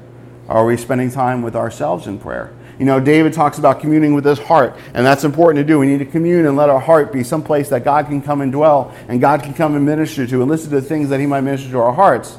Or 0.49 0.57
are 0.57 0.67
we 0.67 0.77
spending 0.77 1.13
time 1.13 1.43
with 1.43 1.55
ourselves 1.55 2.09
in 2.09 2.19
prayer? 2.19 2.53
You 2.79 2.85
know, 2.85 3.01
David 3.01 3.33
talks 3.33 3.59
about 3.59 3.81
communing 3.81 4.15
with 4.15 4.25
his 4.25 4.39
heart, 4.39 4.77
and 4.95 5.05
that's 5.05 5.25
important 5.25 5.65
to 5.65 5.71
do. 5.71 5.79
We 5.79 5.87
need 5.87 5.99
to 5.99 6.07
commune 6.07 6.47
and 6.47 6.57
let 6.57 6.69
our 6.69 6.81
heart 6.81 7.13
be 7.13 7.25
someplace 7.25 7.69
that 7.71 7.85
God 7.85 8.07
can 8.07 8.23
come 8.23 8.41
and 8.41 8.53
dwell, 8.53 8.95
and 9.09 9.21
God 9.21 9.43
can 9.43 9.55
come 9.55 9.75
and 9.75 9.85
minister 9.85 10.27
to, 10.27 10.41
and 10.43 10.51
listen 10.51 10.71
to 10.71 10.81
the 10.81 10.87
things 10.87 11.09
that 11.09 11.19
He 11.19 11.27
might 11.27 11.41
minister 11.41 11.71
to 11.71 11.81
our 11.81 11.93
hearts. 11.93 12.39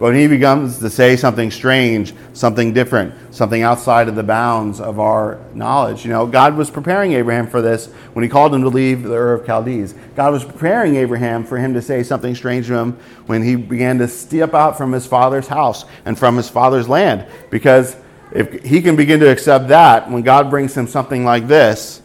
But 0.00 0.06
when 0.06 0.14
he 0.14 0.28
begins 0.28 0.78
to 0.78 0.88
say 0.88 1.14
something 1.14 1.50
strange, 1.50 2.14
something 2.32 2.72
different, 2.72 3.12
something 3.34 3.60
outside 3.60 4.08
of 4.08 4.14
the 4.14 4.22
bounds 4.22 4.80
of 4.80 4.98
our 4.98 5.38
knowledge, 5.52 6.06
you 6.06 6.10
know, 6.10 6.26
God 6.26 6.56
was 6.56 6.70
preparing 6.70 7.12
Abraham 7.12 7.46
for 7.46 7.60
this 7.60 7.88
when 8.14 8.22
he 8.22 8.28
called 8.30 8.54
him 8.54 8.62
to 8.62 8.70
leave 8.70 9.02
the 9.02 9.12
Ur 9.12 9.34
of 9.34 9.44
Chaldees. 9.44 9.94
God 10.16 10.32
was 10.32 10.42
preparing 10.42 10.96
Abraham 10.96 11.44
for 11.44 11.58
him 11.58 11.74
to 11.74 11.82
say 11.82 12.02
something 12.02 12.34
strange 12.34 12.68
to 12.68 12.76
him 12.76 12.98
when 13.26 13.42
he 13.42 13.56
began 13.56 13.98
to 13.98 14.08
step 14.08 14.54
out 14.54 14.78
from 14.78 14.90
his 14.90 15.06
father's 15.06 15.48
house 15.48 15.84
and 16.06 16.18
from 16.18 16.38
his 16.38 16.48
father's 16.48 16.88
land. 16.88 17.26
Because 17.50 17.94
if 18.32 18.64
he 18.64 18.80
can 18.82 18.96
begin 18.96 19.20
to 19.20 19.30
accept 19.30 19.68
that, 19.68 20.10
when 20.10 20.22
God 20.22 20.50
brings 20.50 20.76
him 20.76 20.86
something 20.86 21.24
like 21.24 21.48
this, 21.48 22.02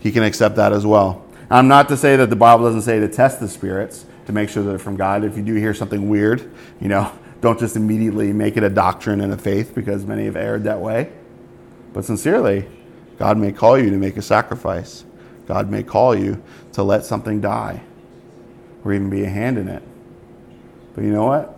he 0.00 0.12
can 0.12 0.22
accept 0.22 0.56
that 0.56 0.72
as 0.72 0.86
well. 0.86 1.24
I'm 1.50 1.68
not 1.68 1.88
to 1.88 1.96
say 1.96 2.16
that 2.16 2.30
the 2.30 2.36
Bible 2.36 2.64
doesn't 2.64 2.82
say 2.82 3.00
to 3.00 3.08
test 3.08 3.40
the 3.40 3.48
spirits 3.48 4.04
to 4.26 4.32
make 4.32 4.48
sure 4.48 4.62
that 4.62 4.68
they're 4.68 4.78
from 4.78 4.96
God. 4.96 5.24
If 5.24 5.36
you 5.36 5.42
do 5.42 5.54
hear 5.54 5.74
something 5.74 6.08
weird, 6.08 6.50
you 6.80 6.88
know, 6.88 7.12
don't 7.40 7.58
just 7.58 7.76
immediately 7.76 8.32
make 8.32 8.56
it 8.56 8.62
a 8.62 8.70
doctrine 8.70 9.20
and 9.20 9.32
a 9.32 9.36
faith 9.36 9.74
because 9.74 10.04
many 10.04 10.24
have 10.24 10.36
erred 10.36 10.64
that 10.64 10.80
way. 10.80 11.12
But 11.92 12.04
sincerely, 12.04 12.68
God 13.18 13.38
may 13.38 13.52
call 13.52 13.78
you 13.78 13.90
to 13.90 13.96
make 13.96 14.16
a 14.16 14.22
sacrifice. 14.22 15.04
God 15.46 15.70
may 15.70 15.82
call 15.82 16.16
you 16.16 16.42
to 16.72 16.82
let 16.82 17.04
something 17.04 17.40
die 17.40 17.82
or 18.84 18.92
even 18.92 19.10
be 19.10 19.24
a 19.24 19.28
hand 19.28 19.58
in 19.58 19.68
it. 19.68 19.82
But 20.94 21.04
you 21.04 21.10
know 21.10 21.26
what? 21.26 21.56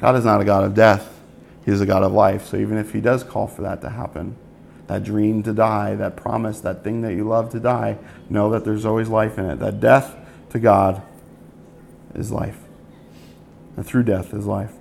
God 0.00 0.16
is 0.16 0.24
not 0.24 0.40
a 0.40 0.44
God 0.44 0.64
of 0.64 0.74
death, 0.74 1.19
He 1.64 1.70
is 1.70 1.80
a 1.80 1.86
God 1.86 2.02
of 2.02 2.12
life. 2.12 2.46
So 2.46 2.56
even 2.56 2.78
if 2.78 2.92
He 2.92 3.00
does 3.00 3.22
call 3.22 3.46
for 3.46 3.62
that 3.62 3.80
to 3.82 3.90
happen, 3.90 4.36
that 4.86 5.04
dream 5.04 5.42
to 5.44 5.52
die, 5.52 5.94
that 5.94 6.16
promise, 6.16 6.60
that 6.60 6.82
thing 6.82 7.02
that 7.02 7.14
you 7.14 7.24
love 7.24 7.50
to 7.50 7.60
die, 7.60 7.98
know 8.28 8.50
that 8.50 8.64
there's 8.64 8.84
always 8.84 9.08
life 9.08 9.38
in 9.38 9.44
it. 9.44 9.60
That 9.60 9.80
death 9.80 10.16
to 10.50 10.58
God 10.58 11.02
is 12.14 12.32
life. 12.32 12.58
And 13.76 13.86
through 13.86 14.02
death 14.04 14.34
is 14.34 14.46
life. 14.46 14.72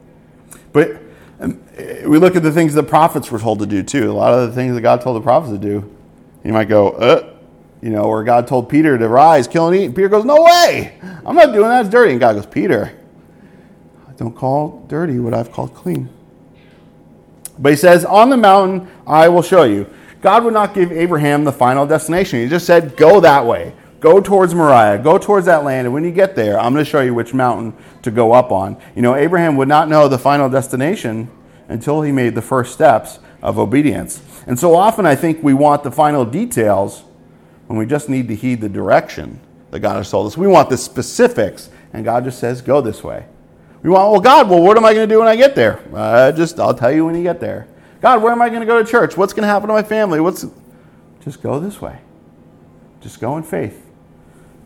But 0.74 1.00
um, 1.40 1.62
we 1.78 2.18
look 2.18 2.36
at 2.36 2.44
the 2.44 2.52
things 2.52 2.74
the 2.74 2.84
prophets 2.84 3.30
were 3.30 3.40
told 3.40 3.60
to 3.60 3.66
do 3.66 3.84
too. 3.84 4.12
A 4.12 4.14
lot 4.14 4.34
of 4.34 4.50
the 4.50 4.56
things 4.56 4.74
that 4.74 4.82
God 4.82 5.02
told 5.02 5.16
the 5.16 5.22
prophets 5.22 5.54
to 5.54 5.60
do. 5.60 5.96
You 6.44 6.54
might 6.54 6.70
go, 6.70 6.90
uh, 6.92 7.36
you 7.82 7.90
know, 7.90 8.04
or 8.04 8.24
God 8.24 8.48
told 8.48 8.68
Peter 8.68 8.98
to 8.98 9.08
rise, 9.08 9.48
kill 9.48 9.68
and 9.68 9.76
eat. 9.76 9.86
And 9.86 9.96
Peter 9.96 10.10
goes, 10.10 10.26
no 10.26 10.42
way. 10.42 10.98
I'm 11.26 11.36
not 11.36 11.54
doing 11.54 11.70
that. 11.70 11.82
It's 11.82 11.90
dirty. 11.90 12.12
And 12.12 12.20
God 12.20 12.34
goes, 12.34 12.46
Peter, 12.46 12.98
don't 14.18 14.36
call 14.36 14.86
dirty 14.88 15.20
what 15.20 15.34
I've 15.34 15.52
called 15.52 15.74
clean. 15.74 16.10
But 17.60 17.74
he 17.74 17.76
says, 17.76 18.06
on 18.06 18.30
the 18.30 18.38
mountain 18.38 18.90
I 19.06 19.28
will 19.28 19.44
show 19.44 19.64
you. 19.64 19.88
God 20.22 20.44
would 20.44 20.54
not 20.54 20.74
give 20.74 20.92
Abraham 20.92 21.44
the 21.44 21.52
final 21.52 21.86
destination. 21.86 22.42
He 22.42 22.50
just 22.50 22.66
said, 22.66 22.98
go 22.98 23.20
that 23.20 23.46
way. 23.46 23.74
Go 24.00 24.20
towards 24.22 24.56
Moriah. 24.56 24.98
Go 24.98 25.18
towards 25.18 25.46
that 25.46 25.64
land. 25.64 25.86
And 25.86 25.94
when 25.94 26.04
you 26.04 26.12
get 26.12 26.36
there, 26.36 26.60
I'm 26.60 26.74
going 26.74 26.84
to 26.84 26.90
show 26.90 27.02
you 27.02 27.14
which 27.14 27.34
mountain 27.34 27.74
to 28.02 28.12
go 28.12 28.32
up 28.32 28.52
on. 28.52 28.78
You 28.96 29.02
know, 29.02 29.16
Abraham 29.16 29.58
would 29.58 29.68
not 29.68 29.90
know 29.90 30.08
the 30.08 30.18
final 30.18 30.50
destination 30.50 31.30
until 31.68 32.02
he 32.02 32.12
made 32.12 32.36
the 32.36 32.42
first 32.42 32.74
steps 32.74 33.20
of 33.42 33.60
obedience. 33.60 34.22
And 34.48 34.60
so 34.60 34.76
often 34.76 35.06
I 35.06 35.16
think 35.16 35.44
we 35.44 35.54
want 35.54 35.84
the 35.84 35.92
final 35.92 36.26
details 36.26 37.04
when 37.68 37.78
we 37.78 37.86
just 37.86 38.10
need 38.10 38.28
to 38.30 38.36
heed 38.36 38.62
the 38.62 38.70
direction 38.70 39.40
that 39.72 39.80
God 39.80 39.98
has 39.98 40.10
told 40.10 40.28
us. 40.28 40.38
We 40.38 40.48
want 40.48 40.70
the 40.70 40.78
specifics, 40.78 41.70
and 41.94 42.04
God 42.04 42.24
just 42.24 42.40
says, 42.40 42.62
go 42.62 42.82
this 42.82 43.04
way. 43.04 43.26
We 43.82 43.90
want, 43.90 44.12
well, 44.12 44.22
God, 44.22 44.50
well, 44.50 44.62
what 44.62 44.78
am 44.78 44.86
I 44.86 44.94
going 44.94 45.08
to 45.08 45.14
do 45.14 45.20
when 45.20 45.28
I 45.28 45.36
get 45.36 45.56
there? 45.56 45.82
Uh, 45.94 46.32
just, 46.32 46.60
I'll 46.60 46.74
tell 46.74 46.92
you 46.92 47.06
when 47.06 47.16
you 47.16 47.24
get 47.24 47.40
there. 47.40 47.68
God, 48.02 48.22
where 48.22 48.32
am 48.32 48.42
I 48.42 48.50
going 48.50 48.62
to 48.62 48.66
go 48.66 48.82
to 48.82 48.90
church? 48.90 49.16
What's 49.16 49.34
going 49.34 49.44
to 49.44 49.48
happen 49.48 49.68
to 49.68 49.74
my 49.74 49.84
family? 49.84 50.20
What's, 50.20 50.46
just 51.24 51.42
go 51.42 51.60
this 51.60 51.82
way. 51.82 52.00
Just 53.02 53.20
go 53.22 53.38
in 53.38 53.44
faith. 53.44 53.86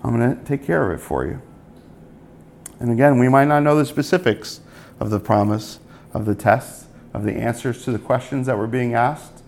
I'm 0.04 0.18
going 0.18 0.38
to 0.38 0.44
take 0.44 0.64
care 0.64 0.92
of 0.92 1.00
it 1.00 1.04
for 1.04 1.26
you. 1.26 1.42
And 2.80 2.92
again, 2.92 3.20
we 3.20 3.30
might 3.30 3.46
not 3.46 3.62
know 3.62 3.76
the 3.76 3.86
specifics 3.86 4.62
of 5.00 5.10
the 5.10 5.20
promise, 5.20 5.80
of 6.14 6.26
the 6.26 6.36
test, 6.36 6.88
of 7.14 7.24
the 7.24 7.34
answers 7.34 7.84
to 7.86 7.92
the 7.92 8.00
questions 8.00 8.48
that 8.48 8.58
were 8.58 8.68
being 8.68 8.94
asked. 8.94 9.44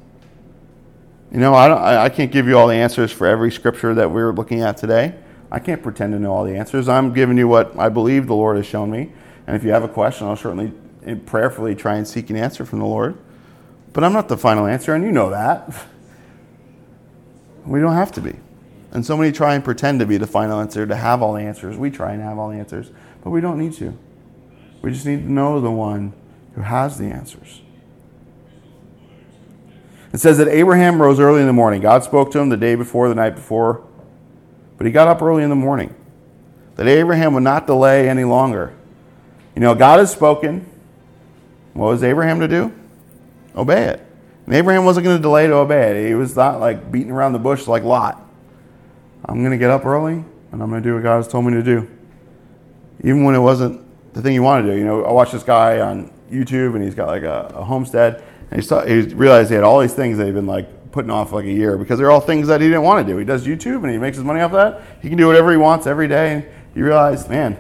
You 1.31 1.39
know, 1.39 1.53
I, 1.53 2.05
I 2.05 2.09
can't 2.09 2.31
give 2.31 2.47
you 2.47 2.57
all 2.57 2.67
the 2.67 2.75
answers 2.75 3.11
for 3.11 3.27
every 3.27 3.51
scripture 3.51 3.93
that 3.95 4.09
we're 4.09 4.31
looking 4.31 4.61
at 4.61 4.77
today. 4.77 5.15
I 5.51 5.59
can't 5.59 5.81
pretend 5.81 6.13
to 6.13 6.19
know 6.19 6.31
all 6.31 6.43
the 6.45 6.55
answers. 6.55 6.87
I'm 6.87 7.13
giving 7.13 7.37
you 7.37 7.47
what 7.47 7.77
I 7.77 7.89
believe 7.89 8.27
the 8.27 8.35
Lord 8.35 8.57
has 8.57 8.65
shown 8.65 8.89
me. 8.91 9.11
And 9.47 9.55
if 9.55 9.63
you 9.63 9.71
have 9.71 9.83
a 9.83 9.87
question, 9.87 10.27
I'll 10.27 10.35
certainly 10.35 10.71
eh, 11.05 11.15
prayerfully 11.25 11.75
try 11.75 11.95
and 11.95 12.07
seek 12.07 12.29
an 12.29 12.35
answer 12.35 12.65
from 12.65 12.79
the 12.79 12.85
Lord. 12.85 13.17
But 13.93 14.03
I'm 14.03 14.13
not 14.13 14.27
the 14.27 14.37
final 14.37 14.65
answer, 14.65 14.93
and 14.93 15.03
you 15.03 15.11
know 15.11 15.29
that. 15.29 15.73
We 17.65 17.79
don't 17.79 17.93
have 17.93 18.11
to 18.13 18.21
be. 18.21 18.35
And 18.91 19.05
so 19.05 19.17
many 19.17 19.31
try 19.31 19.55
and 19.55 19.63
pretend 19.63 19.99
to 19.99 20.05
be 20.05 20.17
the 20.17 20.27
final 20.27 20.59
answer, 20.59 20.85
to 20.85 20.95
have 20.95 21.21
all 21.21 21.33
the 21.33 21.41
answers. 21.41 21.77
We 21.77 21.89
try 21.91 22.13
and 22.13 22.21
have 22.21 22.37
all 22.37 22.49
the 22.49 22.57
answers, 22.57 22.91
but 23.23 23.31
we 23.31 23.41
don't 23.41 23.57
need 23.57 23.73
to. 23.73 23.97
We 24.81 24.91
just 24.91 25.05
need 25.05 25.23
to 25.23 25.31
know 25.31 25.59
the 25.59 25.71
one 25.71 26.13
who 26.53 26.61
has 26.61 26.97
the 26.97 27.05
answers. 27.05 27.61
It 30.13 30.19
says 30.19 30.37
that 30.37 30.47
Abraham 30.47 31.01
rose 31.01 31.19
early 31.19 31.41
in 31.41 31.47
the 31.47 31.53
morning. 31.53 31.81
God 31.81 32.03
spoke 32.03 32.31
to 32.31 32.39
him 32.39 32.49
the 32.49 32.55
day 32.55 32.75
before, 32.75 33.09
the 33.09 33.15
night 33.15 33.35
before, 33.35 33.85
but 34.77 34.85
he 34.85 34.93
got 34.93 35.09
up 35.09 35.21
early 35.21 35.43
in 35.43 35.49
the 35.49 35.55
morning. 35.55 35.93
That 36.75 36.87
Abraham 36.87 37.33
would 37.33 37.43
not 37.43 37.67
delay 37.67 38.07
any 38.07 38.23
longer. 38.23 38.73
You 39.55 39.61
know, 39.61 39.73
God 39.73 39.99
has 39.99 40.11
spoken. 40.11 40.69
What 41.73 41.87
was 41.87 42.03
Abraham 42.03 42.39
to 42.41 42.47
do? 42.47 42.73
Obey 43.55 43.85
it. 43.85 44.05
And 44.45 44.53
Abraham 44.53 44.85
wasn't 44.85 45.05
going 45.05 45.17
to 45.17 45.21
delay 45.21 45.47
to 45.47 45.53
obey 45.53 45.91
it. 45.91 46.07
He 46.07 46.13
was 46.13 46.35
not 46.35 46.59
like 46.59 46.91
beating 46.91 47.11
around 47.11 47.33
the 47.33 47.39
bush 47.39 47.67
like 47.67 47.83
Lot. 47.83 48.21
I'm 49.25 49.39
going 49.39 49.51
to 49.51 49.57
get 49.57 49.71
up 49.71 49.85
early 49.85 50.23
and 50.51 50.61
I'm 50.61 50.69
going 50.69 50.83
to 50.83 50.87
do 50.87 50.93
what 50.95 51.03
God 51.03 51.17
has 51.17 51.27
told 51.27 51.45
me 51.45 51.53
to 51.53 51.63
do. 51.63 51.87
Even 52.99 53.23
when 53.23 53.33
it 53.33 53.39
wasn't 53.39 53.81
the 54.13 54.21
thing 54.21 54.33
you 54.33 54.43
want 54.43 54.65
to 54.65 54.71
do. 54.71 54.77
You 54.77 54.85
know, 54.85 55.03
I 55.03 55.11
watched 55.11 55.31
this 55.33 55.43
guy 55.43 55.79
on 55.79 56.11
YouTube 56.31 56.75
and 56.75 56.83
he's 56.83 56.95
got 56.95 57.07
like 57.07 57.23
a, 57.23 57.51
a 57.55 57.63
homestead 57.63 58.23
and 58.51 58.61
he, 58.61 58.65
saw, 58.65 58.85
he 58.85 59.01
realized 59.01 59.49
he 59.49 59.55
had 59.55 59.63
all 59.63 59.79
these 59.79 59.93
things 59.93 60.17
that 60.17 60.25
he'd 60.25 60.33
been 60.33 60.45
like 60.45 60.91
putting 60.91 61.11
off 61.11 61.33
like 61.33 61.45
a 61.45 61.51
year 61.51 61.77
because 61.77 61.99
they're 61.99 62.11
all 62.11 62.21
things 62.21 62.47
that 62.47 62.61
he 62.61 62.67
didn't 62.67 62.83
want 62.83 63.05
to 63.05 63.13
do. 63.13 63.17
He 63.17 63.25
does 63.25 63.45
YouTube 63.45 63.83
and 63.83 63.91
he 63.91 63.97
makes 63.97 64.15
his 64.15 64.23
money 64.23 64.39
off 64.41 64.51
that. 64.53 64.81
He 65.01 65.09
can 65.09 65.17
do 65.17 65.27
whatever 65.27 65.51
he 65.51 65.57
wants 65.57 65.87
every 65.87 66.07
day. 66.07 66.33
And 66.33 66.45
he 66.73 66.81
realized, 66.81 67.29
man, 67.29 67.57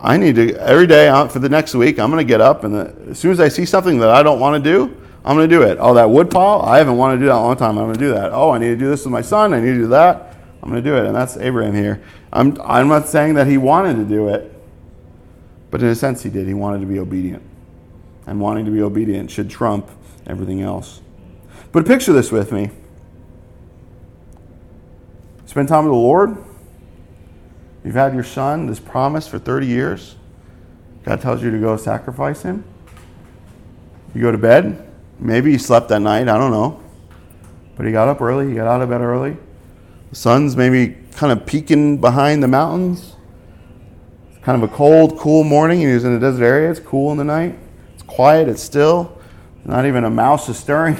I 0.00 0.16
need 0.16 0.36
to 0.36 0.54
every 0.56 0.86
day 0.86 1.08
uh, 1.08 1.26
for 1.28 1.40
the 1.40 1.48
next 1.48 1.74
week. 1.74 1.98
I'm 1.98 2.10
going 2.10 2.24
to 2.24 2.28
get 2.28 2.40
up 2.40 2.64
and 2.64 2.74
the, 2.74 2.94
as 3.10 3.18
soon 3.18 3.32
as 3.32 3.40
I 3.40 3.48
see 3.48 3.64
something 3.64 3.98
that 3.98 4.10
I 4.10 4.22
don't 4.22 4.38
want 4.38 4.62
to 4.62 4.70
do, 4.70 4.96
I'm 5.24 5.36
going 5.36 5.48
to 5.48 5.54
do 5.54 5.62
it. 5.62 5.78
Oh, 5.80 5.94
that 5.94 6.08
wood 6.08 6.30
pile? 6.30 6.62
I 6.62 6.78
haven't 6.78 6.96
wanted 6.96 7.16
to 7.16 7.20
do 7.20 7.26
that 7.26 7.34
a 7.34 7.40
long 7.40 7.56
time. 7.56 7.78
I'm 7.78 7.86
going 7.86 7.94
to 7.94 8.00
do 8.00 8.12
that. 8.12 8.32
Oh, 8.32 8.50
I 8.50 8.58
need 8.58 8.68
to 8.68 8.76
do 8.76 8.88
this 8.88 9.04
with 9.04 9.12
my 9.12 9.20
son. 9.20 9.52
I 9.52 9.60
need 9.60 9.72
to 9.72 9.78
do 9.78 9.86
that. 9.88 10.36
I'm 10.62 10.70
going 10.70 10.82
to 10.82 10.88
do 10.88 10.96
it. 10.96 11.04
And 11.04 11.14
that's 11.14 11.36
Abraham 11.36 11.74
here. 11.74 12.02
I'm, 12.32 12.58
I'm 12.62 12.88
not 12.88 13.08
saying 13.08 13.34
that 13.34 13.46
he 13.46 13.58
wanted 13.58 13.96
to 13.96 14.04
do 14.04 14.28
it, 14.28 14.54
but 15.70 15.82
in 15.82 15.88
a 15.88 15.94
sense 15.94 16.22
he 16.22 16.30
did. 16.30 16.46
He 16.46 16.54
wanted 16.54 16.80
to 16.80 16.86
be 16.86 16.98
obedient. 16.98 17.42
And 18.26 18.40
wanting 18.40 18.64
to 18.66 18.70
be 18.70 18.82
obedient 18.82 19.30
should 19.30 19.50
trump 19.50 19.90
everything 20.26 20.62
else. 20.62 21.00
But 21.72 21.86
picture 21.86 22.12
this 22.12 22.30
with 22.30 22.52
me. 22.52 22.70
Spend 25.46 25.68
time 25.68 25.84
with 25.84 25.92
the 25.92 25.98
Lord. 25.98 26.36
You've 27.88 27.94
had 27.94 28.12
your 28.12 28.22
son, 28.22 28.66
this 28.66 28.78
promise 28.78 29.26
for 29.26 29.38
30 29.38 29.66
years. 29.66 30.16
God 31.04 31.22
tells 31.22 31.42
you 31.42 31.50
to 31.50 31.58
go 31.58 31.74
sacrifice 31.78 32.42
him. 32.42 32.62
You 34.14 34.20
go 34.20 34.30
to 34.30 34.36
bed. 34.36 34.86
Maybe 35.18 35.52
he 35.52 35.56
slept 35.56 35.88
that 35.88 36.00
night. 36.00 36.28
I 36.28 36.36
don't 36.36 36.50
know. 36.50 36.82
But 37.78 37.86
he 37.86 37.92
got 37.92 38.08
up 38.08 38.20
early. 38.20 38.46
He 38.50 38.54
got 38.56 38.66
out 38.66 38.82
of 38.82 38.90
bed 38.90 39.00
early. 39.00 39.38
The 40.10 40.16
sun's 40.16 40.54
maybe 40.54 40.98
kind 41.12 41.32
of 41.32 41.46
peeking 41.46 41.96
behind 41.98 42.42
the 42.42 42.48
mountains. 42.48 43.16
It's 44.32 44.44
kind 44.44 44.62
of 44.62 44.70
a 44.70 44.74
cold, 44.74 45.18
cool 45.18 45.42
morning. 45.42 45.80
He 45.80 45.86
was 45.86 46.04
in 46.04 46.12
a 46.12 46.20
desert 46.20 46.44
area. 46.44 46.70
It's 46.70 46.80
cool 46.80 47.10
in 47.12 47.16
the 47.16 47.24
night. 47.24 47.58
It's 47.94 48.02
quiet. 48.02 48.50
It's 48.50 48.62
still. 48.62 49.18
Not 49.64 49.86
even 49.86 50.04
a 50.04 50.10
mouse 50.10 50.46
is 50.50 50.58
stirring. 50.58 50.96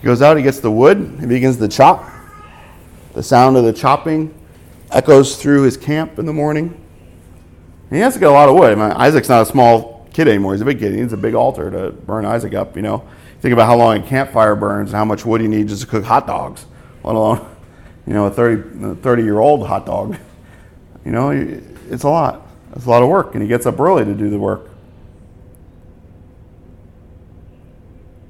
He 0.00 0.04
goes 0.04 0.22
out. 0.22 0.36
He 0.36 0.44
gets 0.44 0.60
the 0.60 0.70
wood. 0.70 1.16
He 1.18 1.26
begins 1.26 1.56
to 1.56 1.66
chop. 1.66 2.08
The 3.14 3.22
sound 3.24 3.56
of 3.56 3.64
the 3.64 3.72
chopping 3.72 4.32
echoes 4.94 5.36
through 5.36 5.62
his 5.62 5.76
camp 5.76 6.18
in 6.18 6.26
the 6.26 6.32
morning. 6.32 6.68
And 7.90 7.96
he 7.96 7.98
has 7.98 8.14
to 8.14 8.20
get 8.20 8.28
a 8.28 8.32
lot 8.32 8.48
of 8.48 8.54
wood. 8.54 8.72
I 8.72 8.74
mean, 8.74 8.92
Isaac's 8.92 9.28
not 9.28 9.42
a 9.42 9.46
small 9.46 10.08
kid 10.12 10.28
anymore. 10.28 10.52
He's 10.52 10.62
a 10.62 10.64
big 10.64 10.78
kid. 10.78 10.92
He 10.94 11.00
needs 11.00 11.12
a 11.12 11.18
big 11.18 11.34
altar 11.34 11.70
to 11.70 11.90
burn 11.90 12.24
Isaac 12.24 12.54
up. 12.54 12.76
You 12.76 12.82
know, 12.82 13.06
think 13.40 13.52
about 13.52 13.66
how 13.66 13.76
long 13.76 13.98
a 13.98 14.02
campfire 14.02 14.54
burns 14.54 14.90
and 14.90 14.96
how 14.96 15.04
much 15.04 15.26
wood 15.26 15.42
you 15.42 15.48
need 15.48 15.68
just 15.68 15.82
to 15.82 15.88
cook 15.88 16.04
hot 16.04 16.26
dogs, 16.26 16.64
let 17.02 17.14
alone, 17.14 17.46
you 18.06 18.14
know, 18.14 18.26
a 18.26 18.30
30, 18.30 19.02
30 19.02 19.22
year 19.22 19.40
old 19.40 19.66
hot 19.66 19.84
dog. 19.84 20.16
You 21.04 21.12
know, 21.12 21.30
it's 21.90 22.04
a 22.04 22.08
lot. 22.08 22.46
It's 22.74 22.86
a 22.86 22.90
lot 22.90 23.02
of 23.02 23.08
work, 23.08 23.34
and 23.34 23.42
he 23.42 23.48
gets 23.48 23.66
up 23.66 23.78
early 23.78 24.04
to 24.04 24.14
do 24.14 24.30
the 24.30 24.38
work. 24.38 24.70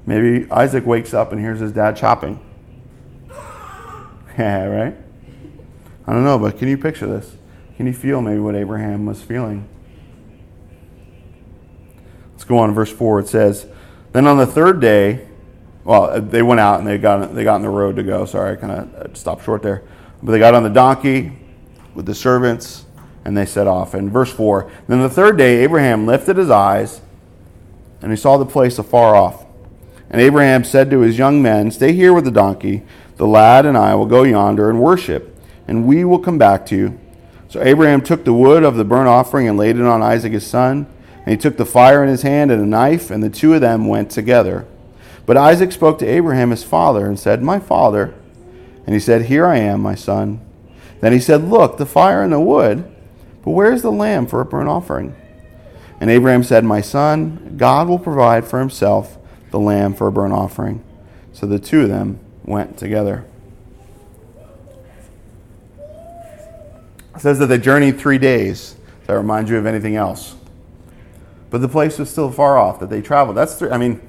Maybe 0.05 0.49
Isaac 0.51 0.85
wakes 0.85 1.13
up 1.15 1.31
and 1.31 1.41
hears 1.41 1.59
his 1.59 1.71
dad 1.71 1.95
chopping. 1.95 2.39
Yeah, 4.37 4.65
right? 4.65 4.97
I 6.07 6.13
don't 6.13 6.23
know, 6.23 6.37
but 6.37 6.57
can 6.57 6.67
you 6.67 6.77
picture 6.77 7.07
this? 7.07 7.35
Can 7.77 7.87
you 7.87 7.93
feel 7.93 8.21
maybe 8.21 8.39
what 8.39 8.55
Abraham 8.55 9.05
was 9.05 9.21
feeling? 9.21 9.67
Let's 12.33 12.43
go 12.43 12.57
on 12.57 12.73
verse 12.73 12.91
4. 12.91 13.21
It 13.21 13.27
says, 13.27 13.67
Then 14.11 14.27
on 14.27 14.37
the 14.37 14.45
third 14.45 14.79
day, 14.79 15.27
well, 15.83 16.19
they 16.21 16.41
went 16.41 16.59
out 16.59 16.79
and 16.79 16.87
they 16.87 16.97
got, 16.97 17.33
they 17.33 17.43
got 17.43 17.55
on 17.55 17.61
the 17.61 17.69
road 17.69 17.95
to 17.95 18.03
go. 18.03 18.25
Sorry, 18.25 18.53
I 18.53 18.55
kind 18.55 18.71
of 18.93 19.17
stopped 19.17 19.45
short 19.45 19.61
there. 19.61 19.83
But 20.21 20.31
they 20.31 20.39
got 20.39 20.53
on 20.53 20.63
the 20.63 20.69
donkey 20.69 21.37
with 21.93 22.05
the 22.05 22.15
servants 22.15 22.85
and 23.23 23.35
they 23.35 23.45
set 23.45 23.67
off. 23.67 23.93
And 23.93 24.11
verse 24.11 24.31
4 24.31 24.69
Then 24.87 25.01
the 25.01 25.09
third 25.09 25.37
day, 25.37 25.63
Abraham 25.63 26.05
lifted 26.05 26.37
his 26.37 26.49
eyes 26.49 27.01
and 28.01 28.11
he 28.11 28.15
saw 28.15 28.37
the 28.37 28.45
place 28.45 28.77
afar 28.77 29.15
off. 29.15 29.45
And 30.09 30.21
Abraham 30.21 30.63
said 30.63 30.91
to 30.91 30.99
his 30.99 31.17
young 31.17 31.41
men, 31.41 31.71
Stay 31.71 31.93
here 31.93 32.13
with 32.13 32.25
the 32.25 32.31
donkey. 32.31 32.83
The 33.17 33.27
lad 33.27 33.65
and 33.65 33.77
I 33.77 33.95
will 33.95 34.05
go 34.05 34.23
yonder 34.23 34.69
and 34.69 34.79
worship, 34.79 35.34
and 35.67 35.85
we 35.85 36.03
will 36.03 36.19
come 36.19 36.37
back 36.37 36.65
to 36.67 36.75
you. 36.75 36.99
So 37.47 37.61
Abraham 37.61 38.01
took 38.01 38.25
the 38.25 38.33
wood 38.33 38.63
of 38.63 38.75
the 38.75 38.83
burnt 38.83 39.07
offering 39.07 39.47
and 39.47 39.57
laid 39.57 39.77
it 39.77 39.85
on 39.85 40.01
Isaac 40.01 40.33
his 40.33 40.45
son. 40.45 40.87
And 41.25 41.31
he 41.31 41.37
took 41.37 41.57
the 41.57 41.65
fire 41.65 42.03
in 42.03 42.09
his 42.09 42.21
hand 42.21 42.51
and 42.51 42.61
a 42.61 42.65
knife, 42.65 43.09
and 43.09 43.23
the 43.23 43.29
two 43.29 43.53
of 43.53 43.61
them 43.61 43.87
went 43.87 44.11
together. 44.11 44.67
But 45.25 45.37
Isaac 45.37 45.71
spoke 45.71 45.97
to 45.99 46.05
Abraham 46.05 46.51
his 46.51 46.63
father 46.63 47.07
and 47.07 47.19
said, 47.19 47.41
My 47.41 47.59
father. 47.59 48.13
And 48.85 48.93
he 48.93 48.99
said, 48.99 49.23
Here 49.23 49.45
I 49.45 49.57
am, 49.57 49.81
my 49.81 49.95
son. 49.95 50.39
Then 51.01 51.13
he 51.13 51.19
said, 51.19 51.43
Look, 51.43 51.77
the 51.77 51.85
fire 51.85 52.21
and 52.21 52.31
the 52.31 52.39
wood, 52.39 52.83
but 53.43 53.51
where 53.51 53.71
is 53.71 53.81
the 53.81 53.91
lamb 53.91 54.27
for 54.27 54.41
a 54.41 54.45
burnt 54.45 54.69
offering? 54.69 55.15
And 55.99 56.09
Abraham 56.09 56.43
said, 56.43 56.63
My 56.63 56.81
son, 56.81 57.55
God 57.57 57.87
will 57.87 57.99
provide 57.99 58.45
for 58.45 58.59
himself 58.59 59.17
the 59.51 59.59
lamb 59.59 59.93
for 59.93 60.07
a 60.07 60.11
burnt 60.11 60.33
offering. 60.33 60.83
So 61.33 61.45
the 61.47 61.59
two 61.59 61.81
of 61.81 61.89
them 61.89 62.19
went 62.43 62.77
together. 62.77 63.25
It 67.15 67.21
says 67.21 67.39
that 67.39 67.47
they 67.47 67.57
journeyed 67.57 67.99
three 67.99 68.17
days. 68.17 68.75
Does 68.99 69.07
that 69.07 69.13
remind 69.15 69.49
you 69.49 69.57
of 69.57 69.65
anything 69.65 69.95
else? 69.95 70.35
but 71.55 71.61
the 71.61 71.69
place 71.69 71.97
was 71.97 72.09
still 72.09 72.29
far 72.29 72.57
off 72.57 72.81
that 72.81 72.89
they 72.89 73.01
traveled. 73.01 73.37
That's, 73.37 73.61
I 73.61 73.77
mean, 73.77 74.01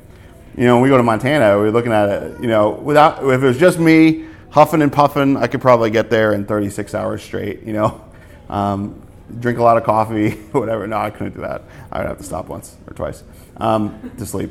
you 0.56 0.64
know, 0.64 0.74
when 0.74 0.82
we 0.82 0.88
go 0.88 0.96
to 0.96 1.02
Montana, 1.04 1.56
we're 1.56 1.70
looking 1.70 1.92
at 1.92 2.08
it, 2.08 2.40
you 2.40 2.48
know, 2.48 2.70
without, 2.70 3.22
if 3.22 3.40
it 3.40 3.46
was 3.46 3.56
just 3.56 3.78
me 3.78 4.26
huffing 4.50 4.82
and 4.82 4.92
puffing, 4.92 5.36
I 5.36 5.46
could 5.46 5.60
probably 5.60 5.90
get 5.90 6.10
there 6.10 6.32
in 6.32 6.44
36 6.44 6.92
hours 6.92 7.22
straight, 7.22 7.62
you 7.62 7.72
know. 7.72 8.04
Um, 8.48 9.00
drink 9.38 9.60
a 9.60 9.62
lot 9.62 9.76
of 9.76 9.84
coffee, 9.84 10.30
whatever. 10.50 10.88
No, 10.88 10.96
I 10.96 11.10
couldn't 11.10 11.34
do 11.34 11.42
that. 11.42 11.62
I 11.92 11.98
would 11.98 12.08
have 12.08 12.18
to 12.18 12.24
stop 12.24 12.48
once 12.48 12.76
or 12.88 12.94
twice 12.94 13.22
um, 13.58 14.10
to 14.18 14.26
sleep. 14.26 14.50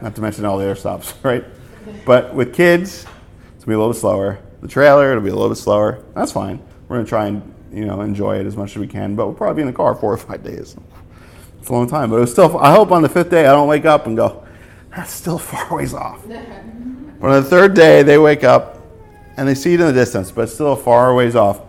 Not 0.00 0.14
to 0.14 0.20
mention 0.20 0.44
all 0.44 0.58
the 0.58 0.64
other 0.64 0.76
stops, 0.76 1.14
right? 1.24 1.44
But 2.04 2.34
with 2.36 2.54
kids, 2.54 3.04
it's 3.56 3.64
gonna 3.64 3.66
be 3.66 3.74
a 3.74 3.78
little 3.78 3.92
bit 3.94 4.00
slower. 4.00 4.38
The 4.60 4.68
trailer, 4.68 5.10
it'll 5.10 5.24
be 5.24 5.30
a 5.30 5.34
little 5.34 5.48
bit 5.48 5.58
slower. 5.58 6.04
That's 6.14 6.30
fine. 6.30 6.62
We're 6.86 6.98
gonna 6.98 7.08
try 7.08 7.26
and 7.26 7.51
you 7.72 7.84
know 7.84 8.00
enjoy 8.00 8.38
it 8.38 8.46
as 8.46 8.56
much 8.56 8.72
as 8.72 8.78
we 8.78 8.86
can, 8.86 9.14
but 9.14 9.26
we'll 9.26 9.34
probably 9.34 9.56
be 9.56 9.62
in 9.62 9.66
the 9.68 9.76
car 9.76 9.94
four 9.94 10.12
or 10.12 10.16
five 10.16 10.42
days. 10.42 10.76
It's 11.60 11.68
a 11.68 11.72
long 11.72 11.88
time, 11.88 12.10
but 12.10 12.16
it 12.16 12.20
was 12.20 12.32
still. 12.32 12.58
I 12.58 12.72
hope 12.72 12.90
on 12.90 13.02
the 13.02 13.08
fifth 13.08 13.30
day 13.30 13.46
I 13.46 13.52
don't 13.52 13.68
wake 13.68 13.84
up 13.84 14.06
and 14.06 14.16
go, 14.16 14.44
that's 14.94 15.12
still 15.12 15.38
far 15.50 15.76
ways 15.76 15.94
off. 15.94 16.26
but 16.26 17.30
on 17.30 17.42
the 17.42 17.48
third 17.48 17.74
day 17.74 18.02
they 18.02 18.18
wake 18.18 18.44
up 18.44 18.80
and 19.36 19.48
they 19.48 19.54
see 19.54 19.74
it 19.74 19.80
in 19.80 19.86
the 19.86 19.92
distance, 19.92 20.30
but 20.30 20.48
still 20.48 20.76
far 20.76 21.14
ways 21.14 21.36
off. 21.36 21.60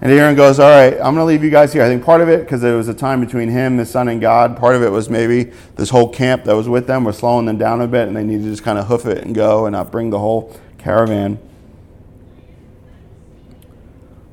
And 0.00 0.12
Aaron 0.12 0.34
goes, 0.36 0.60
All 0.60 0.68
right, 0.68 0.92
I'm 0.94 1.14
going 1.14 1.16
to 1.16 1.24
leave 1.24 1.42
you 1.42 1.50
guys 1.50 1.72
here. 1.72 1.82
I 1.82 1.88
think 1.88 2.04
part 2.04 2.20
of 2.20 2.28
it, 2.28 2.40
because 2.40 2.62
it 2.62 2.72
was 2.72 2.88
a 2.88 2.94
time 2.94 3.20
between 3.20 3.48
him, 3.48 3.78
his 3.78 3.90
son, 3.90 4.08
and 4.08 4.20
God, 4.20 4.56
part 4.56 4.76
of 4.76 4.82
it 4.82 4.90
was 4.90 5.08
maybe 5.08 5.44
this 5.76 5.88
whole 5.88 6.10
camp 6.10 6.44
that 6.44 6.54
was 6.54 6.68
with 6.68 6.86
them 6.86 7.04
was 7.04 7.16
slowing 7.16 7.46
them 7.46 7.56
down 7.56 7.80
a 7.80 7.86
bit, 7.86 8.06
and 8.06 8.16
they 8.16 8.22
needed 8.22 8.42
to 8.42 8.50
just 8.50 8.62
kind 8.62 8.78
of 8.78 8.86
hoof 8.86 9.06
it 9.06 9.24
and 9.24 9.34
go 9.34 9.64
and 9.64 9.72
not 9.72 9.90
bring 9.90 10.10
the 10.10 10.18
whole 10.18 10.54
caravan. 10.76 11.38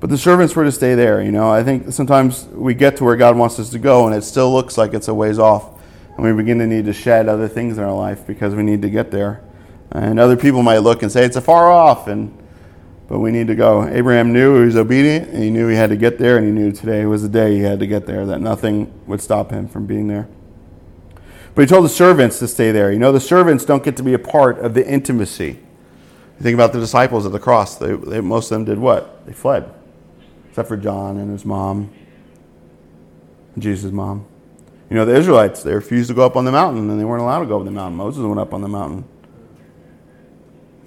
But 0.02 0.10
the 0.10 0.18
servants 0.18 0.56
were 0.56 0.66
to 0.66 0.72
stay 0.72 0.96
there. 0.96 1.22
You 1.22 1.32
know, 1.32 1.50
I 1.50 1.64
think 1.64 1.94
sometimes 1.94 2.46
we 2.48 2.74
get 2.74 2.98
to 2.98 3.06
where 3.06 3.16
God 3.16 3.38
wants 3.38 3.58
us 3.60 3.70
to 3.70 3.80
go, 3.80 4.08
and 4.08 4.14
it 4.14 4.24
still 4.24 4.52
looks 4.52 4.78
like 4.78 4.94
it's 4.94 5.08
a 5.08 5.14
ways 5.14 5.40
off, 5.40 5.80
and 6.18 6.26
we 6.26 6.34
begin 6.34 6.60
to 6.60 6.68
need 6.68 6.86
to 6.86 6.94
shed 6.94 7.30
other 7.30 7.48
things 7.48 7.78
in 7.78 7.84
our 7.84 7.96
life 7.96 8.28
because 8.28 8.54
we 8.54 8.64
need 8.64 8.82
to 8.82 8.90
get 8.90 9.12
there. 9.12 9.42
And 9.92 10.20
other 10.20 10.36
people 10.36 10.64
might 10.64 10.80
look 10.80 11.04
and 11.04 11.12
say 11.12 11.24
it's 11.24 11.38
a 11.38 11.42
far 11.42 11.72
off, 11.72 12.08
and 12.08 12.38
but 13.08 13.20
we 13.20 13.30
need 13.30 13.48
to 13.48 13.56
go. 13.56 13.88
Abraham 13.90 14.32
knew 14.32 14.60
he 14.60 14.66
was 14.66 14.78
obedient, 14.78 15.30
and 15.30 15.44
he 15.44 15.50
knew 15.50 15.68
he 15.68 15.76
had 15.76 15.90
to 15.90 15.98
get 15.98 16.18
there, 16.18 16.38
and 16.38 16.48
he 16.48 16.52
knew 16.54 16.72
today 16.72 17.06
was 17.06 17.22
the 17.22 17.30
day 17.30 17.56
he 17.56 17.62
had 17.62 17.80
to 17.80 17.88
get 17.88 18.06
there, 18.06 18.26
that 18.26 18.40
nothing 18.40 18.92
would 19.06 19.22
stop 19.22 19.52
him 19.52 19.68
from 19.68 19.86
being 19.86 20.08
there. 20.08 20.30
But 21.54 21.64
he 21.64 21.68
told 21.68 21.84
the 21.84 21.90
servants 21.90 22.40
to 22.40 22.48
stay 22.48 22.72
there. 22.72 22.92
You 22.92 23.00
know, 23.00 23.12
the 23.12 23.20
servants 23.20 23.66
don't 23.66 23.84
get 23.84 23.98
to 23.98 24.04
be 24.04 24.14
a 24.14 24.20
part 24.20 24.60
of 24.60 24.74
the 24.74 24.88
intimacy. 24.88 25.60
You 26.40 26.44
think 26.44 26.54
about 26.54 26.72
the 26.72 26.80
disciples 26.80 27.26
at 27.26 27.34
the 27.34 27.40
cross. 27.40 27.76
They, 27.76 27.94
they, 27.94 28.22
most 28.22 28.50
of 28.50 28.56
them 28.56 28.66
did 28.66 28.80
what? 28.80 29.26
They 29.26 29.34
fled, 29.34 29.70
except 30.52 30.68
for 30.68 30.76
John 30.76 31.16
and 31.16 31.32
his 31.32 31.46
mom, 31.46 31.94
Jesus' 33.58 33.94
mom. 33.94 34.26
You 34.90 34.98
know, 34.98 35.06
the 35.06 35.16
Israelites, 35.16 35.64
they 35.64 35.74
refused 35.74 36.10
to 36.10 36.14
go 36.14 36.26
up 36.26 36.36
on 36.36 36.44
the 36.44 36.52
mountain, 36.52 36.90
and 36.90 37.00
they 37.00 37.06
weren't 37.06 37.22
allowed 37.22 37.40
to 37.40 37.46
go 37.46 37.58
up 37.58 37.64
the 37.64 37.72
mountain. 37.72 37.96
Moses 37.96 38.22
went 38.22 38.38
up 38.38 38.54
on 38.54 38.60
the 38.62 38.68
mountain. 38.68 39.06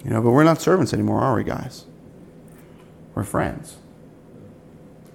You 0.03 0.11
know, 0.11 0.21
but 0.21 0.29
we're 0.29 0.43
not 0.43 0.61
servants 0.61 0.93
anymore, 0.93 1.19
are 1.19 1.35
we, 1.35 1.43
guys? 1.43 1.85
We're 3.15 3.23
friends. 3.23 3.77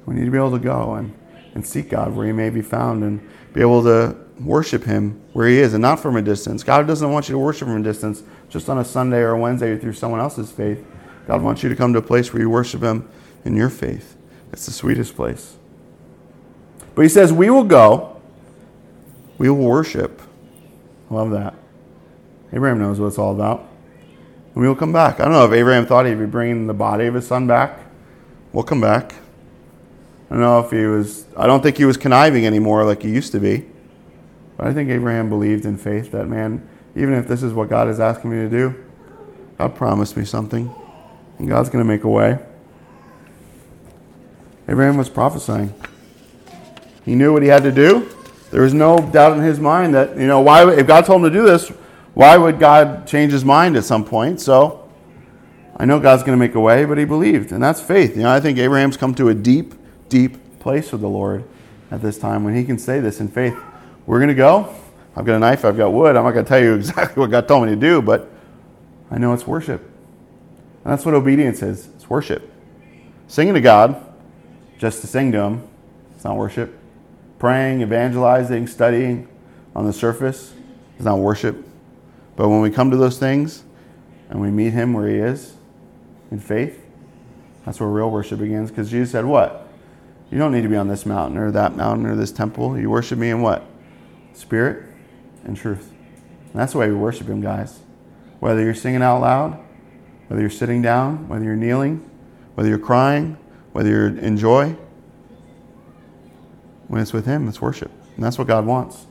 We 0.04 0.16
need 0.16 0.24
to 0.24 0.32
be 0.32 0.38
able 0.38 0.50
to 0.50 0.58
go 0.58 0.94
and, 0.94 1.16
and 1.54 1.64
seek 1.64 1.90
God 1.90 2.12
where 2.16 2.26
He 2.26 2.32
may 2.32 2.50
be 2.50 2.62
found 2.62 3.04
and 3.04 3.20
be 3.52 3.60
able 3.60 3.84
to 3.84 4.16
worship 4.40 4.82
Him 4.82 5.22
where 5.32 5.46
He 5.46 5.60
is 5.60 5.74
and 5.74 5.82
not 5.82 6.00
from 6.00 6.16
a 6.16 6.22
distance. 6.22 6.64
God 6.64 6.88
doesn't 6.88 7.12
want 7.12 7.28
you 7.28 7.34
to 7.34 7.38
worship 7.38 7.68
from 7.68 7.76
a 7.76 7.84
distance 7.84 8.24
just 8.48 8.68
on 8.68 8.78
a 8.78 8.84
Sunday 8.84 9.18
or 9.18 9.30
a 9.30 9.38
Wednesday 9.38 9.70
or 9.70 9.78
through 9.78 9.92
someone 9.92 10.18
else's 10.18 10.50
faith. 10.50 10.84
God 11.28 11.40
wants 11.40 11.62
you 11.62 11.68
to 11.68 11.76
come 11.76 11.92
to 11.92 12.00
a 12.00 12.02
place 12.02 12.32
where 12.32 12.42
you 12.42 12.50
worship 12.50 12.82
Him 12.82 13.08
in 13.44 13.54
your 13.54 13.70
faith. 13.70 14.16
It's 14.52 14.66
the 14.66 14.72
sweetest 14.72 15.14
place. 15.16 15.56
But 16.94 17.02
He 17.02 17.08
says, 17.08 17.32
We 17.32 17.50
will 17.50 17.64
go, 17.64 18.20
we 19.38 19.48
will 19.48 19.64
worship. 19.64 20.20
Love 21.08 21.30
that. 21.30 21.54
Abraham 22.52 22.78
knows 22.78 23.00
what 23.00 23.08
it's 23.08 23.18
all 23.18 23.32
about. 23.32 23.68
And 24.54 24.62
we 24.62 24.68
will 24.68 24.76
come 24.76 24.92
back. 24.92 25.20
I 25.20 25.24
don't 25.24 25.32
know 25.32 25.44
if 25.44 25.52
Abraham 25.52 25.86
thought 25.86 26.06
he'd 26.06 26.18
be 26.18 26.26
bringing 26.26 26.66
the 26.66 26.74
body 26.74 27.06
of 27.06 27.14
his 27.14 27.26
son 27.26 27.46
back 27.46 27.80
We'll 28.52 28.64
come 28.64 28.80
back. 28.80 29.14
I 30.28 30.34
don't 30.34 30.40
know 30.40 30.60
if 30.60 30.70
he 30.70 30.84
was, 30.86 31.26
I 31.36 31.46
don't 31.46 31.62
think 31.62 31.76
he 31.76 31.84
was 31.84 31.96
conniving 31.96 32.46
anymore 32.46 32.84
like 32.84 33.02
he 33.02 33.10
used 33.10 33.32
to 33.32 33.40
be. 33.40 33.66
But 34.56 34.66
I 34.66 34.74
think 34.74 34.90
Abraham 34.90 35.28
believed 35.28 35.64
in 35.64 35.76
faith 35.76 36.10
that, 36.12 36.26
man, 36.26 36.68
even 36.96 37.14
if 37.14 37.28
this 37.28 37.42
is 37.42 37.52
what 37.52 37.68
God 37.68 37.88
is 37.88 38.00
asking 38.00 38.30
me 38.30 38.36
to 38.38 38.48
do, 38.48 38.74
God 39.58 39.74
promised 39.76 40.16
me 40.16 40.24
something. 40.24 40.72
And 41.38 41.48
God's 41.48 41.70
going 41.70 41.84
to 41.84 41.88
make 41.88 42.04
a 42.04 42.08
way. 42.08 42.38
Abraham 44.70 44.96
was 44.96 45.08
prophesying. 45.08 45.74
He 47.04 47.16
knew 47.16 47.32
what 47.32 47.42
he 47.42 47.48
had 47.48 47.64
to 47.64 47.72
do. 47.72 48.08
There 48.52 48.62
was 48.62 48.72
no 48.72 48.98
doubt 48.98 49.36
in 49.36 49.42
his 49.42 49.58
mind 49.58 49.94
that, 49.94 50.16
you 50.16 50.28
know, 50.28 50.40
why, 50.40 50.72
if 50.72 50.86
God 50.86 51.04
told 51.04 51.24
him 51.24 51.32
to 51.32 51.36
do 51.36 51.44
this, 51.44 51.68
why 52.14 52.36
would 52.36 52.60
God 52.60 53.04
change 53.04 53.32
his 53.32 53.44
mind 53.44 53.76
at 53.76 53.84
some 53.84 54.04
point? 54.04 54.40
So 54.40 54.88
I 55.76 55.86
know 55.86 55.98
God's 55.98 56.22
going 56.22 56.38
to 56.38 56.40
make 56.40 56.54
a 56.54 56.60
way, 56.60 56.84
but 56.84 56.98
he 56.98 57.04
believed, 57.04 57.50
and 57.50 57.60
that's 57.60 57.80
faith. 57.80 58.16
You 58.16 58.22
know, 58.22 58.30
I 58.30 58.38
think 58.38 58.58
Abraham's 58.58 58.96
come 58.96 59.12
to 59.16 59.28
a 59.28 59.34
deep, 59.34 59.74
deep 60.08 60.60
place 60.60 60.92
with 60.92 61.00
the 61.00 61.08
Lord 61.08 61.42
at 61.90 62.00
this 62.00 62.16
time 62.16 62.44
when 62.44 62.54
he 62.54 62.64
can 62.64 62.78
say 62.78 63.00
this 63.00 63.18
in 63.18 63.26
faith. 63.26 63.58
We're 64.06 64.18
going 64.18 64.28
to 64.28 64.34
go. 64.34 64.72
I've 65.16 65.26
got 65.26 65.34
a 65.34 65.40
knife, 65.40 65.64
I've 65.64 65.76
got 65.76 65.92
wood. 65.92 66.14
I'm 66.14 66.22
not 66.22 66.30
going 66.30 66.44
to 66.44 66.48
tell 66.48 66.62
you 66.62 66.74
exactly 66.76 67.20
what 67.20 67.32
God 67.32 67.48
told 67.48 67.66
me 67.66 67.74
to 67.74 67.80
do, 67.80 68.00
but 68.00 68.30
I 69.10 69.18
know 69.18 69.32
it's 69.32 69.48
worship. 69.48 69.80
And 70.84 70.92
that's 70.92 71.04
what 71.04 71.14
obedience 71.14 71.60
is 71.60 71.88
it's 71.96 72.08
worship. 72.08 72.48
Singing 73.26 73.54
to 73.54 73.60
God, 73.60 74.06
just 74.80 75.02
to 75.02 75.06
sing 75.06 75.30
to 75.32 75.38
Him, 75.38 75.68
it's 76.16 76.24
not 76.24 76.36
worship. 76.36 76.74
Praying, 77.38 77.82
evangelizing, 77.82 78.66
studying 78.66 79.28
on 79.76 79.84
the 79.84 79.92
surface 79.92 80.54
is 80.98 81.04
not 81.04 81.18
worship. 81.18 81.64
But 82.34 82.48
when 82.48 82.62
we 82.62 82.70
come 82.70 82.90
to 82.90 82.96
those 82.96 83.18
things 83.18 83.62
and 84.30 84.40
we 84.40 84.50
meet 84.50 84.72
Him 84.72 84.94
where 84.94 85.06
He 85.06 85.16
is, 85.16 85.54
in 86.30 86.38
faith. 86.38 86.82
That's 87.64 87.78
where 87.78 87.88
real 87.88 88.10
worship 88.10 88.38
begins 88.38 88.70
because 88.70 88.90
Jesus 88.90 89.10
said, 89.10 89.24
What? 89.24 89.68
You 90.30 90.38
don't 90.38 90.52
need 90.52 90.62
to 90.62 90.68
be 90.68 90.76
on 90.76 90.88
this 90.88 91.04
mountain 91.04 91.36
or 91.38 91.50
that 91.50 91.76
mountain 91.76 92.06
or 92.06 92.14
this 92.14 92.30
temple. 92.30 92.78
You 92.78 92.88
worship 92.88 93.18
me 93.18 93.30
in 93.30 93.42
what? 93.42 93.66
Spirit 94.32 94.86
and 95.44 95.56
truth. 95.56 95.90
And 96.52 96.54
that's 96.54 96.72
the 96.72 96.78
way 96.78 96.88
we 96.88 96.94
worship 96.94 97.28
Him, 97.28 97.40
guys. 97.40 97.80
Whether 98.38 98.62
you're 98.62 98.74
singing 98.74 99.02
out 99.02 99.20
loud, 99.20 99.58
whether 100.28 100.40
you're 100.40 100.48
sitting 100.48 100.80
down, 100.80 101.28
whether 101.28 101.44
you're 101.44 101.56
kneeling, 101.56 102.08
whether 102.54 102.68
you're 102.68 102.78
crying, 102.78 103.36
whether 103.72 103.88
you're 103.88 104.18
in 104.18 104.36
joy, 104.36 104.76
when 106.88 107.00
it's 107.00 107.12
with 107.12 107.26
Him, 107.26 107.48
it's 107.48 107.60
worship. 107.60 107.90
And 108.16 108.24
that's 108.24 108.38
what 108.38 108.48
God 108.48 108.66
wants. 108.66 109.06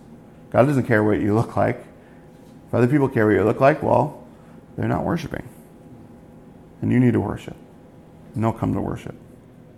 God 0.51 0.65
doesn't 0.65 0.85
care 0.85 1.03
what 1.03 1.21
you 1.21 1.33
look 1.33 1.55
like. 1.55 1.85
If 2.67 2.73
other 2.73 2.87
people 2.87 3.07
care 3.07 3.25
what 3.25 3.33
you 3.33 3.43
look 3.43 3.59
like, 3.59 3.81
well, 3.81 4.27
they're 4.75 4.87
not 4.87 5.03
worshiping 5.03 5.47
and 6.81 6.91
you 6.91 6.99
need 6.99 7.13
to 7.13 7.19
worship. 7.19 7.55
And 8.33 8.43
they'll 8.43 8.53
come 8.53 8.73
to 8.73 8.81
worship. 8.81 9.15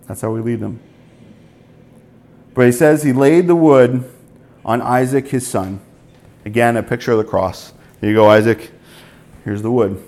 That's 0.06 0.20
how 0.20 0.30
we 0.30 0.40
lead 0.40 0.60
them. 0.60 0.80
But 2.54 2.66
he 2.66 2.72
says 2.72 3.02
he 3.02 3.12
laid 3.12 3.46
the 3.46 3.56
wood 3.56 4.10
on 4.64 4.82
Isaac, 4.82 5.28
his 5.28 5.46
son. 5.46 5.80
Again, 6.44 6.76
a 6.76 6.82
picture 6.82 7.12
of 7.12 7.18
the 7.18 7.24
cross. 7.24 7.72
Here 8.00 8.10
you 8.10 8.16
go, 8.16 8.28
Isaac. 8.28 8.70
Here's 9.44 9.62
the 9.62 9.70
wood. 9.70 10.02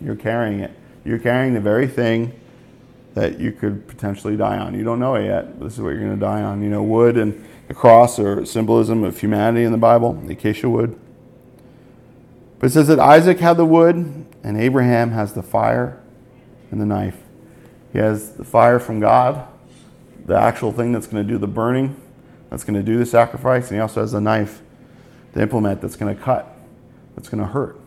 You're 0.00 0.16
carrying 0.16 0.60
it. 0.60 0.70
You're 1.04 1.18
carrying 1.18 1.54
the 1.54 1.60
very 1.60 1.88
thing 1.88 2.39
that 3.14 3.40
you 3.40 3.52
could 3.52 3.86
potentially 3.88 4.36
die 4.36 4.58
on. 4.58 4.74
You 4.74 4.84
don't 4.84 5.00
know 5.00 5.14
it 5.16 5.26
yet. 5.26 5.58
This 5.60 5.74
is 5.74 5.80
what 5.80 5.90
you're 5.90 6.00
going 6.00 6.14
to 6.14 6.20
die 6.20 6.42
on. 6.42 6.62
You 6.62 6.68
know, 6.68 6.82
wood 6.82 7.16
and 7.16 7.44
the 7.68 7.74
cross 7.74 8.18
are 8.18 8.44
symbolism 8.44 9.04
of 9.04 9.18
humanity 9.20 9.64
in 9.64 9.72
the 9.72 9.78
Bible, 9.78 10.12
the 10.12 10.32
acacia 10.32 10.68
wood. 10.68 10.98
But 12.58 12.66
it 12.66 12.70
says 12.70 12.88
that 12.88 12.98
Isaac 12.98 13.40
had 13.40 13.56
the 13.56 13.64
wood 13.64 14.26
and 14.42 14.56
Abraham 14.56 15.10
has 15.12 15.32
the 15.32 15.42
fire 15.42 16.00
and 16.70 16.80
the 16.80 16.86
knife. 16.86 17.16
He 17.92 17.98
has 17.98 18.32
the 18.32 18.44
fire 18.44 18.78
from 18.78 19.00
God, 19.00 19.46
the 20.26 20.36
actual 20.36 20.70
thing 20.70 20.92
that's 20.92 21.06
going 21.06 21.26
to 21.26 21.32
do 21.32 21.38
the 21.38 21.48
burning, 21.48 22.00
that's 22.48 22.64
going 22.64 22.78
to 22.78 22.82
do 22.82 22.98
the 22.98 23.06
sacrifice, 23.06 23.68
and 23.68 23.76
he 23.76 23.80
also 23.80 24.00
has 24.00 24.12
the 24.12 24.20
knife, 24.20 24.62
the 25.32 25.42
implement 25.42 25.80
that's 25.80 25.96
going 25.96 26.14
to 26.14 26.22
cut, 26.22 26.54
that's 27.16 27.28
going 27.28 27.42
to 27.42 27.48
hurt, 27.48 27.78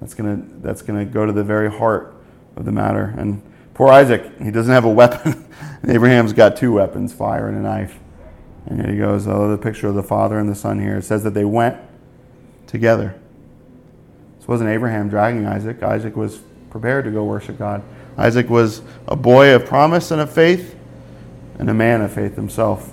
that's 0.00 0.14
going 0.14 0.36
to 0.36 0.58
that's 0.60 0.82
going 0.82 0.98
to 0.98 1.10
go 1.10 1.24
to 1.24 1.32
the 1.32 1.44
very 1.44 1.70
heart 1.70 2.14
of 2.56 2.64
the 2.64 2.72
matter. 2.72 3.14
And 3.16 3.42
poor 3.78 3.92
Isaac, 3.92 4.24
he 4.42 4.50
doesn't 4.50 4.74
have 4.74 4.84
a 4.84 4.90
weapon. 4.90 5.48
Abraham's 5.88 6.32
got 6.32 6.56
two 6.56 6.72
weapons, 6.72 7.14
fire 7.14 7.46
and 7.46 7.56
a 7.56 7.60
knife. 7.60 7.96
And 8.66 8.80
here 8.80 8.90
he 8.90 8.98
goes, 8.98 9.28
oh, 9.28 9.48
the 9.48 9.56
picture 9.56 9.86
of 9.86 9.94
the 9.94 10.02
father 10.02 10.36
and 10.40 10.48
the 10.48 10.54
son 10.56 10.80
here. 10.80 10.96
It 10.96 11.04
says 11.04 11.22
that 11.22 11.32
they 11.32 11.44
went 11.44 11.76
together. 12.66 13.14
This 14.36 14.48
wasn't 14.48 14.70
Abraham 14.70 15.08
dragging 15.08 15.46
Isaac. 15.46 15.80
Isaac 15.84 16.16
was 16.16 16.40
prepared 16.70 17.04
to 17.04 17.12
go 17.12 17.22
worship 17.22 17.56
God. 17.56 17.84
Isaac 18.16 18.50
was 18.50 18.82
a 19.06 19.14
boy 19.14 19.54
of 19.54 19.64
promise 19.64 20.10
and 20.10 20.20
of 20.20 20.32
faith, 20.32 20.74
and 21.60 21.70
a 21.70 21.74
man 21.74 22.00
of 22.00 22.12
faith 22.12 22.34
himself. 22.34 22.92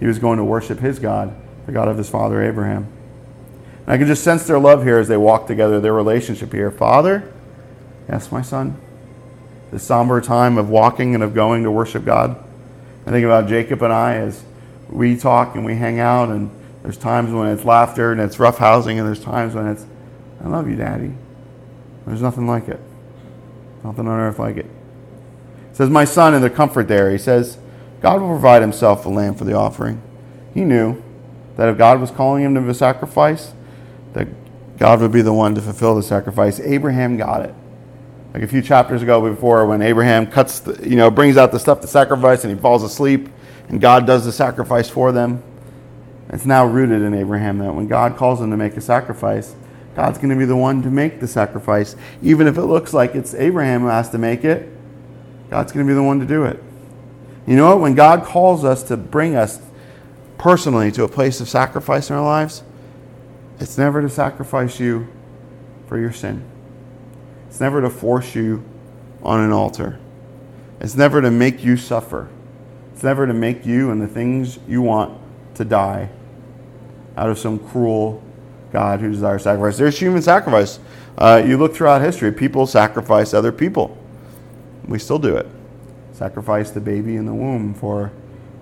He 0.00 0.06
was 0.06 0.18
going 0.18 0.38
to 0.38 0.44
worship 0.44 0.80
his 0.80 0.98
God, 0.98 1.32
the 1.66 1.70
God 1.70 1.86
of 1.86 1.96
his 1.96 2.10
father 2.10 2.42
Abraham. 2.42 2.92
And 3.86 3.92
I 3.94 3.98
can 3.98 4.08
just 4.08 4.24
sense 4.24 4.48
their 4.48 4.58
love 4.58 4.82
here 4.82 4.98
as 4.98 5.06
they 5.06 5.16
walk 5.16 5.46
together, 5.46 5.78
their 5.78 5.94
relationship 5.94 6.52
here. 6.52 6.72
Father, 6.72 7.32
yes, 8.08 8.32
my 8.32 8.42
son. 8.42 8.76
This 9.70 9.82
somber 9.82 10.20
time 10.20 10.56
of 10.56 10.70
walking 10.70 11.14
and 11.14 11.22
of 11.22 11.34
going 11.34 11.64
to 11.64 11.70
worship 11.70 12.04
God. 12.04 12.42
I 13.06 13.10
think 13.10 13.24
about 13.24 13.48
Jacob 13.48 13.82
and 13.82 13.92
I 13.92 14.14
as 14.14 14.42
we 14.88 15.16
talk 15.16 15.54
and 15.54 15.64
we 15.64 15.74
hang 15.74 16.00
out, 16.00 16.30
and 16.30 16.50
there's 16.82 16.96
times 16.96 17.32
when 17.32 17.48
it's 17.48 17.64
laughter 17.64 18.12
and 18.12 18.20
it's 18.20 18.38
rough 18.38 18.58
housing, 18.58 18.98
and 18.98 19.06
there's 19.06 19.22
times 19.22 19.54
when 19.54 19.66
it's, 19.66 19.84
I 20.42 20.48
love 20.48 20.68
you, 20.68 20.76
Daddy. 20.76 21.12
There's 22.06 22.22
nothing 22.22 22.46
like 22.46 22.68
it. 22.68 22.80
Nothing 23.84 24.08
on 24.08 24.18
earth 24.18 24.38
like 24.38 24.56
it. 24.56 24.66
It 24.66 25.76
says, 25.76 25.90
My 25.90 26.04
son, 26.04 26.34
in 26.34 26.42
the 26.42 26.50
comfort 26.50 26.88
there, 26.88 27.10
he 27.10 27.18
says, 27.18 27.58
God 28.00 28.20
will 28.20 28.28
provide 28.28 28.62
himself 28.62 29.04
a 29.04 29.08
lamb 29.08 29.34
for 29.34 29.44
the 29.44 29.54
offering. 29.54 30.00
He 30.54 30.64
knew 30.64 31.02
that 31.56 31.68
if 31.68 31.76
God 31.76 32.00
was 32.00 32.10
calling 32.10 32.44
him 32.44 32.54
to 32.54 32.60
the 32.60 32.74
sacrifice, 32.74 33.52
that 34.12 34.28
God 34.78 35.00
would 35.00 35.12
be 35.12 35.22
the 35.22 35.32
one 35.32 35.54
to 35.54 35.60
fulfill 35.60 35.94
the 35.94 36.02
sacrifice. 36.02 36.60
Abraham 36.60 37.16
got 37.16 37.42
it. 37.42 37.54
Like 38.34 38.42
a 38.42 38.46
few 38.46 38.60
chapters 38.62 39.02
ago 39.02 39.28
before, 39.28 39.64
when 39.66 39.80
Abraham 39.80 40.26
cuts, 40.26 40.60
the, 40.60 40.88
you 40.88 40.96
know, 40.96 41.10
brings 41.10 41.36
out 41.36 41.50
the 41.50 41.58
stuff 41.58 41.80
to 41.80 41.86
sacrifice 41.86 42.44
and 42.44 42.54
he 42.54 42.60
falls 42.60 42.82
asleep, 42.82 43.28
and 43.68 43.80
God 43.80 44.06
does 44.06 44.24
the 44.24 44.32
sacrifice 44.32 44.88
for 44.88 45.12
them. 45.12 45.42
It's 46.30 46.44
now 46.44 46.66
rooted 46.66 47.02
in 47.02 47.14
Abraham 47.14 47.58
that 47.58 47.74
when 47.74 47.88
God 47.88 48.16
calls 48.16 48.40
him 48.40 48.50
to 48.50 48.56
make 48.56 48.76
a 48.76 48.80
sacrifice, 48.82 49.54
God's 49.96 50.18
going 50.18 50.30
to 50.30 50.36
be 50.36 50.44
the 50.44 50.56
one 50.56 50.82
to 50.82 50.90
make 50.90 51.20
the 51.20 51.26
sacrifice. 51.26 51.96
Even 52.22 52.46
if 52.46 52.58
it 52.58 52.64
looks 52.64 52.92
like 52.92 53.14
it's 53.14 53.34
Abraham 53.34 53.80
who 53.80 53.88
has 53.88 54.10
to 54.10 54.18
make 54.18 54.44
it, 54.44 54.68
God's 55.50 55.72
going 55.72 55.86
to 55.86 55.90
be 55.90 55.94
the 55.94 56.02
one 56.02 56.20
to 56.20 56.26
do 56.26 56.44
it. 56.44 56.62
You 57.46 57.56
know 57.56 57.68
what? 57.68 57.80
When 57.80 57.94
God 57.94 58.24
calls 58.24 58.62
us 58.62 58.82
to 58.84 58.96
bring 58.96 59.34
us 59.34 59.60
personally 60.36 60.92
to 60.92 61.04
a 61.04 61.08
place 61.08 61.40
of 61.40 61.48
sacrifice 61.48 62.10
in 62.10 62.16
our 62.16 62.22
lives, 62.22 62.62
it's 63.58 63.78
never 63.78 64.02
to 64.02 64.08
sacrifice 64.08 64.78
you 64.78 65.08
for 65.86 65.98
your 65.98 66.12
sin. 66.12 66.44
It's 67.58 67.60
never 67.60 67.80
to 67.80 67.90
force 67.90 68.36
you 68.36 68.62
on 69.20 69.40
an 69.40 69.50
altar. 69.50 69.98
It's 70.78 70.94
never 70.94 71.20
to 71.20 71.28
make 71.28 71.64
you 71.64 71.76
suffer. 71.76 72.28
It's 72.92 73.02
never 73.02 73.26
to 73.26 73.34
make 73.34 73.66
you 73.66 73.90
and 73.90 74.00
the 74.00 74.06
things 74.06 74.60
you 74.68 74.80
want 74.80 75.20
to 75.56 75.64
die 75.64 76.08
out 77.16 77.28
of 77.28 77.36
some 77.36 77.58
cruel 77.58 78.22
God 78.72 79.00
who 79.00 79.10
desires 79.10 79.42
sacrifice. 79.42 79.76
There's 79.76 79.98
human 79.98 80.22
sacrifice. 80.22 80.78
Uh, 81.16 81.42
you 81.44 81.56
look 81.56 81.74
throughout 81.74 82.00
history, 82.00 82.30
people 82.30 82.64
sacrifice 82.64 83.34
other 83.34 83.50
people. 83.50 83.98
We 84.86 85.00
still 85.00 85.18
do 85.18 85.36
it. 85.36 85.48
Sacrifice 86.12 86.70
the 86.70 86.80
baby 86.80 87.16
in 87.16 87.26
the 87.26 87.34
womb 87.34 87.74
for 87.74 88.12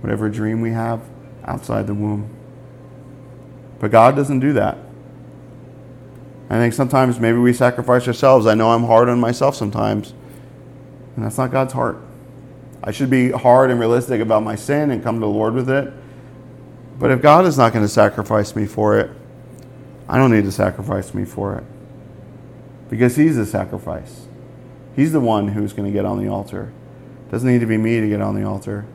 whatever 0.01 0.31
dream 0.31 0.63
we 0.63 0.71
have 0.71 1.03
outside 1.45 1.87
the 1.87 1.93
womb. 1.93 2.35
But 3.79 3.91
God 3.91 4.17
doesn't 4.17 4.41
do 4.41 4.55
that. 4.55 4.79
I 6.49 6.59
think 6.59 6.75
sometimes 6.75 7.19
maybe 7.19 7.39
we 7.39 7.53
sacrifice 7.53 8.07
ourselves. 8.07 8.47
I 8.47 8.55
know 8.55 8.71
I'm 8.71 8.85
hard 8.85 9.09
on 9.09 9.19
myself 9.19 9.57
sometimes, 9.57 10.13
and 11.17 11.25
that's 11.25 11.39
not 11.39 11.51
God's 11.51 11.73
heart. 11.73 11.99
I 12.85 12.93
should 12.93 13.11
be 13.11 13.31
hard 13.33 13.71
and 13.71 13.81
realistic 13.81 14.21
about 14.21 14.45
my 14.45 14.55
sin 14.55 14.91
and 14.91 15.03
come 15.03 15.17
to 15.17 15.21
the 15.21 15.27
Lord 15.27 15.55
with 15.55 15.69
it. 15.69 15.93
But 16.99 17.11
if 17.11 17.21
God 17.21 17.47
is 17.47 17.59
not 17.59 17.73
going 17.73 17.85
to 17.85 17.89
sacrifice 17.89 18.55
me 18.55 18.65
for 18.65 18.99
it, 18.99 19.11
I 20.09 20.19
don't 20.19 20.31
need 20.31 20.45
to 20.45 20.53
sacrifice 20.53 21.13
me 21.13 21.25
for 21.25 21.57
it. 21.57 21.65
Because 22.89 23.17
He's 23.17 23.35
the 23.35 23.45
sacrifice. 23.45 24.27
He's 24.95 25.13
the 25.13 25.21
one 25.21 25.49
who's 25.49 25.73
going 25.73 25.91
to 25.91 25.93
get 25.93 26.05
on 26.05 26.23
the 26.23 26.29
altar. 26.29 26.73
Doesn't 27.31 27.49
need 27.49 27.59
to 27.59 27.67
be 27.67 27.77
me 27.77 28.01
to 28.01 28.09
get 28.09 28.21
on 28.21 28.37
the 28.37 28.47
altar. 28.47 28.87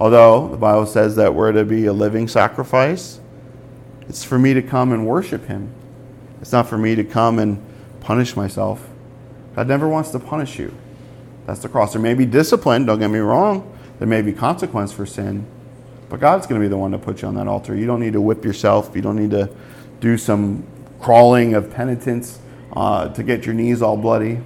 Although 0.00 0.48
the 0.48 0.56
Bible 0.56 0.86
says 0.86 1.16
that 1.16 1.34
we're 1.34 1.52
to 1.52 1.64
be 1.64 1.86
a 1.86 1.92
living 1.92 2.28
sacrifice, 2.28 3.20
it's 4.08 4.22
for 4.22 4.38
me 4.38 4.54
to 4.54 4.62
come 4.62 4.92
and 4.92 5.04
worship 5.06 5.46
Him. 5.46 5.74
It's 6.42 6.52
not 6.52 6.68
for 6.68 6.76
me 6.76 6.94
to 6.96 7.04
come 7.04 7.38
and 7.38 7.64
punish 8.00 8.36
myself. 8.36 8.86
God 9.54 9.68
never 9.68 9.88
wants 9.88 10.10
to 10.10 10.18
punish 10.18 10.58
you. 10.58 10.74
That's 11.46 11.60
the 11.60 11.68
cross. 11.68 11.92
There 11.92 12.02
may 12.02 12.14
be 12.14 12.26
discipline, 12.26 12.84
don't 12.84 12.98
get 12.98 13.08
me 13.08 13.20
wrong. 13.20 13.68
There 13.98 14.08
may 14.08 14.22
be 14.22 14.32
consequence 14.32 14.92
for 14.92 15.06
sin. 15.06 15.46
But 16.08 16.20
God's 16.20 16.46
going 16.46 16.60
to 16.60 16.64
be 16.64 16.68
the 16.68 16.76
one 16.76 16.90
to 16.90 16.98
put 16.98 17.22
you 17.22 17.28
on 17.28 17.36
that 17.36 17.48
altar. 17.48 17.74
You 17.74 17.86
don't 17.86 18.00
need 18.00 18.12
to 18.12 18.20
whip 18.20 18.44
yourself. 18.44 18.94
You 18.94 19.02
don't 19.02 19.16
need 19.16 19.30
to 19.30 19.48
do 20.00 20.18
some 20.18 20.66
crawling 21.00 21.54
of 21.54 21.72
penitence 21.72 22.40
uh, 22.72 23.08
to 23.10 23.22
get 23.22 23.46
your 23.46 23.54
knees 23.54 23.80
all 23.80 23.96
bloody. 23.96 24.40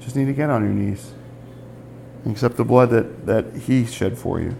Just 0.00 0.16
need 0.16 0.24
to 0.26 0.32
get 0.32 0.50
on 0.50 0.64
your 0.64 0.72
knees. 0.72 1.12
and 2.24 2.32
Accept 2.32 2.56
the 2.56 2.64
blood 2.64 2.90
that, 2.90 3.26
that 3.26 3.54
He 3.54 3.86
shed 3.86 4.18
for 4.18 4.40
you. 4.40 4.56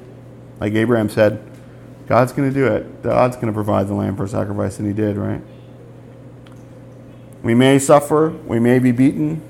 Like 0.61 0.75
Abraham 0.75 1.09
said, 1.09 1.43
God's 2.07 2.33
going 2.33 2.49
to 2.49 2.55
do 2.55 2.67
it. 2.67 3.03
God's 3.03 3.37
going 3.37 3.49
to 3.49 3.53
provide 3.53 3.89
the 3.89 3.95
lamb 3.95 4.17
for 4.17 4.29
sacrifice, 4.29 4.79
and 4.79 4.87
He 4.87 4.93
did, 4.93 5.17
right? 5.17 5.43
We 7.45 7.55
may 7.55 7.79
suffer, 7.79 8.31
we 8.31 8.59
may 8.59 8.79
be 8.79 8.91
beaten, 8.91 9.43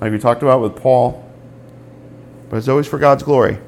like 0.00 0.10
we 0.10 0.18
talked 0.18 0.42
about 0.42 0.60
with 0.60 0.74
Paul, 0.74 1.24
but 2.50 2.56
it's 2.56 2.66
always 2.66 2.88
for 2.88 2.98
God's 2.98 3.22
glory. 3.22 3.58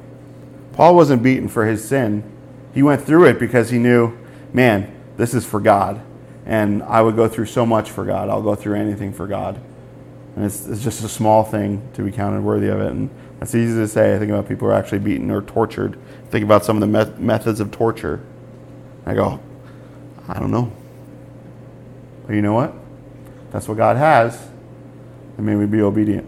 Paul 0.73 0.95
wasn't 0.95 1.23
beaten 1.23 1.47
for 1.47 1.65
his 1.65 1.81
sin. 1.81 2.29
He 2.73 2.83
went 2.83 3.05
through 3.05 3.25
it 3.25 3.39
because 3.39 3.69
he 3.69 3.79
knew, 3.79 4.17
man, 4.51 4.93
this 5.15 5.33
is 5.33 5.45
for 5.45 5.61
God. 5.61 6.01
And 6.45 6.83
I 6.83 7.01
would 7.01 7.15
go 7.15 7.29
through 7.29 7.45
so 7.45 7.65
much 7.65 7.89
for 7.89 8.03
God. 8.03 8.29
I'll 8.29 8.41
go 8.41 8.53
through 8.53 8.75
anything 8.75 9.13
for 9.13 9.27
God. 9.27 9.61
And 10.35 10.43
it's, 10.43 10.67
it's 10.67 10.83
just 10.83 11.01
a 11.01 11.07
small 11.07 11.45
thing 11.45 11.87
to 11.93 12.01
be 12.03 12.11
counted 12.11 12.43
worthy 12.43 12.67
of 12.67 12.81
it. 12.81 12.91
And 12.91 13.09
that's 13.39 13.55
easy 13.55 13.75
to 13.75 13.87
say. 13.87 14.13
I 14.13 14.19
think 14.19 14.29
about 14.29 14.49
people 14.49 14.67
who 14.67 14.73
are 14.73 14.77
actually 14.77 14.99
beaten 14.99 15.31
or 15.31 15.41
tortured. 15.41 15.97
Think 16.31 16.43
about 16.43 16.65
some 16.65 16.75
of 16.75 16.81
the 16.81 16.87
met- 16.87 17.17
methods 17.21 17.61
of 17.61 17.71
torture. 17.71 18.21
I 19.05 19.13
go, 19.13 19.39
I 20.27 20.37
don't 20.39 20.51
know. 20.51 20.69
But 22.27 22.33
you 22.33 22.41
know 22.41 22.53
what? 22.53 22.82
That's 23.53 23.67
what 23.67 23.77
God 23.77 23.95
has. 23.95 24.49
And 25.37 25.45
may 25.45 25.55
we 25.55 25.67
be 25.67 25.81
obedient. 25.81 26.27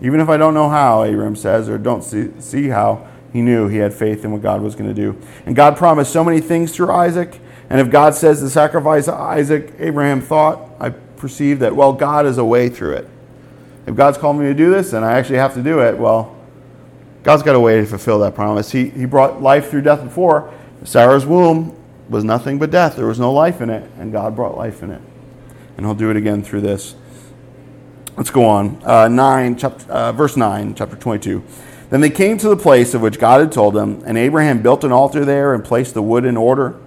Even 0.00 0.18
if 0.18 0.30
I 0.30 0.38
don't 0.38 0.54
know 0.54 0.70
how, 0.70 1.04
Abraham 1.04 1.36
says, 1.36 1.68
or 1.68 1.76
don't 1.76 2.02
see, 2.02 2.30
see 2.40 2.68
how, 2.68 3.06
he 3.34 3.42
knew 3.42 3.68
he 3.68 3.76
had 3.76 3.92
faith 3.92 4.24
in 4.24 4.32
what 4.32 4.42
God 4.42 4.62
was 4.62 4.74
going 4.74 4.92
to 4.92 4.94
do. 4.94 5.16
And 5.44 5.54
God 5.54 5.76
promised 5.76 6.10
so 6.10 6.24
many 6.24 6.40
things 6.40 6.74
through 6.74 6.90
Isaac. 6.90 7.38
And 7.68 7.80
if 7.80 7.90
God 7.90 8.14
says 8.14 8.40
to 8.40 8.48
sacrifice 8.48 9.06
of 9.08 9.14
Isaac, 9.14 9.74
Abraham 9.78 10.22
thought, 10.22 10.68
I 10.80 10.90
perceive 10.90 11.58
that, 11.58 11.76
well, 11.76 11.92
God 11.92 12.24
is 12.26 12.38
a 12.38 12.44
way 12.44 12.70
through 12.70 12.94
it. 12.94 13.08
If 13.86 13.94
God's 13.94 14.16
called 14.16 14.38
me 14.38 14.46
to 14.46 14.54
do 14.54 14.70
this 14.70 14.94
and 14.94 15.04
I 15.04 15.12
actually 15.12 15.38
have 15.38 15.52
to 15.54 15.62
do 15.62 15.80
it, 15.80 15.98
well, 15.98 16.34
God's 17.22 17.42
got 17.42 17.54
a 17.54 17.60
way 17.60 17.76
to 17.80 17.86
fulfill 17.86 18.18
that 18.20 18.34
promise. 18.34 18.72
He, 18.72 18.88
he 18.88 19.04
brought 19.04 19.42
life 19.42 19.70
through 19.70 19.82
death 19.82 20.02
before. 20.02 20.52
Sarah's 20.82 21.26
womb 21.26 21.76
was 22.10 22.24
nothing 22.24 22.58
but 22.58 22.70
death. 22.70 22.96
There 22.96 23.06
was 23.06 23.20
no 23.20 23.32
life 23.32 23.60
in 23.60 23.70
it, 23.70 23.90
and 23.98 24.12
God 24.12 24.36
brought 24.36 24.56
life 24.56 24.82
in 24.82 24.90
it. 24.90 25.00
And 25.76 25.86
He'll 25.86 25.94
do 25.94 26.10
it 26.10 26.16
again 26.16 26.42
through 26.42 26.60
this. 26.60 26.96
Let's 28.16 28.30
go 28.30 28.44
on. 28.44 28.82
Uh, 28.84 29.08
9, 29.08 29.56
chapter, 29.56 29.90
uh, 29.90 30.12
verse 30.12 30.36
9, 30.36 30.74
chapter 30.74 30.96
22. 30.96 31.42
Then 31.88 32.00
they 32.00 32.10
came 32.10 32.36
to 32.38 32.48
the 32.48 32.56
place 32.56 32.92
of 32.92 33.00
which 33.00 33.18
God 33.18 33.40
had 33.40 33.52
told 33.52 33.74
them, 33.74 34.02
and 34.04 34.18
Abraham 34.18 34.60
built 34.60 34.84
an 34.84 34.92
altar 34.92 35.24
there 35.24 35.54
and 35.54 35.64
placed 35.64 35.94
the 35.94 36.02
wood 36.02 36.24
in 36.24 36.36
order. 36.36 36.78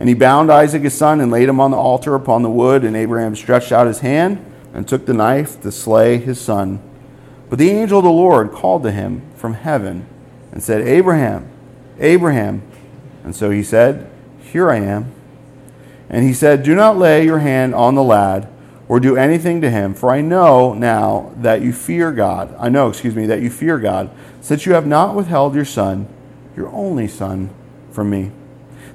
And 0.00 0.08
he 0.08 0.14
bound 0.14 0.50
Isaac 0.50 0.82
his 0.82 0.94
son 0.94 1.20
and 1.20 1.30
laid 1.30 1.48
him 1.48 1.60
on 1.60 1.70
the 1.70 1.76
altar 1.76 2.14
upon 2.14 2.42
the 2.42 2.50
wood, 2.50 2.84
and 2.84 2.96
Abraham 2.96 3.36
stretched 3.36 3.70
out 3.70 3.86
his 3.86 4.00
hand 4.00 4.44
and 4.72 4.88
took 4.88 5.06
the 5.06 5.14
knife 5.14 5.60
to 5.62 5.70
slay 5.70 6.16
his 6.16 6.40
son. 6.40 6.82
But 7.48 7.58
the 7.58 7.70
angel 7.70 7.98
of 7.98 8.04
the 8.04 8.10
Lord 8.10 8.52
called 8.52 8.82
to 8.84 8.90
him 8.90 9.22
from 9.34 9.54
heaven 9.54 10.06
and 10.52 10.62
said, 10.62 10.82
Abraham, 10.82 11.48
Abraham. 11.98 12.62
And 13.24 13.36
so 13.36 13.50
he 13.50 13.62
said, 13.62 14.09
here 14.50 14.70
I 14.70 14.76
am. 14.76 15.12
And 16.08 16.24
he 16.24 16.32
said, 16.32 16.62
Do 16.62 16.74
not 16.74 16.98
lay 16.98 17.24
your 17.24 17.38
hand 17.38 17.74
on 17.74 17.94
the 17.94 18.02
lad 18.02 18.48
or 18.88 18.98
do 18.98 19.16
anything 19.16 19.60
to 19.60 19.70
him, 19.70 19.94
for 19.94 20.10
I 20.10 20.20
know 20.20 20.74
now 20.74 21.32
that 21.36 21.62
you 21.62 21.72
fear 21.72 22.10
God. 22.10 22.54
I 22.58 22.68
know, 22.68 22.88
excuse 22.88 23.14
me, 23.14 23.26
that 23.26 23.40
you 23.40 23.48
fear 23.48 23.78
God, 23.78 24.10
since 24.40 24.66
you 24.66 24.72
have 24.72 24.86
not 24.86 25.14
withheld 25.14 25.54
your 25.54 25.64
son, 25.64 26.08
your 26.56 26.68
only 26.70 27.06
son, 27.06 27.50
from 27.92 28.10
me. 28.10 28.32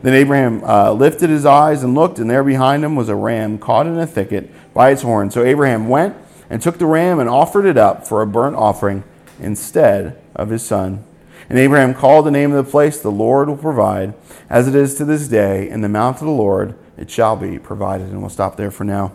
Then 0.01 0.13
Abraham 0.13 0.63
uh, 0.65 0.91
lifted 0.91 1.29
his 1.29 1.45
eyes 1.45 1.81
and 1.81 1.95
looked, 1.95 2.19
and 2.19 2.29
there 2.29 2.43
behind 2.43 2.83
him 2.83 2.97
was 2.97 3.07
a 3.07 3.15
ram 3.15 3.57
caught 3.57 3.87
in 3.87 3.97
a 3.97 4.05
thicket 4.05 4.51
by 4.73 4.91
its 4.91 5.01
horn. 5.01 5.31
So 5.31 5.43
Abraham 5.43 5.87
went 5.87 6.15
and 6.49 6.61
took 6.61 6.77
the 6.77 6.85
ram 6.85 7.19
and 7.19 7.29
offered 7.29 7.65
it 7.65 7.77
up 7.77 8.05
for 8.05 8.21
a 8.21 8.27
burnt 8.27 8.57
offering 8.57 9.05
instead 9.39 10.21
of 10.35 10.49
his 10.49 10.65
son. 10.65 11.03
And 11.49 11.59
Abraham 11.59 11.93
called 11.93 12.25
the 12.25 12.31
name 12.31 12.51
of 12.51 12.65
the 12.65 12.69
place, 12.69 12.99
The 12.99 13.11
Lord 13.11 13.47
will 13.47 13.57
provide, 13.57 14.13
as 14.49 14.67
it 14.67 14.75
is 14.75 14.95
to 14.95 15.05
this 15.05 15.27
day, 15.27 15.69
in 15.69 15.81
the 15.81 15.89
mount 15.89 16.17
of 16.17 16.25
the 16.25 16.31
Lord 16.31 16.75
it 16.97 17.09
shall 17.09 17.35
be 17.35 17.59
provided. 17.59 18.07
And 18.07 18.21
we'll 18.21 18.29
stop 18.29 18.57
there 18.57 18.71
for 18.71 18.83
now. 18.83 19.11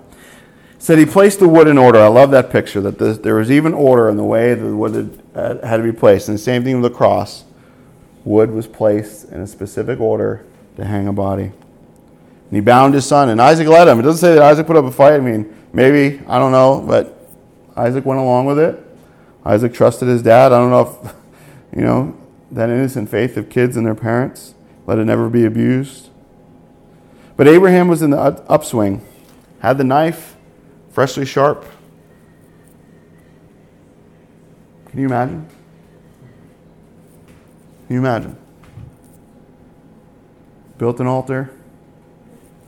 Said 0.79 0.99
he 0.99 1.07
placed 1.07 1.41
the 1.41 1.49
wood 1.49 1.69
in 1.69 1.77
order. 1.77 1.99
I 1.99 2.09
love 2.09 2.31
that 2.31 2.51
picture, 2.51 2.81
that 2.81 3.23
there 3.23 3.35
was 3.35 3.51
even 3.51 3.75
order 3.75 4.09
in 4.09 4.17
the 4.17 4.25
way 4.25 4.55
the 4.55 4.75
wood 4.75 5.23
uh, 5.35 5.67
had 5.67 5.79
to 5.79 5.83
be 5.83 5.93
placed. 5.93 6.29
And 6.29 6.39
the 6.39 6.43
same 6.43 6.65
thing 6.65 6.81
with 6.81 6.91
the 6.91 6.97
cross. 6.97 7.45
Wood 8.25 8.51
was 8.51 8.67
placed 8.67 9.31
in 9.31 9.41
a 9.41 9.47
specific 9.47 10.01
order 10.01 10.45
to 10.77 10.85
hang 10.85 11.07
a 11.09 11.13
body. 11.13 11.45
And 11.45 12.57
he 12.57 12.61
bound 12.61 12.95
his 12.95 13.07
son, 13.07 13.29
and 13.29 13.41
Isaac 13.41 13.69
led 13.69 13.89
him. 13.89 13.99
It 14.01 14.03
doesn't 14.03 14.21
say 14.21 14.35
that 14.35 14.43
Isaac 14.43 14.67
put 14.67 14.77
up 14.77 14.85
a 14.85 14.91
fight. 14.91 15.15
I 15.15 15.21
mean, 15.21 15.55
maybe, 15.73 16.21
I 16.27 16.39
don't 16.39 16.53
know, 16.53 16.85
but 16.87 17.17
Isaac 17.77 18.05
went 18.05 18.21
along 18.21 18.47
with 18.47 18.59
it. 18.59 18.79
Isaac 19.45 19.73
trusted 19.73 20.09
his 20.09 20.23
dad. 20.23 20.53
I 20.53 20.59
don't 20.59 20.71
know 20.71 21.01
if, 21.05 21.15
you 21.79 21.85
know, 21.85 22.20
that 22.51 22.69
innocent 22.69 23.09
faith 23.09 23.37
of 23.37 23.49
kids 23.49 23.77
and 23.77 23.87
their 23.87 23.95
parents. 23.95 24.55
Let 24.87 24.99
it 24.99 25.05
never 25.05 25.29
be 25.29 25.45
abused. 25.45 26.09
But 27.37 27.49
Abraham 27.49 27.89
was 27.89 28.03
in 28.03 28.11
the 28.11 28.19
upswing, 28.19 29.07
had 29.61 29.79
the 29.79 29.85
knife 29.85 30.37
freshly 30.91 31.25
sharp. 31.25 31.65
Can 34.87 34.99
you 34.99 35.07
imagine? 35.07 35.49
Can 37.87 37.95
you 37.95 38.01
imagine? 38.01 38.37
Built 40.79 41.01
an 41.01 41.07
altar, 41.07 41.51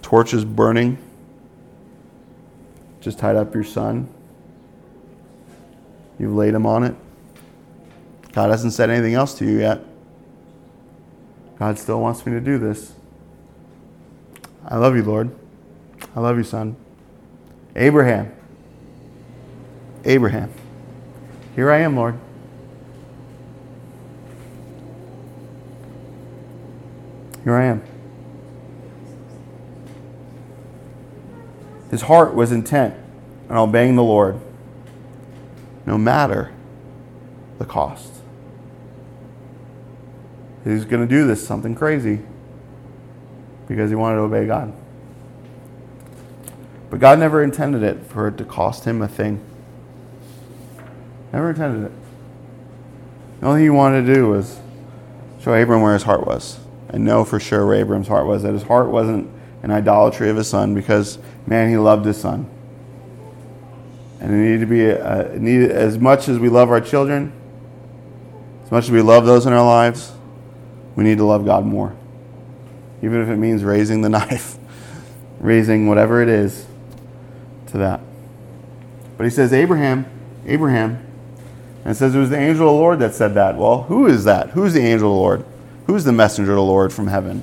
torches 0.01 0.45
burning, 0.45 0.99
just 3.01 3.19
tied 3.19 3.37
up 3.37 3.55
your 3.55 3.65
son. 3.65 4.09
You've 6.19 6.35
laid 6.35 6.55
him 6.55 6.67
on 6.67 6.85
it. 6.85 6.95
God 8.33 8.51
hasn't 8.51 8.73
said 8.73 8.91
anything 8.91 9.15
else 9.15 9.35
to 9.35 9.45
you 9.45 9.59
yet. 9.59 9.85
God 11.59 11.79
still 11.79 12.01
wants 12.01 12.25
me 12.27 12.33
to 12.33 12.41
do 12.41 12.59
this. 12.59 12.95
I 14.67 14.79
love 14.79 14.97
you, 14.97 15.03
Lord. 15.03 15.31
I 16.17 16.21
love 16.21 16.37
you, 16.37 16.45
son. 16.45 16.77
Abraham. 17.77 18.33
Abraham. 20.05 20.51
Here 21.55 21.71
I 21.71 21.79
am, 21.79 21.97
Lord. 21.97 22.19
Here 27.45 27.55
I 27.55 27.65
am. 27.65 27.83
His 31.91 32.03
heart 32.03 32.35
was 32.35 32.53
intent 32.53 32.95
on 33.51 33.59
obeying 33.59 33.97
the 33.97 34.03
Lord, 34.03 34.41
no 35.85 35.99
matter 35.99 36.53
the 37.59 37.67
cost. 37.67 38.12
He's 40.65 40.85
going 40.85 41.07
to 41.07 41.09
do 41.09 41.27
this 41.27 41.45
something 41.47 41.75
crazy 41.75 42.21
because 43.67 43.91
he 43.91 43.97
wanted 43.97 44.17
to 44.17 44.23
obey 44.23 44.47
God. 44.47 44.73
But 46.91 47.01
God 47.01 47.19
never 47.19 47.43
intended 47.43 47.83
it 47.83 48.05
for 48.07 48.29
it 48.29 48.37
to 48.39 48.45
cost 48.45 48.85
him 48.85 49.01
a 49.01 49.09
thing. 49.09 49.43
Never 51.33 51.51
intended 51.51 51.87
it. 51.87 51.93
The 53.41 53.47
only 53.47 53.61
thing 53.61 53.65
he 53.65 53.71
wanted 53.71 54.07
to 54.07 54.15
do 54.15 54.29
was 54.29 54.61
show 55.41 55.55
Abram 55.55 55.81
where 55.81 55.95
his 55.95 56.03
heart 56.03 56.27
was. 56.27 56.61
And 56.91 57.05
know 57.05 57.25
for 57.25 57.41
sure 57.41 57.67
where 57.67 57.77
Abram's 57.77 58.09
heart 58.09 58.27
was. 58.27 58.43
That 58.43 58.53
his 58.53 58.63
heart 58.63 58.91
wasn't 58.91 59.31
an 59.63 59.71
idolatry 59.71 60.29
of 60.29 60.37
his 60.37 60.49
son 60.49 60.75
because, 60.75 61.19
man, 61.47 61.71
he 61.71 61.77
loved 61.77 62.05
his 62.05 62.21
son. 62.21 62.49
And 64.21 64.31
it 64.31 64.37
needed 64.37 64.61
to 64.61 64.67
be 64.67 64.91
uh, 64.91 65.25
a, 65.31 65.39
needed, 65.39 65.71
as 65.71 65.99
much 65.99 66.29
as 66.29 66.39
we 66.39 66.49
love 66.49 66.71
our 66.71 66.81
children, 66.81 67.33
as 68.65 68.71
much 68.71 68.85
as 68.85 68.91
we 68.91 69.01
love 69.01 69.25
those 69.25 69.47
in 69.47 69.53
our 69.53 69.65
lives, 69.65 70.13
we 70.97 71.05
need 71.05 71.19
to 71.19 71.25
love 71.25 71.45
God 71.45 71.65
more. 71.65 71.95
Even 73.03 73.21
if 73.21 73.29
it 73.29 73.37
means 73.37 73.65
raising 73.65 74.03
the 74.03 74.09
knife, 74.11 74.57
raising 75.41 75.89
whatever 75.89 76.23
it 76.23 76.29
is 76.29 76.67
to 77.69 77.79
that. 77.79 78.01
But 79.17 79.25
he 79.25 79.31
says, 79.31 79.53
Abraham, 79.53 80.07
Abraham, 80.47 81.07
and 81.85 81.97
says 81.97 82.15
it 82.15 82.19
was 82.19 82.31
the 82.31 82.39
angel 82.39 82.69
of 82.69 82.75
the 82.75 82.79
Lord 82.79 82.99
that 83.01 83.15
said 83.15 83.35
that. 83.35 83.57
Well, 83.57 83.83
who 83.85 84.07
is 84.07 84.25
that? 84.25 84.51
Who's 84.51 84.75
the 84.75 84.81
angel 84.81 85.11
of 85.11 85.17
the 85.17 85.21
Lord? 85.21 85.45
Who's 85.87 86.05
the 86.05 86.13
messenger 86.13 86.53
of 86.53 86.57
the 86.57 86.63
Lord 86.63 86.93
from 86.93 87.09
heaven? 87.09 87.43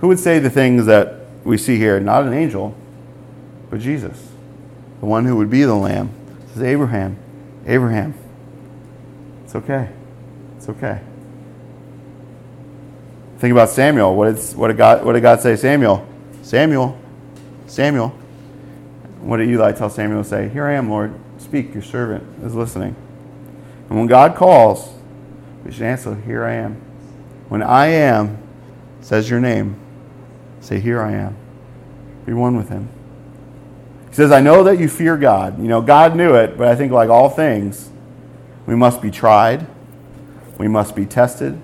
Who 0.00 0.08
would 0.08 0.18
say 0.18 0.38
the 0.38 0.50
things 0.50 0.86
that 0.86 1.20
we 1.44 1.58
see 1.58 1.76
here? 1.76 2.00
Not 2.00 2.24
an 2.24 2.32
angel, 2.32 2.74
but 3.70 3.80
Jesus, 3.80 4.30
the 5.00 5.06
one 5.06 5.24
who 5.24 5.36
would 5.36 5.50
be 5.50 5.62
the 5.62 5.74
Lamb. 5.74 6.10
It 6.44 6.54
says, 6.54 6.62
Abraham, 6.62 7.18
Abraham. 7.66 8.14
It's 9.44 9.54
okay. 9.54 9.90
It's 10.56 10.68
okay. 10.68 11.00
Think 13.44 13.52
about 13.52 13.68
Samuel. 13.68 14.16
What 14.16 14.34
did, 14.34 14.56
what 14.56 14.68
did, 14.68 14.78
God, 14.78 15.04
what 15.04 15.12
did 15.12 15.20
God 15.20 15.38
say? 15.38 15.54
Samuel, 15.54 16.08
Samuel, 16.40 16.98
Samuel. 17.66 18.08
What 19.20 19.36
did 19.36 19.50
Eli 19.50 19.72
tell 19.72 19.90
Samuel 19.90 20.22
to 20.22 20.26
say? 20.26 20.48
Here 20.48 20.64
I 20.64 20.72
am, 20.72 20.88
Lord. 20.88 21.12
Speak, 21.36 21.74
your 21.74 21.82
servant 21.82 22.24
is 22.42 22.54
listening. 22.54 22.96
And 23.90 23.98
when 23.98 24.06
God 24.06 24.34
calls, 24.34 24.94
we 25.62 25.72
should 25.72 25.82
answer, 25.82 26.14
Here 26.14 26.42
I 26.42 26.54
am. 26.54 26.76
When 27.50 27.62
I 27.62 27.88
am 27.88 28.38
says 29.02 29.28
your 29.28 29.40
name, 29.40 29.76
say, 30.62 30.80
Here 30.80 31.02
I 31.02 31.12
am. 31.12 31.36
Be 32.24 32.32
one 32.32 32.56
with 32.56 32.70
him. 32.70 32.88
He 34.08 34.14
says, 34.14 34.32
I 34.32 34.40
know 34.40 34.64
that 34.64 34.78
you 34.78 34.88
fear 34.88 35.18
God. 35.18 35.60
You 35.60 35.68
know, 35.68 35.82
God 35.82 36.16
knew 36.16 36.34
it, 36.34 36.56
but 36.56 36.66
I 36.66 36.74
think, 36.76 36.92
like 36.92 37.10
all 37.10 37.28
things, 37.28 37.90
we 38.64 38.74
must 38.74 39.02
be 39.02 39.10
tried, 39.10 39.66
we 40.56 40.66
must 40.66 40.96
be 40.96 41.04
tested, 41.04 41.60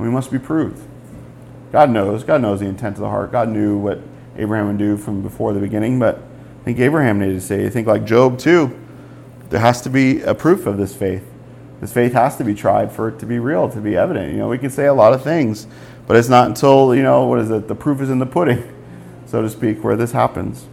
we 0.00 0.08
must 0.08 0.30
be 0.30 0.38
proved. 0.38 0.82
God 1.72 1.90
knows. 1.90 2.24
God 2.24 2.42
knows 2.42 2.60
the 2.60 2.66
intent 2.66 2.96
of 2.96 3.02
the 3.02 3.08
heart. 3.08 3.32
God 3.32 3.48
knew 3.48 3.78
what 3.78 4.00
Abraham 4.36 4.68
would 4.68 4.78
do 4.78 4.96
from 4.96 5.22
before 5.22 5.52
the 5.52 5.60
beginning, 5.60 5.98
but 5.98 6.16
I 6.16 6.64
think 6.64 6.78
Abraham 6.78 7.18
needed 7.18 7.34
to 7.34 7.40
say, 7.40 7.66
I 7.66 7.70
think, 7.70 7.86
like 7.86 8.04
Job, 8.04 8.38
too, 8.38 8.78
there 9.50 9.60
has 9.60 9.80
to 9.82 9.90
be 9.90 10.22
a 10.22 10.34
proof 10.34 10.66
of 10.66 10.78
this 10.78 10.94
faith. 10.94 11.26
This 11.80 11.92
faith 11.92 12.12
has 12.12 12.36
to 12.36 12.44
be 12.44 12.54
tried 12.54 12.92
for 12.92 13.08
it 13.08 13.18
to 13.20 13.26
be 13.26 13.38
real, 13.38 13.68
to 13.70 13.80
be 13.80 13.96
evident. 13.96 14.32
You 14.32 14.38
know, 14.38 14.48
we 14.48 14.58
can 14.58 14.70
say 14.70 14.86
a 14.86 14.92
lot 14.92 15.12
of 15.12 15.22
things, 15.22 15.66
but 16.06 16.16
it's 16.16 16.28
not 16.28 16.48
until, 16.48 16.94
you 16.94 17.02
know, 17.02 17.26
what 17.26 17.38
is 17.38 17.50
it? 17.50 17.68
The 17.68 17.74
proof 17.74 18.00
is 18.00 18.10
in 18.10 18.18
the 18.18 18.26
pudding, 18.26 18.62
so 19.26 19.42
to 19.42 19.48
speak, 19.48 19.82
where 19.82 19.96
this 19.96 20.12
happens. 20.12 20.66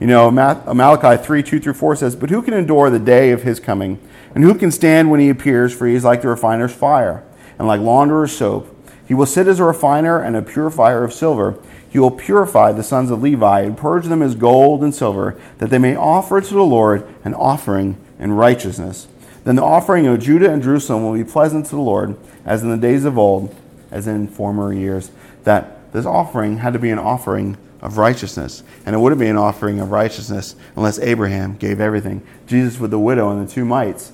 You 0.00 0.06
know, 0.06 0.30
Malachi 0.30 1.22
3 1.22 1.42
2 1.42 1.60
through 1.60 1.74
4 1.74 1.96
says, 1.96 2.16
But 2.16 2.30
who 2.30 2.40
can 2.40 2.54
endure 2.54 2.88
the 2.88 2.98
day 2.98 3.32
of 3.32 3.42
his 3.42 3.60
coming? 3.60 4.00
And 4.34 4.42
who 4.42 4.54
can 4.54 4.70
stand 4.70 5.10
when 5.10 5.20
he 5.20 5.28
appears? 5.28 5.74
For 5.74 5.86
he 5.86 5.94
is 5.94 6.04
like 6.04 6.22
the 6.22 6.28
refiner's 6.28 6.72
fire, 6.72 7.22
and 7.60 7.68
like 7.68 7.80
launderer's 7.82 8.34
soap. 8.34 8.74
He 9.06 9.12
will 9.12 9.26
sit 9.26 9.46
as 9.46 9.60
a 9.60 9.64
refiner 9.64 10.18
and 10.18 10.34
a 10.34 10.40
purifier 10.40 11.04
of 11.04 11.12
silver. 11.12 11.58
He 11.90 11.98
will 11.98 12.10
purify 12.10 12.72
the 12.72 12.82
sons 12.82 13.10
of 13.10 13.20
Levi 13.20 13.60
and 13.60 13.76
purge 13.76 14.06
them 14.06 14.22
as 14.22 14.34
gold 14.34 14.82
and 14.82 14.94
silver, 14.94 15.38
that 15.58 15.68
they 15.68 15.76
may 15.76 15.94
offer 15.94 16.40
to 16.40 16.54
the 16.54 16.62
Lord 16.62 17.06
an 17.22 17.34
offering 17.34 17.98
in 18.18 18.32
righteousness. 18.32 19.08
Then 19.44 19.56
the 19.56 19.62
offering 19.62 20.06
of 20.06 20.20
Judah 20.20 20.50
and 20.50 20.62
Jerusalem 20.62 21.04
will 21.04 21.12
be 21.12 21.22
pleasant 21.22 21.66
to 21.66 21.72
the 21.72 21.82
Lord, 21.82 22.16
as 22.46 22.62
in 22.62 22.70
the 22.70 22.78
days 22.78 23.04
of 23.04 23.18
old, 23.18 23.54
as 23.90 24.06
in 24.06 24.26
former 24.26 24.72
years. 24.72 25.10
That 25.44 25.92
this 25.92 26.06
offering 26.06 26.58
had 26.58 26.72
to 26.72 26.78
be 26.78 26.88
an 26.88 26.98
offering 26.98 27.58
of 27.82 27.98
righteousness. 27.98 28.62
And 28.86 28.96
it 28.96 29.00
wouldn't 29.00 29.20
be 29.20 29.28
an 29.28 29.36
offering 29.36 29.80
of 29.80 29.90
righteousness 29.90 30.56
unless 30.76 30.98
Abraham 30.98 31.58
gave 31.58 31.78
everything. 31.78 32.22
Jesus 32.46 32.80
with 32.80 32.90
the 32.90 32.98
widow 32.98 33.28
and 33.28 33.46
the 33.46 33.52
two 33.52 33.66
mites. 33.66 34.12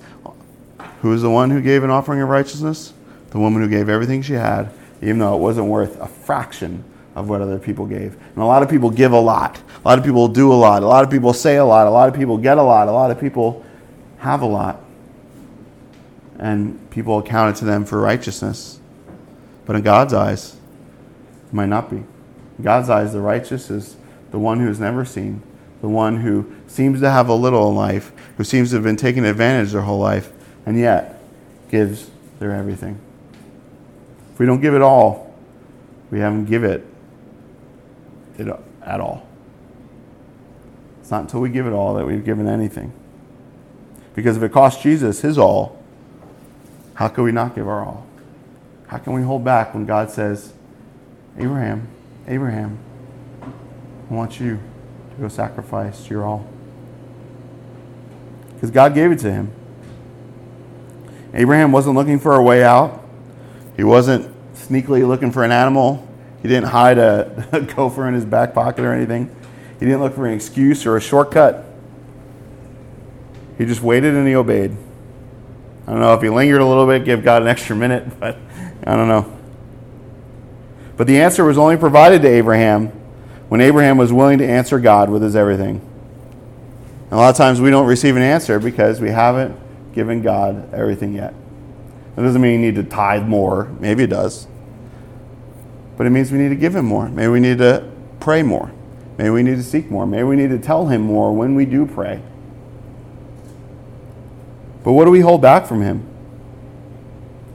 Who 1.03 1.11
was 1.11 1.23
the 1.23 1.31
one 1.31 1.53
who 1.53 1.61
gave 1.61 1.85
an 1.85 1.91
offering 1.91 2.21
of 2.21 2.29
righteousness? 2.29 2.93
The 3.31 3.39
woman 3.39 3.63
who 3.63 3.69
gave 3.69 3.89
everything 3.89 4.23
she 4.23 4.35
had, 4.35 4.71
even 5.03 5.19
though 5.19 5.35
it 5.37 5.41
wasn't 5.41 5.67
worth 5.67 6.01
a 6.01 6.07
fraction 6.07 6.85
of 7.15 7.29
what 7.29 7.41
other 7.41 7.59
people 7.59 7.87
gave. 7.87 8.15
And 8.15 8.39
a 8.39 8.45
lot 8.45 8.63
of 8.63 8.69
people 8.69 8.91
give 8.91 9.13
a 9.13 9.21
lot. 9.21 9.61
A 9.85 9.89
lot 9.89 9.99
of 9.99 10.05
people 10.05 10.29
do 10.29 10.53
a 10.53 10.55
lot. 10.55 10.83
A 10.83 10.87
lot 10.87 11.05
of 11.05 11.11
people 11.11 11.33
say 11.33 11.57
a 11.57 11.65
lot. 11.65 11.87
A 11.87 11.91
lot 11.91 12.09
of 12.09 12.15
people 12.15 12.39
get 12.39 12.59
a 12.59 12.63
lot. 12.63 12.89
A 12.89 12.93
lot 12.93 13.11
of 13.11 13.19
people 13.21 13.65
have 14.19 14.43
a 14.43 14.47
lot 14.47 14.81
and 16.39 16.91
people 16.91 17.19
account 17.19 17.57
it 17.57 17.59
to 17.61 17.65
them 17.65 17.85
for 17.85 18.01
righteousness. 18.01 18.81
But 19.65 19.77
in 19.77 19.83
God's 19.83 20.13
eyes, 20.13 20.57
it 21.49 21.55
might 21.55 21.69
not 21.69 21.91
be. 21.91 21.97
In 21.97 22.63
God's 22.63 22.91
eyes, 22.91 23.13
the 23.13 23.21
righteous 23.21 23.71
is 23.71 23.97
the 24.31 24.39
one 24.39 24.61
who 24.61 24.69
has 24.69 24.79
never 24.79 25.05
seen, 25.05 25.43
the 25.81 25.89
one 25.89 26.21
who 26.21 26.53
seems 26.67 27.01
to 27.01 27.11
have 27.11 27.29
a 27.29 27.35
little 27.35 27.69
in 27.71 27.75
life, 27.75 28.13
who 28.37 28.45
seems 28.45 28.71
to 28.71 28.77
have 28.77 28.85
been 28.85 28.97
taken 28.97 29.25
advantage 29.25 29.73
their 29.73 29.83
whole 29.83 29.99
life, 29.99 30.33
and 30.65 30.79
yet 30.79 31.21
gives 31.71 32.11
their 32.39 32.53
everything. 32.53 32.99
If 34.37 34.41
we 34.41 34.45
don't 34.45 34.61
give 34.61 34.75
it 34.75 34.83
all, 34.83 35.35
we 36.11 36.21
haven't 36.21 36.45
give 36.45 36.63
it, 36.63 36.85
it 38.37 38.47
at 38.83 39.01
all. 39.01 39.27
It's 41.01 41.11
not 41.11 41.23
until 41.23 41.41
we 41.41 41.49
give 41.49 41.67
it 41.67 41.73
all 41.73 41.95
that 41.95 42.07
we've 42.07 42.23
given 42.23 42.47
anything. 42.47 42.93
Because 44.15 44.37
if 44.37 44.43
it 44.43 44.53
cost 44.53 44.83
Jesus 44.83 45.23
his 45.23 45.39
all, 45.39 45.83
how 46.93 47.09
can 47.09 47.25
we 47.25 47.33
not 47.33 47.55
give 47.55 47.67
our 47.67 47.83
all? 47.83 48.07
How 48.89 48.99
can 48.99 49.15
we 49.15 49.23
hold 49.23 49.43
back 49.43 49.73
when 49.73 49.87
God 49.87 50.11
says, 50.11 50.53
Abraham, 51.39 51.89
Abraham, 52.29 52.79
I 53.41 54.13
want 54.13 54.39
you 54.39 54.61
to 55.15 55.17
go 55.19 55.29
sacrifice 55.29 56.11
your 56.11 56.27
all? 56.27 56.47
Because 58.53 58.71
God 58.71 58.93
gave 58.93 59.13
it 59.13 59.19
to 59.21 59.33
him. 59.33 59.51
Abraham 61.33 61.73
wasn't 61.73 61.95
looking 61.95 62.19
for 62.19 62.35
a 62.35 62.43
way 62.43 62.63
out. 62.63 63.05
He 63.77 63.85
wasn't 63.85 64.35
sneakily 64.55 65.07
looking 65.07 65.31
for 65.31 65.45
an 65.45 65.53
animal. 65.53 66.07
He 66.43 66.49
didn't 66.49 66.69
hide 66.69 66.99
a, 66.99 67.49
a 67.53 67.61
gopher 67.61 68.09
in 68.09 68.15
his 68.15 68.25
back 68.25 68.55
pocket 68.55 68.85
or 68.85 68.93
anything. 68.93 69.35
He 69.79 69.85
didn't 69.85 70.01
look 70.01 70.15
for 70.15 70.27
an 70.27 70.33
excuse 70.33 70.87
or 70.87 70.97
a 70.97 71.01
shortcut. 71.01 71.65
He 73.59 73.65
just 73.65 73.83
waited 73.83 74.15
and 74.15 74.27
he 74.27 74.35
obeyed. 74.35 74.77
I 75.87 75.91
don't 75.93 76.01
know 76.01 76.15
if 76.15 76.23
he 76.23 76.29
lingered 76.29 76.61
a 76.61 76.67
little 76.67 76.87
bit, 76.87 77.05
give 77.05 77.23
God 77.23 77.43
an 77.43 77.49
extra 77.49 77.77
minute, 77.77 78.19
but 78.21 78.39
I 78.87 78.97
don't 78.97 79.09
know. 79.09 79.33
But 80.97 81.07
the 81.07 81.21
answer 81.21 81.45
was 81.45 81.59
only 81.59 81.77
provided 81.77 82.23
to 82.23 82.29
Abraham 82.29 82.89
when 83.49 83.61
Abraham 83.61 83.99
was 83.99 84.13
willing 84.13 84.39
to 84.39 84.47
answer 84.47 84.81
God 84.81 85.11
with 85.11 85.23
his 85.23 85.37
everything. 85.37 85.81
And 87.05 87.13
a 87.13 87.17
lot 87.17 87.31
of 87.31 87.37
times 87.37 87.61
we 87.61 87.71
don't 87.71 87.87
receive 87.87 88.17
an 88.17 88.23
answer 88.23 88.59
because 88.59 89.01
we 89.01 89.11
haven't 89.11 89.57
given 89.93 90.23
God 90.23 90.73
everything 90.75 91.13
yet. 91.15 91.35
That 92.17 92.23
doesn't 92.23 92.41
mean 92.41 92.61
you 92.61 92.73
need 92.73 92.75
to 92.77 92.83
tithe 92.83 93.27
more. 93.27 93.67
Maybe 93.79 94.03
it 94.05 94.11
does. 94.11 94.47
But 95.97 96.07
it 96.07 96.11
means 96.11 96.33
we 96.33 96.39
need 96.39 96.49
to 96.49 96.57
give 96.57 96.75
him 96.75 96.87
more. 96.87 97.09
Maybe 97.09 97.29
we 97.29 97.41
need 97.41 97.59
to 97.59 97.91
pray 98.21 98.43
more. 98.43 98.73
Maybe 99.19 99.31
we 99.31 99.43
need 99.43 99.57
to 99.57 99.63
seek 99.63 99.91
more. 99.91 100.07
Maybe 100.07 100.25
we 100.25 100.37
need 100.37 100.51
to 100.51 100.59
tell 100.59 100.89
him 100.89 101.03
more 101.03 101.33
when 101.33 101.55
we 101.55 101.65
do 101.65 101.87
pray. 101.87 102.21
But 104.87 104.93
what 104.93 105.05
do 105.05 105.11
we 105.11 105.19
hold 105.19 105.43
back 105.43 105.67
from 105.67 105.83
Him? 105.83 106.07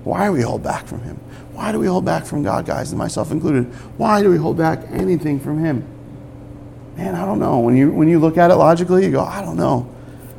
Why 0.03 0.25
do 0.25 0.33
we 0.33 0.41
hold 0.41 0.63
back 0.63 0.85
from 0.85 1.01
Him? 1.03 1.15
Why 1.53 1.71
do 1.71 1.79
we 1.79 1.87
hold 1.87 2.03
back 2.03 2.25
from 2.25 2.43
God, 2.43 2.65
guys, 2.65 2.91
and 2.91 2.99
myself 2.99 3.31
included? 3.31 3.67
Why 3.95 4.21
do 4.21 4.29
we 4.29 4.35
hold 4.35 4.57
back 4.57 4.81
anything 4.91 5.39
from 5.39 5.63
Him? 5.63 5.87
Man, 6.97 7.15
I 7.15 7.23
don't 7.23 7.39
know. 7.39 7.59
When 7.59 7.77
you 7.77 7.89
when 7.89 8.09
you 8.09 8.19
look 8.19 8.37
at 8.37 8.51
it 8.51 8.55
logically, 8.55 9.05
you 9.05 9.11
go, 9.11 9.21
I 9.21 9.41
don't 9.41 9.55
know. 9.55 9.83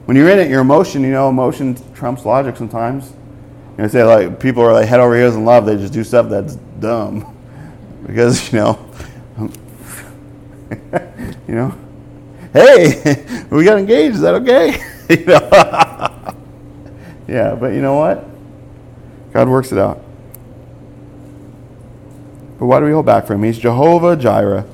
When 0.04 0.18
you're 0.18 0.28
in 0.28 0.38
it, 0.38 0.50
your 0.50 0.60
emotion, 0.60 1.00
you 1.00 1.12
know, 1.12 1.30
emotion 1.30 1.78
trumps 1.94 2.26
logic 2.26 2.58
sometimes. 2.58 3.10
You 3.76 3.84
know, 3.84 3.88
say 3.88 4.04
like 4.04 4.38
people 4.38 4.62
are 4.62 4.72
like 4.72 4.88
head 4.88 5.00
over 5.00 5.16
heels 5.16 5.34
in 5.34 5.44
love, 5.44 5.66
they 5.66 5.76
just 5.76 5.92
do 5.92 6.04
stuff 6.04 6.28
that's 6.28 6.56
dumb. 6.56 7.28
Because, 8.04 8.52
you 8.52 8.58
know, 8.58 8.90
you 11.46 11.54
know, 11.54 11.72
hey, 12.52 13.46
we 13.50 13.64
got 13.64 13.78
engaged, 13.78 14.16
is 14.16 14.22
that 14.22 14.34
okay? 14.34 14.82
you 15.08 15.24
know? 15.24 15.48
Yeah, 17.28 17.54
but 17.54 17.68
you 17.68 17.80
know 17.80 17.94
what? 17.94 18.26
God 19.32 19.48
works 19.48 19.70
it 19.72 19.78
out. 19.78 20.02
But 22.58 22.66
why 22.66 22.80
do 22.80 22.86
we 22.86 22.92
hold 22.92 23.06
back 23.06 23.26
from 23.26 23.36
him? 23.36 23.44
He's 23.44 23.58
Jehovah 23.58 24.16
Jireh, 24.16 24.66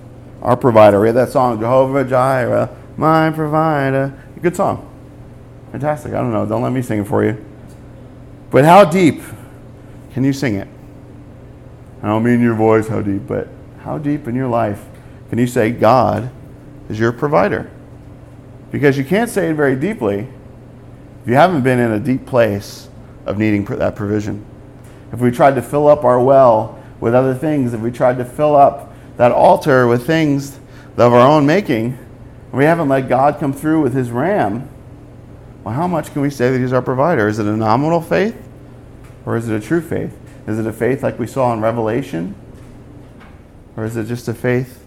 our 0.42 0.56
provider. 0.56 1.00
We 1.00 1.08
had 1.08 1.16
that 1.16 1.28
song, 1.30 1.60
Jehovah 1.60 2.04
Jireh, 2.04 2.68
my 2.96 3.30
provider. 3.30 4.12
Good 4.42 4.56
song. 4.56 4.84
Fantastic. 5.70 6.12
I 6.12 6.16
don't 6.16 6.32
know. 6.32 6.46
Don't 6.46 6.62
let 6.62 6.72
me 6.72 6.82
sing 6.82 7.00
it 7.00 7.06
for 7.06 7.24
you. 7.24 7.44
But 8.50 8.64
how 8.64 8.84
deep 8.84 9.22
can 10.12 10.24
you 10.24 10.32
sing 10.32 10.56
it? 10.56 10.68
I 12.02 12.06
don't 12.06 12.22
mean 12.22 12.40
your 12.40 12.54
voice, 12.54 12.88
how 12.88 13.02
deep, 13.02 13.26
but 13.26 13.48
how 13.80 13.98
deep 13.98 14.26
in 14.28 14.34
your 14.34 14.48
life 14.48 14.84
can 15.28 15.38
you 15.38 15.46
say 15.46 15.70
God 15.70 16.30
is 16.88 16.98
your 16.98 17.12
provider? 17.12 17.70
Because 18.70 18.96
you 18.96 19.04
can't 19.04 19.28
say 19.28 19.50
it 19.50 19.54
very 19.54 19.76
deeply 19.76 20.26
if 21.22 21.28
you 21.28 21.34
haven't 21.34 21.62
been 21.62 21.78
in 21.78 21.92
a 21.92 22.00
deep 22.00 22.26
place 22.26 22.88
of 23.26 23.38
needing 23.38 23.64
that 23.64 23.96
provision. 23.96 24.44
If 25.12 25.20
we 25.20 25.30
tried 25.30 25.54
to 25.54 25.62
fill 25.62 25.88
up 25.88 26.04
our 26.04 26.22
well 26.22 26.82
with 27.00 27.14
other 27.14 27.34
things, 27.34 27.74
if 27.74 27.80
we 27.80 27.90
tried 27.90 28.18
to 28.18 28.24
fill 28.24 28.56
up 28.56 28.92
that 29.16 29.32
altar 29.32 29.86
with 29.86 30.06
things 30.06 30.58
of 30.96 31.12
our 31.12 31.20
own 31.20 31.46
making, 31.46 31.98
we 32.52 32.64
haven't 32.64 32.88
let 32.88 33.08
God 33.08 33.38
come 33.38 33.52
through 33.52 33.82
with 33.82 33.94
his 33.94 34.10
ram, 34.10 34.68
well, 35.68 35.76
how 35.76 35.86
much 35.86 36.14
can 36.14 36.22
we 36.22 36.30
say 36.30 36.50
that 36.50 36.58
he's 36.58 36.72
our 36.72 36.80
provider? 36.80 37.28
Is 37.28 37.38
it 37.38 37.44
a 37.44 37.54
nominal 37.54 38.00
faith 38.00 38.34
or 39.26 39.36
is 39.36 39.50
it 39.50 39.54
a 39.54 39.60
true 39.60 39.82
faith? 39.82 40.18
Is 40.46 40.58
it 40.58 40.66
a 40.66 40.72
faith 40.72 41.02
like 41.02 41.18
we 41.18 41.26
saw 41.26 41.52
in 41.52 41.60
Revelation? 41.60 42.34
Or 43.76 43.84
is 43.84 43.94
it 43.94 44.06
just 44.06 44.28
a 44.28 44.32
faith 44.32 44.82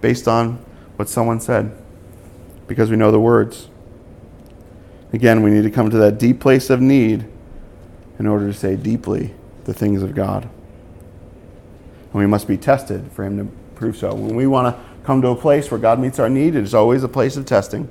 based 0.00 0.26
on 0.26 0.54
what 0.96 1.10
someone 1.10 1.38
said? 1.38 1.76
Because 2.66 2.88
we 2.88 2.96
know 2.96 3.10
the 3.10 3.20
words. 3.20 3.68
Again, 5.12 5.42
we 5.42 5.50
need 5.50 5.64
to 5.64 5.70
come 5.70 5.90
to 5.90 5.98
that 5.98 6.16
deep 6.16 6.40
place 6.40 6.70
of 6.70 6.80
need 6.80 7.26
in 8.18 8.26
order 8.26 8.46
to 8.46 8.54
say 8.54 8.74
deeply 8.74 9.34
the 9.64 9.74
things 9.74 10.02
of 10.02 10.14
God. 10.14 10.44
And 10.44 12.14
we 12.14 12.26
must 12.26 12.48
be 12.48 12.56
tested 12.56 13.12
for 13.12 13.22
Him 13.22 13.36
to 13.36 13.54
prove 13.74 13.98
so. 13.98 14.14
When 14.14 14.34
we 14.34 14.46
want 14.46 14.74
to 14.74 14.82
come 15.04 15.20
to 15.20 15.28
a 15.28 15.36
place 15.36 15.70
where 15.70 15.78
God 15.78 16.00
meets 16.00 16.18
our 16.18 16.30
need, 16.30 16.54
it 16.54 16.64
is 16.64 16.72
always 16.72 17.02
a 17.04 17.08
place 17.08 17.36
of 17.36 17.44
testing. 17.44 17.90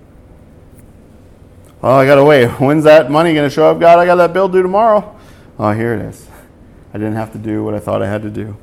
Well, 1.82 1.94
I 1.94 2.06
got 2.06 2.16
to 2.16 2.24
wait. 2.24 2.48
When's 2.60 2.84
that 2.84 3.10
money 3.10 3.34
to 3.34 3.50
show 3.50 3.72
up? 3.72 3.80
God, 3.80 3.98
I 3.98 4.06
got 4.06 4.16
that 4.16 4.34
bill 4.34 4.48
due 4.48 4.62
tomorrow. 4.62 5.18
Oh, 5.58 5.72
here 5.72 5.96
it 5.96 6.02
is. 6.02 6.28
I 6.94 7.00
didn't 7.00 7.16
have 7.16 7.32
to 7.32 7.40
do 7.40 7.64
what 7.64 7.74
I 7.74 7.80
thought 7.80 8.04
I 8.04 8.08
had 8.08 8.22
to 8.22 8.30
do. 8.30 8.56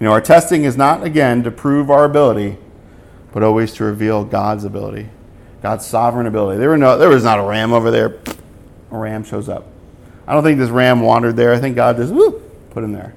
You 0.00 0.06
know, 0.06 0.12
our 0.12 0.20
testing 0.22 0.64
is 0.64 0.78
not, 0.78 1.02
again, 1.04 1.42
to 1.42 1.50
prove 1.50 1.90
our 1.90 2.06
ability, 2.06 2.56
but 3.32 3.42
always 3.42 3.74
to 3.74 3.84
reveal 3.84 4.24
God's 4.24 4.64
ability, 4.64 5.10
God's 5.60 5.84
sovereign 5.84 6.26
ability. 6.26 6.58
There, 6.58 6.70
were 6.70 6.78
no, 6.78 6.96
there 6.96 7.10
was 7.10 7.22
not 7.22 7.38
a 7.38 7.42
ram 7.42 7.74
over 7.74 7.90
there. 7.90 8.18
A 8.90 8.96
ram 8.96 9.22
shows 9.22 9.50
up. 9.50 9.66
I 10.26 10.32
don't 10.32 10.42
think 10.42 10.58
this 10.58 10.70
ram 10.70 11.00
wandered 11.00 11.36
there. 11.36 11.52
I 11.52 11.58
think 11.58 11.76
God 11.76 11.96
just 11.98 12.14
put 12.70 12.82
him 12.82 12.92
there. 12.92 13.14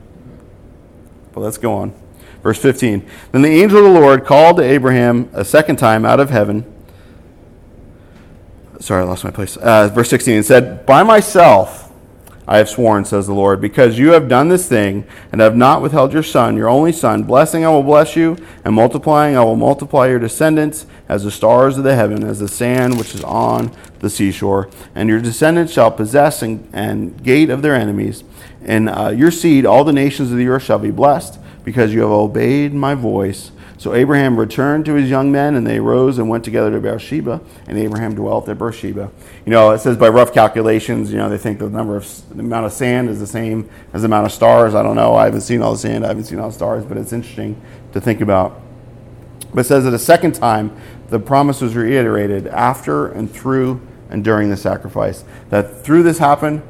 But 1.32 1.40
let's 1.40 1.58
go 1.58 1.74
on. 1.74 1.94
Verse 2.42 2.60
15. 2.60 3.08
Then 3.32 3.44
the 3.44 3.50
angel 3.50 3.78
of 3.78 3.94
the 3.94 4.00
Lord 4.00 4.26
called 4.26 4.58
to 4.58 4.64
Abraham 4.64 5.30
a 5.32 5.46
second 5.46 5.78
time 5.78 6.04
out 6.04 6.20
of 6.20 6.32
heaven. 6.32 6.73
Sorry, 8.80 9.04
I 9.04 9.06
lost 9.06 9.24
my 9.24 9.32
place. 9.32 9.56
Uh, 9.58 9.88
verse 9.90 10.10
16. 10.10 10.36
and 10.36 10.46
said, 10.46 10.86
By 10.86 11.04
myself 11.04 11.92
I 12.48 12.58
have 12.58 12.68
sworn, 12.68 13.06
says 13.06 13.28
the 13.28 13.34
Lord, 13.34 13.62
because 13.62 13.98
you 13.98 14.12
have 14.12 14.28
done 14.28 14.50
this 14.50 14.68
thing 14.68 15.06
and 15.32 15.40
have 15.40 15.56
not 15.56 15.82
withheld 15.82 16.12
your 16.12 16.24
son, 16.24 16.58
your 16.58 16.68
only 16.68 16.92
son. 16.92 17.24
Blessing 17.24 17.64
I 17.64 17.70
will 17.70 17.84
bless 17.84 18.18
you, 18.18 18.38
and 18.66 18.76
multiplying 18.76 19.38
I 19.38 19.44
will 19.44 19.56
multiply 19.56 20.08
your 20.08 20.20
descendants 20.20 20.86
as 21.08 21.24
the 21.24 21.32
stars 21.32 21.78
of 21.78 21.86
the 21.86 21.96
heaven, 21.96 22.24
as 22.24 22.40
the 22.40 22.50
sand 22.50 22.98
which 22.98 23.16
is 23.16 23.24
on 23.24 23.72
the 24.00 24.10
seashore. 24.10 24.70
And 24.94 25.08
your 25.08 25.22
descendants 25.22 25.72
shall 25.72 25.92
possess 25.92 26.42
and, 26.42 26.68
and 26.74 27.24
gate 27.24 27.50
of 27.50 27.62
their 27.62 27.76
enemies. 27.76 28.26
And 28.66 28.90
uh, 28.90 29.14
your 29.16 29.32
seed, 29.32 29.66
all 29.66 29.86
the 29.86 29.94
nations 29.94 30.32
of 30.32 30.38
the 30.38 30.48
earth 30.48 30.64
shall 30.64 30.80
be 30.80 30.92
blessed, 30.92 31.40
because 31.64 31.94
you 31.94 32.02
have 32.02 32.12
obeyed 32.12 32.74
my 32.74 32.94
voice. 32.94 33.53
So 33.78 33.94
Abraham 33.94 34.40
returned 34.40 34.86
to 34.86 34.94
his 34.94 35.10
young 35.10 35.32
men, 35.32 35.56
and 35.56 35.66
they 35.66 35.80
rose 35.80 36.18
and 36.18 36.30
went 36.30 36.44
together 36.44 36.72
to 36.72 36.80
Beersheba, 36.80 37.42
and 37.68 37.78
Abraham 37.78 38.16
dwelt 38.16 38.48
at 38.48 38.58
Beersheba. 38.58 39.12
You 39.46 39.52
know, 39.52 39.72
it 39.72 39.80
says 39.80 39.98
by 39.98 40.10
rough 40.10 40.34
calculations, 40.34 41.12
you 41.12 41.18
know, 41.18 41.30
they 41.30 41.38
think 41.38 41.60
the 41.60 41.70
number 41.70 41.98
of 41.98 42.30
the 42.30 42.40
amount 42.40 42.66
of 42.66 42.72
sand 42.72 43.10
is 43.10 43.20
the 43.20 43.28
same 43.28 43.70
as 43.92 44.04
the 44.04 44.06
amount 44.06 44.26
of 44.26 44.32
stars. 44.32 44.76
I 44.76 44.84
don't 44.84 44.96
know. 44.96 45.16
I 45.16 45.26
haven't 45.26 45.42
seen 45.42 45.62
all 45.62 45.74
the 45.74 45.80
sand. 45.80 46.06
I 46.06 46.10
haven't 46.10 46.26
seen 46.26 46.40
all 46.40 46.50
the 46.50 46.56
stars, 46.56 46.86
but 46.86 46.98
it's 46.98 47.14
interesting 47.14 47.60
to 47.94 48.00
think 48.00 48.22
about. 48.22 48.62
But 49.54 49.62
it 49.62 49.64
says 49.66 49.84
that 49.84 49.94
a 49.94 50.00
second 50.00 50.34
time, 50.34 50.76
the 51.10 51.20
promise 51.20 51.62
was 51.62 51.76
reiterated 51.76 52.48
after 52.48 53.08
and 53.08 53.32
through 53.32 53.82
and 54.10 54.24
during 54.24 54.50
the 54.50 54.58
sacrifice. 54.58 55.24
That 55.50 55.84
through 55.84 56.04
this 56.04 56.20
happened, 56.20 56.64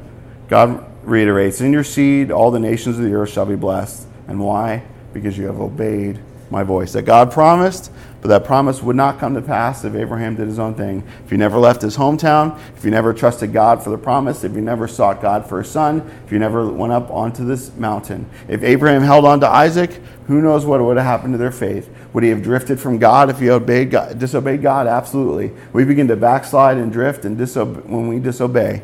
God 0.48 0.84
reiterates, 1.02 1.60
In 1.60 1.72
your 1.72 1.84
seed, 1.84 2.30
all 2.30 2.50
the 2.50 2.58
nations 2.58 2.98
of 2.98 3.04
the 3.04 3.14
earth 3.14 3.30
shall 3.30 3.46
be 3.46 3.56
blessed. 3.56 4.06
And 4.26 4.40
why? 4.40 4.84
Because 5.12 5.38
you 5.38 5.46
have 5.46 5.60
obeyed 5.60 6.20
my 6.54 6.62
voice. 6.62 6.92
That 6.92 7.02
God 7.02 7.30
promised, 7.30 7.90
but 8.22 8.28
that 8.28 8.44
promise 8.44 8.82
would 8.82 8.96
not 8.96 9.18
come 9.18 9.34
to 9.34 9.42
pass 9.42 9.84
if 9.84 9.94
Abraham 9.94 10.36
did 10.36 10.46
his 10.46 10.58
own 10.58 10.74
thing. 10.74 11.02
If 11.24 11.30
he 11.30 11.36
never 11.36 11.58
left 11.58 11.82
his 11.82 11.98
hometown, 11.98 12.58
if 12.74 12.82
he 12.82 12.88
never 12.88 13.12
trusted 13.12 13.52
God 13.52 13.82
for 13.82 13.90
the 13.90 13.98
promise, 13.98 14.44
if 14.44 14.54
he 14.54 14.62
never 14.62 14.88
sought 14.88 15.20
God 15.20 15.46
for 15.46 15.60
a 15.60 15.64
son, 15.64 16.00
if 16.24 16.30
he 16.30 16.38
never 16.38 16.66
went 16.66 16.94
up 16.94 17.10
onto 17.10 17.44
this 17.44 17.74
mountain. 17.76 18.26
If 18.48 18.62
Abraham 18.62 19.02
held 19.02 19.26
on 19.26 19.40
to 19.40 19.48
Isaac, 19.48 20.00
who 20.26 20.40
knows 20.40 20.64
what 20.64 20.80
would 20.80 20.96
have 20.96 21.04
happened 21.04 21.34
to 21.34 21.38
their 21.38 21.52
faith? 21.52 21.90
Would 22.14 22.24
he 22.24 22.30
have 22.30 22.42
drifted 22.42 22.80
from 22.80 22.98
God 22.98 23.28
if 23.28 23.40
he 23.40 23.50
obeyed 23.50 23.90
God, 23.90 24.18
disobeyed 24.18 24.62
God? 24.62 24.86
Absolutely. 24.86 25.52
We 25.74 25.84
begin 25.84 26.08
to 26.08 26.16
backslide 26.16 26.78
and 26.78 26.90
drift 26.90 27.26
and 27.26 27.36
disobey 27.36 27.80
when 27.80 28.08
we 28.08 28.20
disobey 28.20 28.82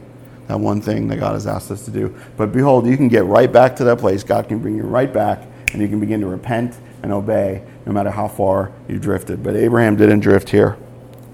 that 0.48 0.58
one 0.58 0.82
thing 0.82 1.06
that 1.08 1.20
God 1.20 1.32
has 1.32 1.46
asked 1.46 1.70
us 1.70 1.84
to 1.84 1.90
do. 1.90 2.14
But 2.36 2.52
behold, 2.52 2.86
you 2.86 2.96
can 2.96 3.08
get 3.08 3.24
right 3.24 3.50
back 3.50 3.76
to 3.76 3.84
that 3.84 3.98
place. 3.98 4.24
God 4.24 4.48
can 4.48 4.58
bring 4.58 4.76
you 4.76 4.82
right 4.82 5.10
back, 5.10 5.46
and 5.72 5.80
you 5.80 5.88
can 5.88 6.00
begin 6.00 6.20
to 6.20 6.26
repent 6.26 6.74
and 7.03 7.12
obey 7.12 7.62
no 7.86 7.92
matter 7.92 8.11
how 8.11 8.28
far 8.28 8.72
you 8.88 8.98
drifted. 8.98 9.42
But 9.42 9.57
Abraham 9.57 9.96
didn't 9.96 10.20
drift 10.20 10.51
here, 10.51 10.76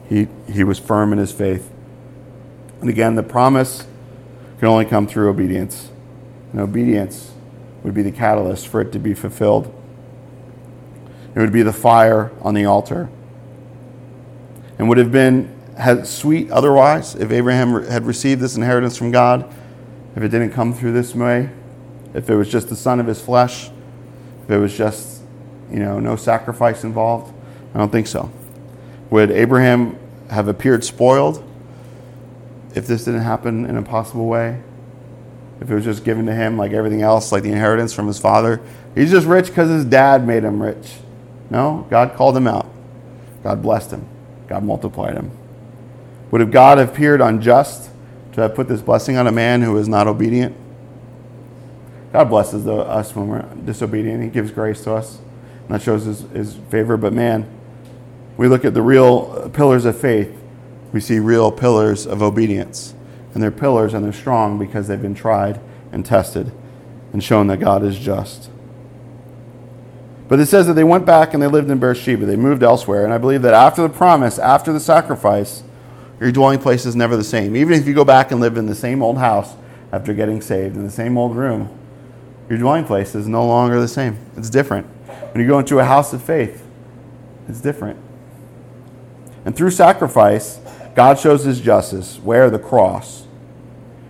he, 0.09 0.29
he 0.51 0.65
was 0.65 0.79
firm 0.79 1.13
in 1.13 1.19
his 1.19 1.33
faith. 1.33 1.73
And 2.81 2.91
again, 2.91 3.15
the 3.15 3.23
promise 3.23 3.87
can 4.59 4.69
only 4.69 4.85
come 4.85 5.07
through 5.07 5.29
obedience. 5.29 5.91
And 6.53 6.61
obedience 6.61 7.33
would 7.83 7.95
be 7.95 8.03
the 8.03 8.13
catalyst 8.13 8.69
for 8.69 8.81
it 8.81 8.93
to 8.93 8.99
be 8.99 9.15
fulfilled. 9.15 9.73
It 11.35 11.41
would 11.41 11.53
be 11.53 11.63
the 11.63 11.73
fire 11.73 12.31
on 12.41 12.55
the 12.55 12.65
altar. 12.65 13.09
And 14.79 14.89
would 14.89 14.99
have 14.99 15.13
been 15.13 15.55
had 15.77 16.07
sweet 16.07 16.51
otherwise 16.51 17.15
if 17.15 17.31
Abraham 17.31 17.85
had 17.85 18.07
received 18.07 18.41
this 18.41 18.57
inheritance 18.57 18.97
from 18.97 19.11
God, 19.11 19.53
if 20.15 20.23
it 20.23 20.29
didn't 20.29 20.53
come 20.53 20.73
through 20.73 20.93
this 20.93 21.15
way, 21.15 21.51
if 22.15 22.31
it 22.31 22.35
was 22.35 22.49
just 22.49 22.71
the 22.71 22.77
son 22.77 22.99
of 22.99 23.07
his 23.07 23.21
flesh, 23.21 23.71
if 24.45 24.51
it 24.51 24.59
was 24.59 24.77
just 24.77 25.16
you 25.71 25.79
know, 25.79 25.99
no 25.99 26.17
sacrifice 26.17 26.85
involved? 26.85 27.33
I 27.75 27.79
don't 27.79 27.91
think 27.91 28.07
so. 28.07 28.31
Would 29.11 29.31
Abraham 29.31 29.99
have 30.31 30.49
appeared 30.49 30.85
spoiled 30.85 31.45
if 32.75 32.87
this 32.87 33.05
didn't 33.05 33.23
happen 33.23 33.67
in 33.67 33.77
a 33.77 33.83
possible 33.83 34.27
way? 34.27 34.63
If 35.61 35.71
it 35.71 35.75
was 35.75 35.85
just 35.85 36.05
given 36.05 36.27
to 36.27 36.35
him 36.35 36.59
like 36.59 36.73
everything 36.73 37.03
else, 37.03 37.33
like 37.33 37.43
the 37.43 37.51
inheritance 37.51 37.93
from 37.93 38.07
his 38.07 38.19
father? 38.19 38.61
He's 38.95 39.11
just 39.11 39.27
rich 39.27 39.47
because 39.47 39.71
his 39.71 39.85
dad 39.85 40.27
made 40.27 40.45
him 40.45 40.63
rich. 40.63 40.97
No, 41.51 41.87
God 41.91 42.15
called 42.15 42.37
him 42.37 42.47
out. 42.47 42.67
God 43.43 43.63
blessed 43.63 43.93
him. 43.93 44.07
God 44.49 44.65
multiplied 44.65 45.15
him. 45.15 45.31
Would 46.31 46.41
have 46.41 46.51
God 46.51 46.79
appeared 46.79 47.21
unjust 47.21 47.91
to 48.33 48.43
have 48.43 48.55
put 48.55 48.69
this 48.69 48.83
blessing 48.83 49.17
on 49.17 49.27
a 49.27 49.33
man 49.33 49.63
who 49.63 49.77
is 49.79 49.89
not 49.89 50.07
obedient? 50.09 50.57
God 52.13 52.29
blesses 52.29 52.67
us 52.67 53.15
when 53.15 53.29
we're 53.29 53.43
disobedient. 53.65 54.23
He 54.23 54.29
gives 54.29 54.51
grace 54.51 54.83
to 54.85 54.95
us 54.95 55.21
that 55.69 55.83
shows 55.83 56.05
his, 56.05 56.21
his 56.33 56.55
favor. 56.71 56.97
But 56.97 57.13
man, 57.13 57.49
we 58.37 58.49
look 58.49 58.65
at 58.65 58.75
the 58.75 58.83
real 58.83 59.51
pillars 59.51 59.85
of 59.85 59.99
faith, 59.99 60.33
we 60.93 61.01
see 61.01 61.19
real 61.19 61.51
pillars 61.51 62.07
of 62.07 62.23
obedience. 62.23 62.95
And 63.35 63.43
they're 63.43 63.51
pillars 63.51 63.93
and 63.93 64.05
they're 64.05 64.13
strong 64.13 64.59
because 64.59 64.89
they've 64.89 65.01
been 65.01 65.15
tried 65.15 65.61
and 65.93 66.05
tested 66.05 66.53
and 67.13 67.23
shown 67.23 67.49
that 67.49 67.59
God 67.59 67.83
is 67.83 67.99
just. 67.99 68.51
But 70.29 70.41
it 70.41 70.47
says 70.47 70.67
that 70.67 70.73
they 70.73 70.85
went 70.85 71.07
back 71.07 71.35
and 71.35 71.43
they 71.43 71.47
lived 71.47 71.71
in 71.71 71.79
Beersheba. 71.79 72.27
They 72.27 72.37
moved 72.37 72.63
elsewhere. 72.63 73.05
And 73.05 73.13
I 73.13 73.19
believe 73.19 73.43
that 73.43 73.55
after 73.55 73.83
the 73.83 73.89
promise, 73.89 74.39
after 74.39 74.73
the 74.73 74.81
sacrifice, 74.81 75.63
your 76.19 76.33
dwelling 76.33 76.59
place 76.59 76.87
is 76.87 76.97
never 76.97 77.17
the 77.17 77.25
same. 77.25 77.55
Even 77.57 77.79
if 77.79 77.87
you 77.87 77.95
go 77.95 78.05
back 78.05 78.33
and 78.33 78.41
live 78.41 78.57
in 78.57 78.67
the 78.67 78.75
same 78.75 79.03
old 79.03 79.19
house 79.19 79.55
after 79.93 80.15
getting 80.15 80.41
saved, 80.41 80.77
in 80.77 80.85
the 80.85 80.91
same 80.91 81.17
old 81.17 81.37
room, 81.37 81.69
your 82.49 82.59
dwelling 82.59 82.85
place 82.85 83.15
is 83.15 83.29
no 83.29 83.47
longer 83.47 83.81
the 83.81 83.89
same. 83.89 84.19
It's 84.37 84.51
different. 84.51 84.87
When 85.37 85.45
you 85.45 85.51
go 85.51 85.59
into 85.59 85.81
a 85.81 85.85
house 85.85 86.15
of 86.15 86.23
faith, 86.23 86.67
it's 87.47 87.61
different. 87.61 87.99
And 89.45 89.55
through 89.55 89.73
sacrifice, 89.73 90.61
God 90.95 91.19
shows 91.19 91.45
his 91.45 91.61
justice. 91.61 92.19
Where? 92.19 92.49
The 92.49 92.59
cross. 92.59 93.27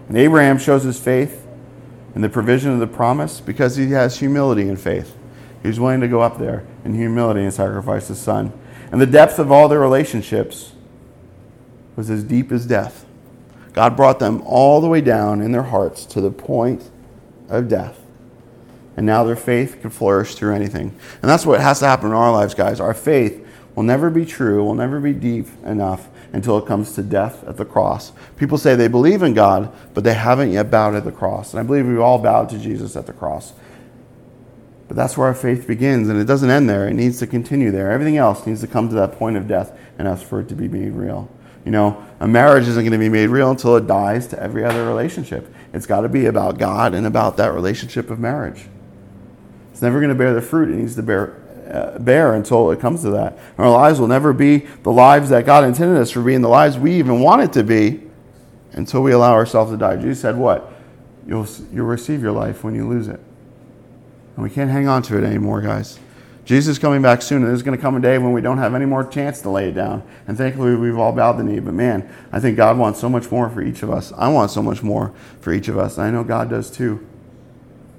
And 0.06 0.16
Abraham 0.16 0.56
shows 0.56 0.84
his 0.84 1.00
faith 1.00 1.44
in 2.14 2.20
the 2.20 2.28
provision 2.28 2.70
of 2.70 2.78
the 2.78 2.86
promise 2.86 3.40
because 3.40 3.74
he 3.74 3.90
has 3.90 4.20
humility 4.20 4.68
and 4.68 4.78
faith. 4.78 5.16
He's 5.64 5.80
willing 5.80 6.00
to 6.00 6.06
go 6.06 6.20
up 6.20 6.38
there 6.38 6.64
in 6.84 6.94
humility 6.94 7.42
and 7.42 7.52
sacrifice 7.52 8.06
his 8.06 8.20
son. 8.20 8.52
And 8.92 9.00
the 9.00 9.04
depth 9.06 9.40
of 9.40 9.50
all 9.50 9.66
their 9.66 9.80
relationships 9.80 10.74
was 11.96 12.08
as 12.08 12.22
deep 12.22 12.52
as 12.52 12.66
death. 12.66 13.04
God 13.72 13.96
brought 13.96 14.20
them 14.20 14.42
all 14.42 14.80
the 14.80 14.88
way 14.88 15.00
down 15.00 15.42
in 15.42 15.50
their 15.50 15.64
hearts 15.64 16.06
to 16.06 16.20
the 16.20 16.30
point 16.30 16.88
of 17.48 17.66
death 17.66 18.05
and 18.96 19.04
now 19.04 19.24
their 19.24 19.36
faith 19.36 19.80
can 19.80 19.90
flourish 19.90 20.34
through 20.34 20.54
anything. 20.54 20.94
And 21.22 21.30
that's 21.30 21.46
what 21.46 21.60
has 21.60 21.80
to 21.80 21.86
happen 21.86 22.08
in 22.08 22.14
our 22.14 22.32
lives, 22.32 22.54
guys. 22.54 22.80
Our 22.80 22.94
faith 22.94 23.46
will 23.74 23.82
never 23.82 24.10
be 24.10 24.24
true, 24.24 24.64
will 24.64 24.74
never 24.74 25.00
be 25.00 25.12
deep 25.12 25.46
enough 25.64 26.08
until 26.32 26.58
it 26.58 26.66
comes 26.66 26.92
to 26.92 27.02
death 27.02 27.44
at 27.44 27.56
the 27.56 27.64
cross. 27.64 28.12
People 28.36 28.58
say 28.58 28.74
they 28.74 28.88
believe 28.88 29.22
in 29.22 29.34
God, 29.34 29.72
but 29.94 30.02
they 30.02 30.14
haven't 30.14 30.50
yet 30.50 30.70
bowed 30.70 30.94
at 30.94 31.04
the 31.04 31.12
cross. 31.12 31.52
And 31.52 31.60
I 31.60 31.62
believe 31.62 31.86
we've 31.86 32.00
all 32.00 32.18
bowed 32.18 32.48
to 32.50 32.58
Jesus 32.58 32.96
at 32.96 33.06
the 33.06 33.12
cross. 33.12 33.52
But 34.88 34.96
that's 34.96 35.16
where 35.16 35.26
our 35.26 35.34
faith 35.34 35.66
begins, 35.66 36.08
and 36.08 36.20
it 36.20 36.24
doesn't 36.24 36.48
end 36.48 36.68
there. 36.68 36.88
It 36.88 36.94
needs 36.94 37.18
to 37.18 37.26
continue 37.26 37.70
there. 37.70 37.90
Everything 37.90 38.16
else 38.16 38.46
needs 38.46 38.60
to 38.60 38.66
come 38.66 38.88
to 38.88 38.94
that 38.96 39.12
point 39.12 39.36
of 39.36 39.48
death 39.48 39.76
and 39.98 40.06
us 40.06 40.22
for 40.22 40.40
it 40.40 40.48
to 40.48 40.54
be 40.54 40.68
made 40.68 40.92
real. 40.92 41.28
You 41.64 41.72
know, 41.72 42.04
a 42.20 42.28
marriage 42.28 42.68
isn't 42.68 42.82
going 42.82 42.92
to 42.92 42.98
be 42.98 43.08
made 43.08 43.28
real 43.28 43.50
until 43.50 43.76
it 43.76 43.88
dies 43.88 44.28
to 44.28 44.40
every 44.40 44.64
other 44.64 44.86
relationship. 44.86 45.52
It's 45.72 45.86
got 45.86 46.02
to 46.02 46.08
be 46.08 46.26
about 46.26 46.58
God 46.58 46.94
and 46.94 47.06
about 47.06 47.36
that 47.38 47.52
relationship 47.52 48.10
of 48.10 48.20
marriage. 48.20 48.66
It's 49.76 49.82
never 49.82 50.00
going 50.00 50.08
to 50.08 50.14
bear 50.14 50.32
the 50.32 50.40
fruit 50.40 50.70
it 50.70 50.76
needs 50.76 50.94
to 50.94 51.02
bear, 51.02 51.36
uh, 51.70 51.98
bear 51.98 52.32
until 52.32 52.70
it 52.70 52.80
comes 52.80 53.02
to 53.02 53.10
that. 53.10 53.36
Our 53.58 53.70
lives 53.70 54.00
will 54.00 54.08
never 54.08 54.32
be 54.32 54.60
the 54.84 54.90
lives 54.90 55.28
that 55.28 55.44
God 55.44 55.64
intended 55.64 56.00
us 56.00 56.10
for 56.10 56.22
being, 56.22 56.40
the 56.40 56.48
lives 56.48 56.78
we 56.78 56.94
even 56.94 57.20
want 57.20 57.42
it 57.42 57.52
to 57.52 57.62
be, 57.62 58.00
until 58.72 59.02
we 59.02 59.12
allow 59.12 59.34
ourselves 59.34 59.70
to 59.72 59.76
die. 59.76 59.96
Jesus 59.96 60.18
said, 60.18 60.38
What? 60.38 60.72
You'll, 61.26 61.46
you'll 61.70 61.84
receive 61.84 62.22
your 62.22 62.32
life 62.32 62.64
when 62.64 62.74
you 62.74 62.88
lose 62.88 63.06
it. 63.06 63.20
And 64.36 64.42
we 64.42 64.48
can't 64.48 64.70
hang 64.70 64.88
on 64.88 65.02
to 65.02 65.18
it 65.18 65.24
anymore, 65.24 65.60
guys. 65.60 65.98
Jesus 66.46 66.76
is 66.76 66.78
coming 66.78 67.02
back 67.02 67.20
soon, 67.20 67.42
and 67.42 67.48
there's 67.48 67.62
going 67.62 67.76
to 67.76 67.82
come 67.82 67.96
a 67.96 68.00
day 68.00 68.16
when 68.16 68.32
we 68.32 68.40
don't 68.40 68.56
have 68.56 68.74
any 68.74 68.86
more 68.86 69.04
chance 69.04 69.42
to 69.42 69.50
lay 69.50 69.68
it 69.68 69.72
down. 69.72 70.02
And 70.26 70.38
thankfully, 70.38 70.74
we've 70.74 70.96
all 70.96 71.12
bowed 71.12 71.34
the 71.34 71.44
knee. 71.44 71.60
But 71.60 71.74
man, 71.74 72.10
I 72.32 72.40
think 72.40 72.56
God 72.56 72.78
wants 72.78 72.98
so 72.98 73.10
much 73.10 73.30
more 73.30 73.50
for 73.50 73.60
each 73.60 73.82
of 73.82 73.90
us. 73.90 74.10
I 74.16 74.28
want 74.28 74.50
so 74.50 74.62
much 74.62 74.82
more 74.82 75.12
for 75.42 75.52
each 75.52 75.68
of 75.68 75.76
us. 75.76 75.98
I 75.98 76.10
know 76.10 76.24
God 76.24 76.48
does 76.48 76.70
too. 76.70 77.06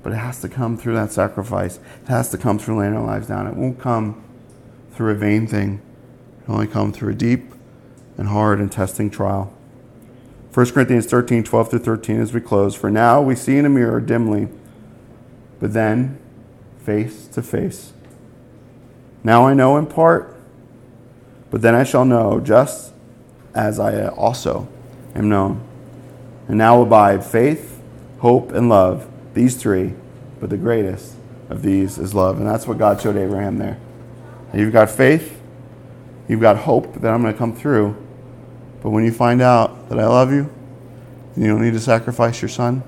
But 0.08 0.14
it 0.14 0.20
has 0.20 0.40
to 0.40 0.48
come 0.48 0.78
through 0.78 0.96
that 0.96 1.12
sacrifice. 1.12 1.82
It 2.04 2.08
has 2.08 2.30
to 2.30 2.38
come 2.38 2.58
through 2.58 2.80
laying 2.80 2.94
our 2.94 3.04
lives 3.04 3.28
down. 3.28 3.46
It 3.46 3.56
won't 3.58 3.78
come 3.78 4.24
through 4.94 5.12
a 5.12 5.16
vain 5.16 5.48
thing. 5.48 5.82
It 6.44 6.50
only 6.50 6.66
come 6.66 6.94
through 6.94 7.12
a 7.12 7.14
deep 7.14 7.52
and 8.18 8.30
hard 8.30 8.62
and 8.62 8.72
testing 8.72 9.10
trial. 9.10 9.52
1 10.54 10.66
Corinthians 10.68 11.08
13, 11.08 11.44
12 11.44 11.70
through 11.70 11.80
13 11.80 12.22
as 12.22 12.34
we 12.34 12.40
close. 12.40 12.74
For 12.74 12.90
now 12.90 13.22
we 13.22 13.36
see 13.36 13.58
in 13.58 13.66
a 13.66 13.70
mirror 13.70 14.00
dimly, 14.00 14.48
but 15.60 15.74
then 15.74 16.18
face 16.80 17.28
to 17.28 17.42
face. 17.42 17.92
Now 19.26 19.46
I 19.46 19.54
know 19.54 19.76
in 19.76 19.88
part, 19.88 20.38
but 21.52 21.62
then 21.62 21.76
I 21.76 21.84
shall 21.84 22.06
know 22.06 22.40
just 22.40 22.94
as 23.54 23.78
I 23.78 24.08
also 24.08 24.70
am 25.14 25.28
known. 25.28 25.68
And 26.48 26.58
now 26.58 26.82
abide 26.82 27.26
faith, 27.26 27.82
hope, 28.20 28.54
and 28.54 28.70
love, 28.70 29.10
these 29.38 29.56
three, 29.56 29.94
but 30.40 30.50
the 30.50 30.58
greatest 30.58 31.14
of 31.50 31.62
these 31.62 31.98
is 31.98 32.14
love. 32.14 32.40
And 32.40 32.48
that's 32.48 32.68
what 32.68 32.78
God 32.78 33.00
showed 33.02 33.16
Abraham 33.16 33.58
there. 33.58 33.80
And 34.52 34.60
you've 34.60 34.74
got 34.74 34.90
faith, 34.90 35.40
you've 36.28 36.42
got 36.42 36.58
hope 36.58 36.94
that 36.96 37.14
I'm 37.14 37.22
going 37.22 37.34
to 37.34 37.38
come 37.38 37.56
through, 37.56 37.96
but 38.82 38.90
when 38.90 39.06
you 39.06 39.12
find 39.12 39.42
out 39.42 39.90
that 39.90 40.00
I 40.00 40.08
love 40.08 40.32
you, 40.32 40.50
you 41.36 41.48
don't 41.48 41.62
need 41.62 41.74
to 41.74 41.80
sacrifice 41.80 42.42
your 42.42 42.50
son, 42.50 42.84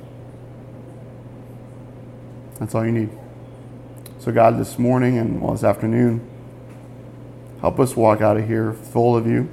that's 2.59 2.75
all 2.75 2.85
you 2.85 2.91
need. 2.91 3.09
So, 4.19 4.31
God, 4.33 4.59
this 4.59 4.77
morning 4.77 5.17
and 5.17 5.41
well, 5.41 5.53
this 5.53 5.63
afternoon, 5.63 6.27
help 7.61 7.79
us 7.79 7.95
walk 7.95 8.21
out 8.21 8.37
of 8.37 8.47
here 8.47 8.73
full 8.73 9.15
of 9.15 9.25
you. 9.25 9.49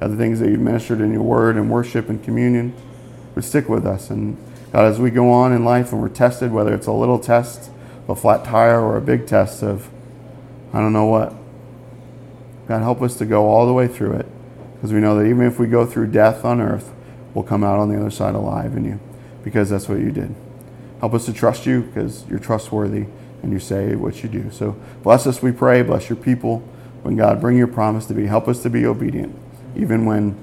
God, 0.00 0.12
the 0.12 0.16
things 0.16 0.40
that 0.40 0.50
you've 0.50 0.60
ministered 0.60 1.00
in 1.00 1.12
your 1.12 1.22
word 1.22 1.56
and 1.56 1.70
worship 1.70 2.08
and 2.08 2.22
communion 2.22 2.74
would 3.34 3.44
stick 3.44 3.68
with 3.68 3.86
us. 3.86 4.10
And 4.10 4.36
God, 4.72 4.84
as 4.84 4.98
we 4.98 5.10
go 5.10 5.30
on 5.30 5.52
in 5.52 5.64
life 5.64 5.92
and 5.92 6.02
we're 6.02 6.08
tested, 6.08 6.52
whether 6.52 6.74
it's 6.74 6.86
a 6.86 6.92
little 6.92 7.18
test, 7.18 7.70
of 8.04 8.10
a 8.10 8.16
flat 8.16 8.44
tire, 8.44 8.80
or 8.80 8.96
a 8.96 9.00
big 9.00 9.26
test 9.26 9.62
of 9.62 9.88
I 10.72 10.80
don't 10.80 10.92
know 10.92 11.06
what, 11.06 11.32
God, 12.66 12.82
help 12.82 13.00
us 13.00 13.16
to 13.16 13.24
go 13.24 13.46
all 13.46 13.66
the 13.66 13.72
way 13.72 13.88
through 13.88 14.12
it 14.12 14.26
because 14.74 14.92
we 14.92 15.00
know 15.00 15.16
that 15.18 15.24
even 15.24 15.46
if 15.46 15.58
we 15.58 15.66
go 15.66 15.86
through 15.86 16.08
death 16.08 16.44
on 16.44 16.60
earth, 16.60 16.92
we'll 17.32 17.44
come 17.44 17.64
out 17.64 17.78
on 17.78 17.88
the 17.88 17.98
other 17.98 18.10
side 18.10 18.34
alive 18.34 18.76
in 18.76 18.84
you 18.84 19.00
because 19.42 19.70
that's 19.70 19.88
what 19.88 19.98
you 19.98 20.10
did. 20.10 20.34
Help 21.00 21.14
us 21.14 21.24
to 21.26 21.32
trust 21.32 21.64
you 21.64 21.82
because 21.82 22.26
you're 22.28 22.38
trustworthy 22.38 23.06
and 23.42 23.52
you 23.52 23.58
say 23.58 23.94
what 23.94 24.22
you 24.22 24.28
do. 24.28 24.50
So 24.50 24.76
bless 25.02 25.26
us, 25.26 25.40
we 25.40 25.52
pray. 25.52 25.82
Bless 25.82 26.08
your 26.08 26.16
people. 26.16 26.58
When 27.02 27.16
God, 27.16 27.40
bring 27.40 27.56
your 27.56 27.68
promise 27.68 28.06
to 28.06 28.14
be. 28.14 28.26
Help 28.26 28.48
us 28.48 28.62
to 28.64 28.70
be 28.70 28.84
obedient, 28.84 29.34
even 29.76 30.04
when 30.04 30.36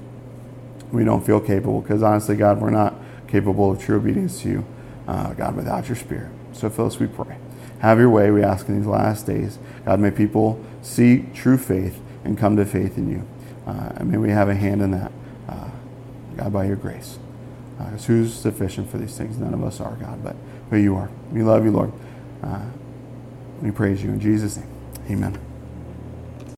we 0.90 1.04
don't 1.04 1.24
feel 1.24 1.38
capable. 1.40 1.82
Because 1.82 2.02
honestly, 2.02 2.34
God, 2.34 2.60
we're 2.60 2.70
not 2.70 2.95
capable 3.36 3.70
of 3.70 3.82
true 3.82 3.98
obedience 3.98 4.40
to 4.40 4.48
you, 4.48 4.66
uh, 5.06 5.34
God, 5.34 5.56
without 5.56 5.88
your 5.88 5.96
Spirit. 5.96 6.30
So 6.52 6.70
fill 6.70 6.86
us, 6.86 6.98
we 6.98 7.06
pray. 7.06 7.36
Have 7.80 7.98
your 7.98 8.08
way, 8.08 8.30
we 8.30 8.42
ask 8.42 8.66
in 8.66 8.78
these 8.78 8.86
last 8.86 9.26
days. 9.26 9.58
God, 9.84 10.00
may 10.00 10.10
people 10.10 10.64
see 10.80 11.26
true 11.34 11.58
faith 11.58 12.00
and 12.24 12.38
come 12.38 12.56
to 12.56 12.64
faith 12.64 12.96
in 12.96 13.10
you. 13.10 13.26
Uh, 13.66 13.92
and 13.96 14.10
may 14.10 14.16
we 14.16 14.30
have 14.30 14.48
a 14.48 14.54
hand 14.54 14.80
in 14.80 14.92
that, 14.92 15.12
uh, 15.48 15.68
God, 16.38 16.52
by 16.52 16.64
your 16.64 16.76
grace. 16.76 17.18
Because 17.76 18.04
uh, 18.04 18.06
who's 18.06 18.32
sufficient 18.32 18.88
for 18.88 18.96
these 18.96 19.18
things? 19.18 19.36
None 19.36 19.52
of 19.52 19.62
us 19.62 19.80
are, 19.80 19.94
God, 19.96 20.24
but, 20.24 20.34
but 20.70 20.76
you 20.76 20.96
are. 20.96 21.10
We 21.30 21.42
love 21.42 21.62
you, 21.66 21.72
Lord. 21.72 21.92
Uh, 22.42 22.64
we 23.60 23.70
praise 23.70 24.02
you 24.02 24.10
in 24.10 24.20
Jesus' 24.20 24.56
name. 24.56 24.70
Amen. 25.10 25.55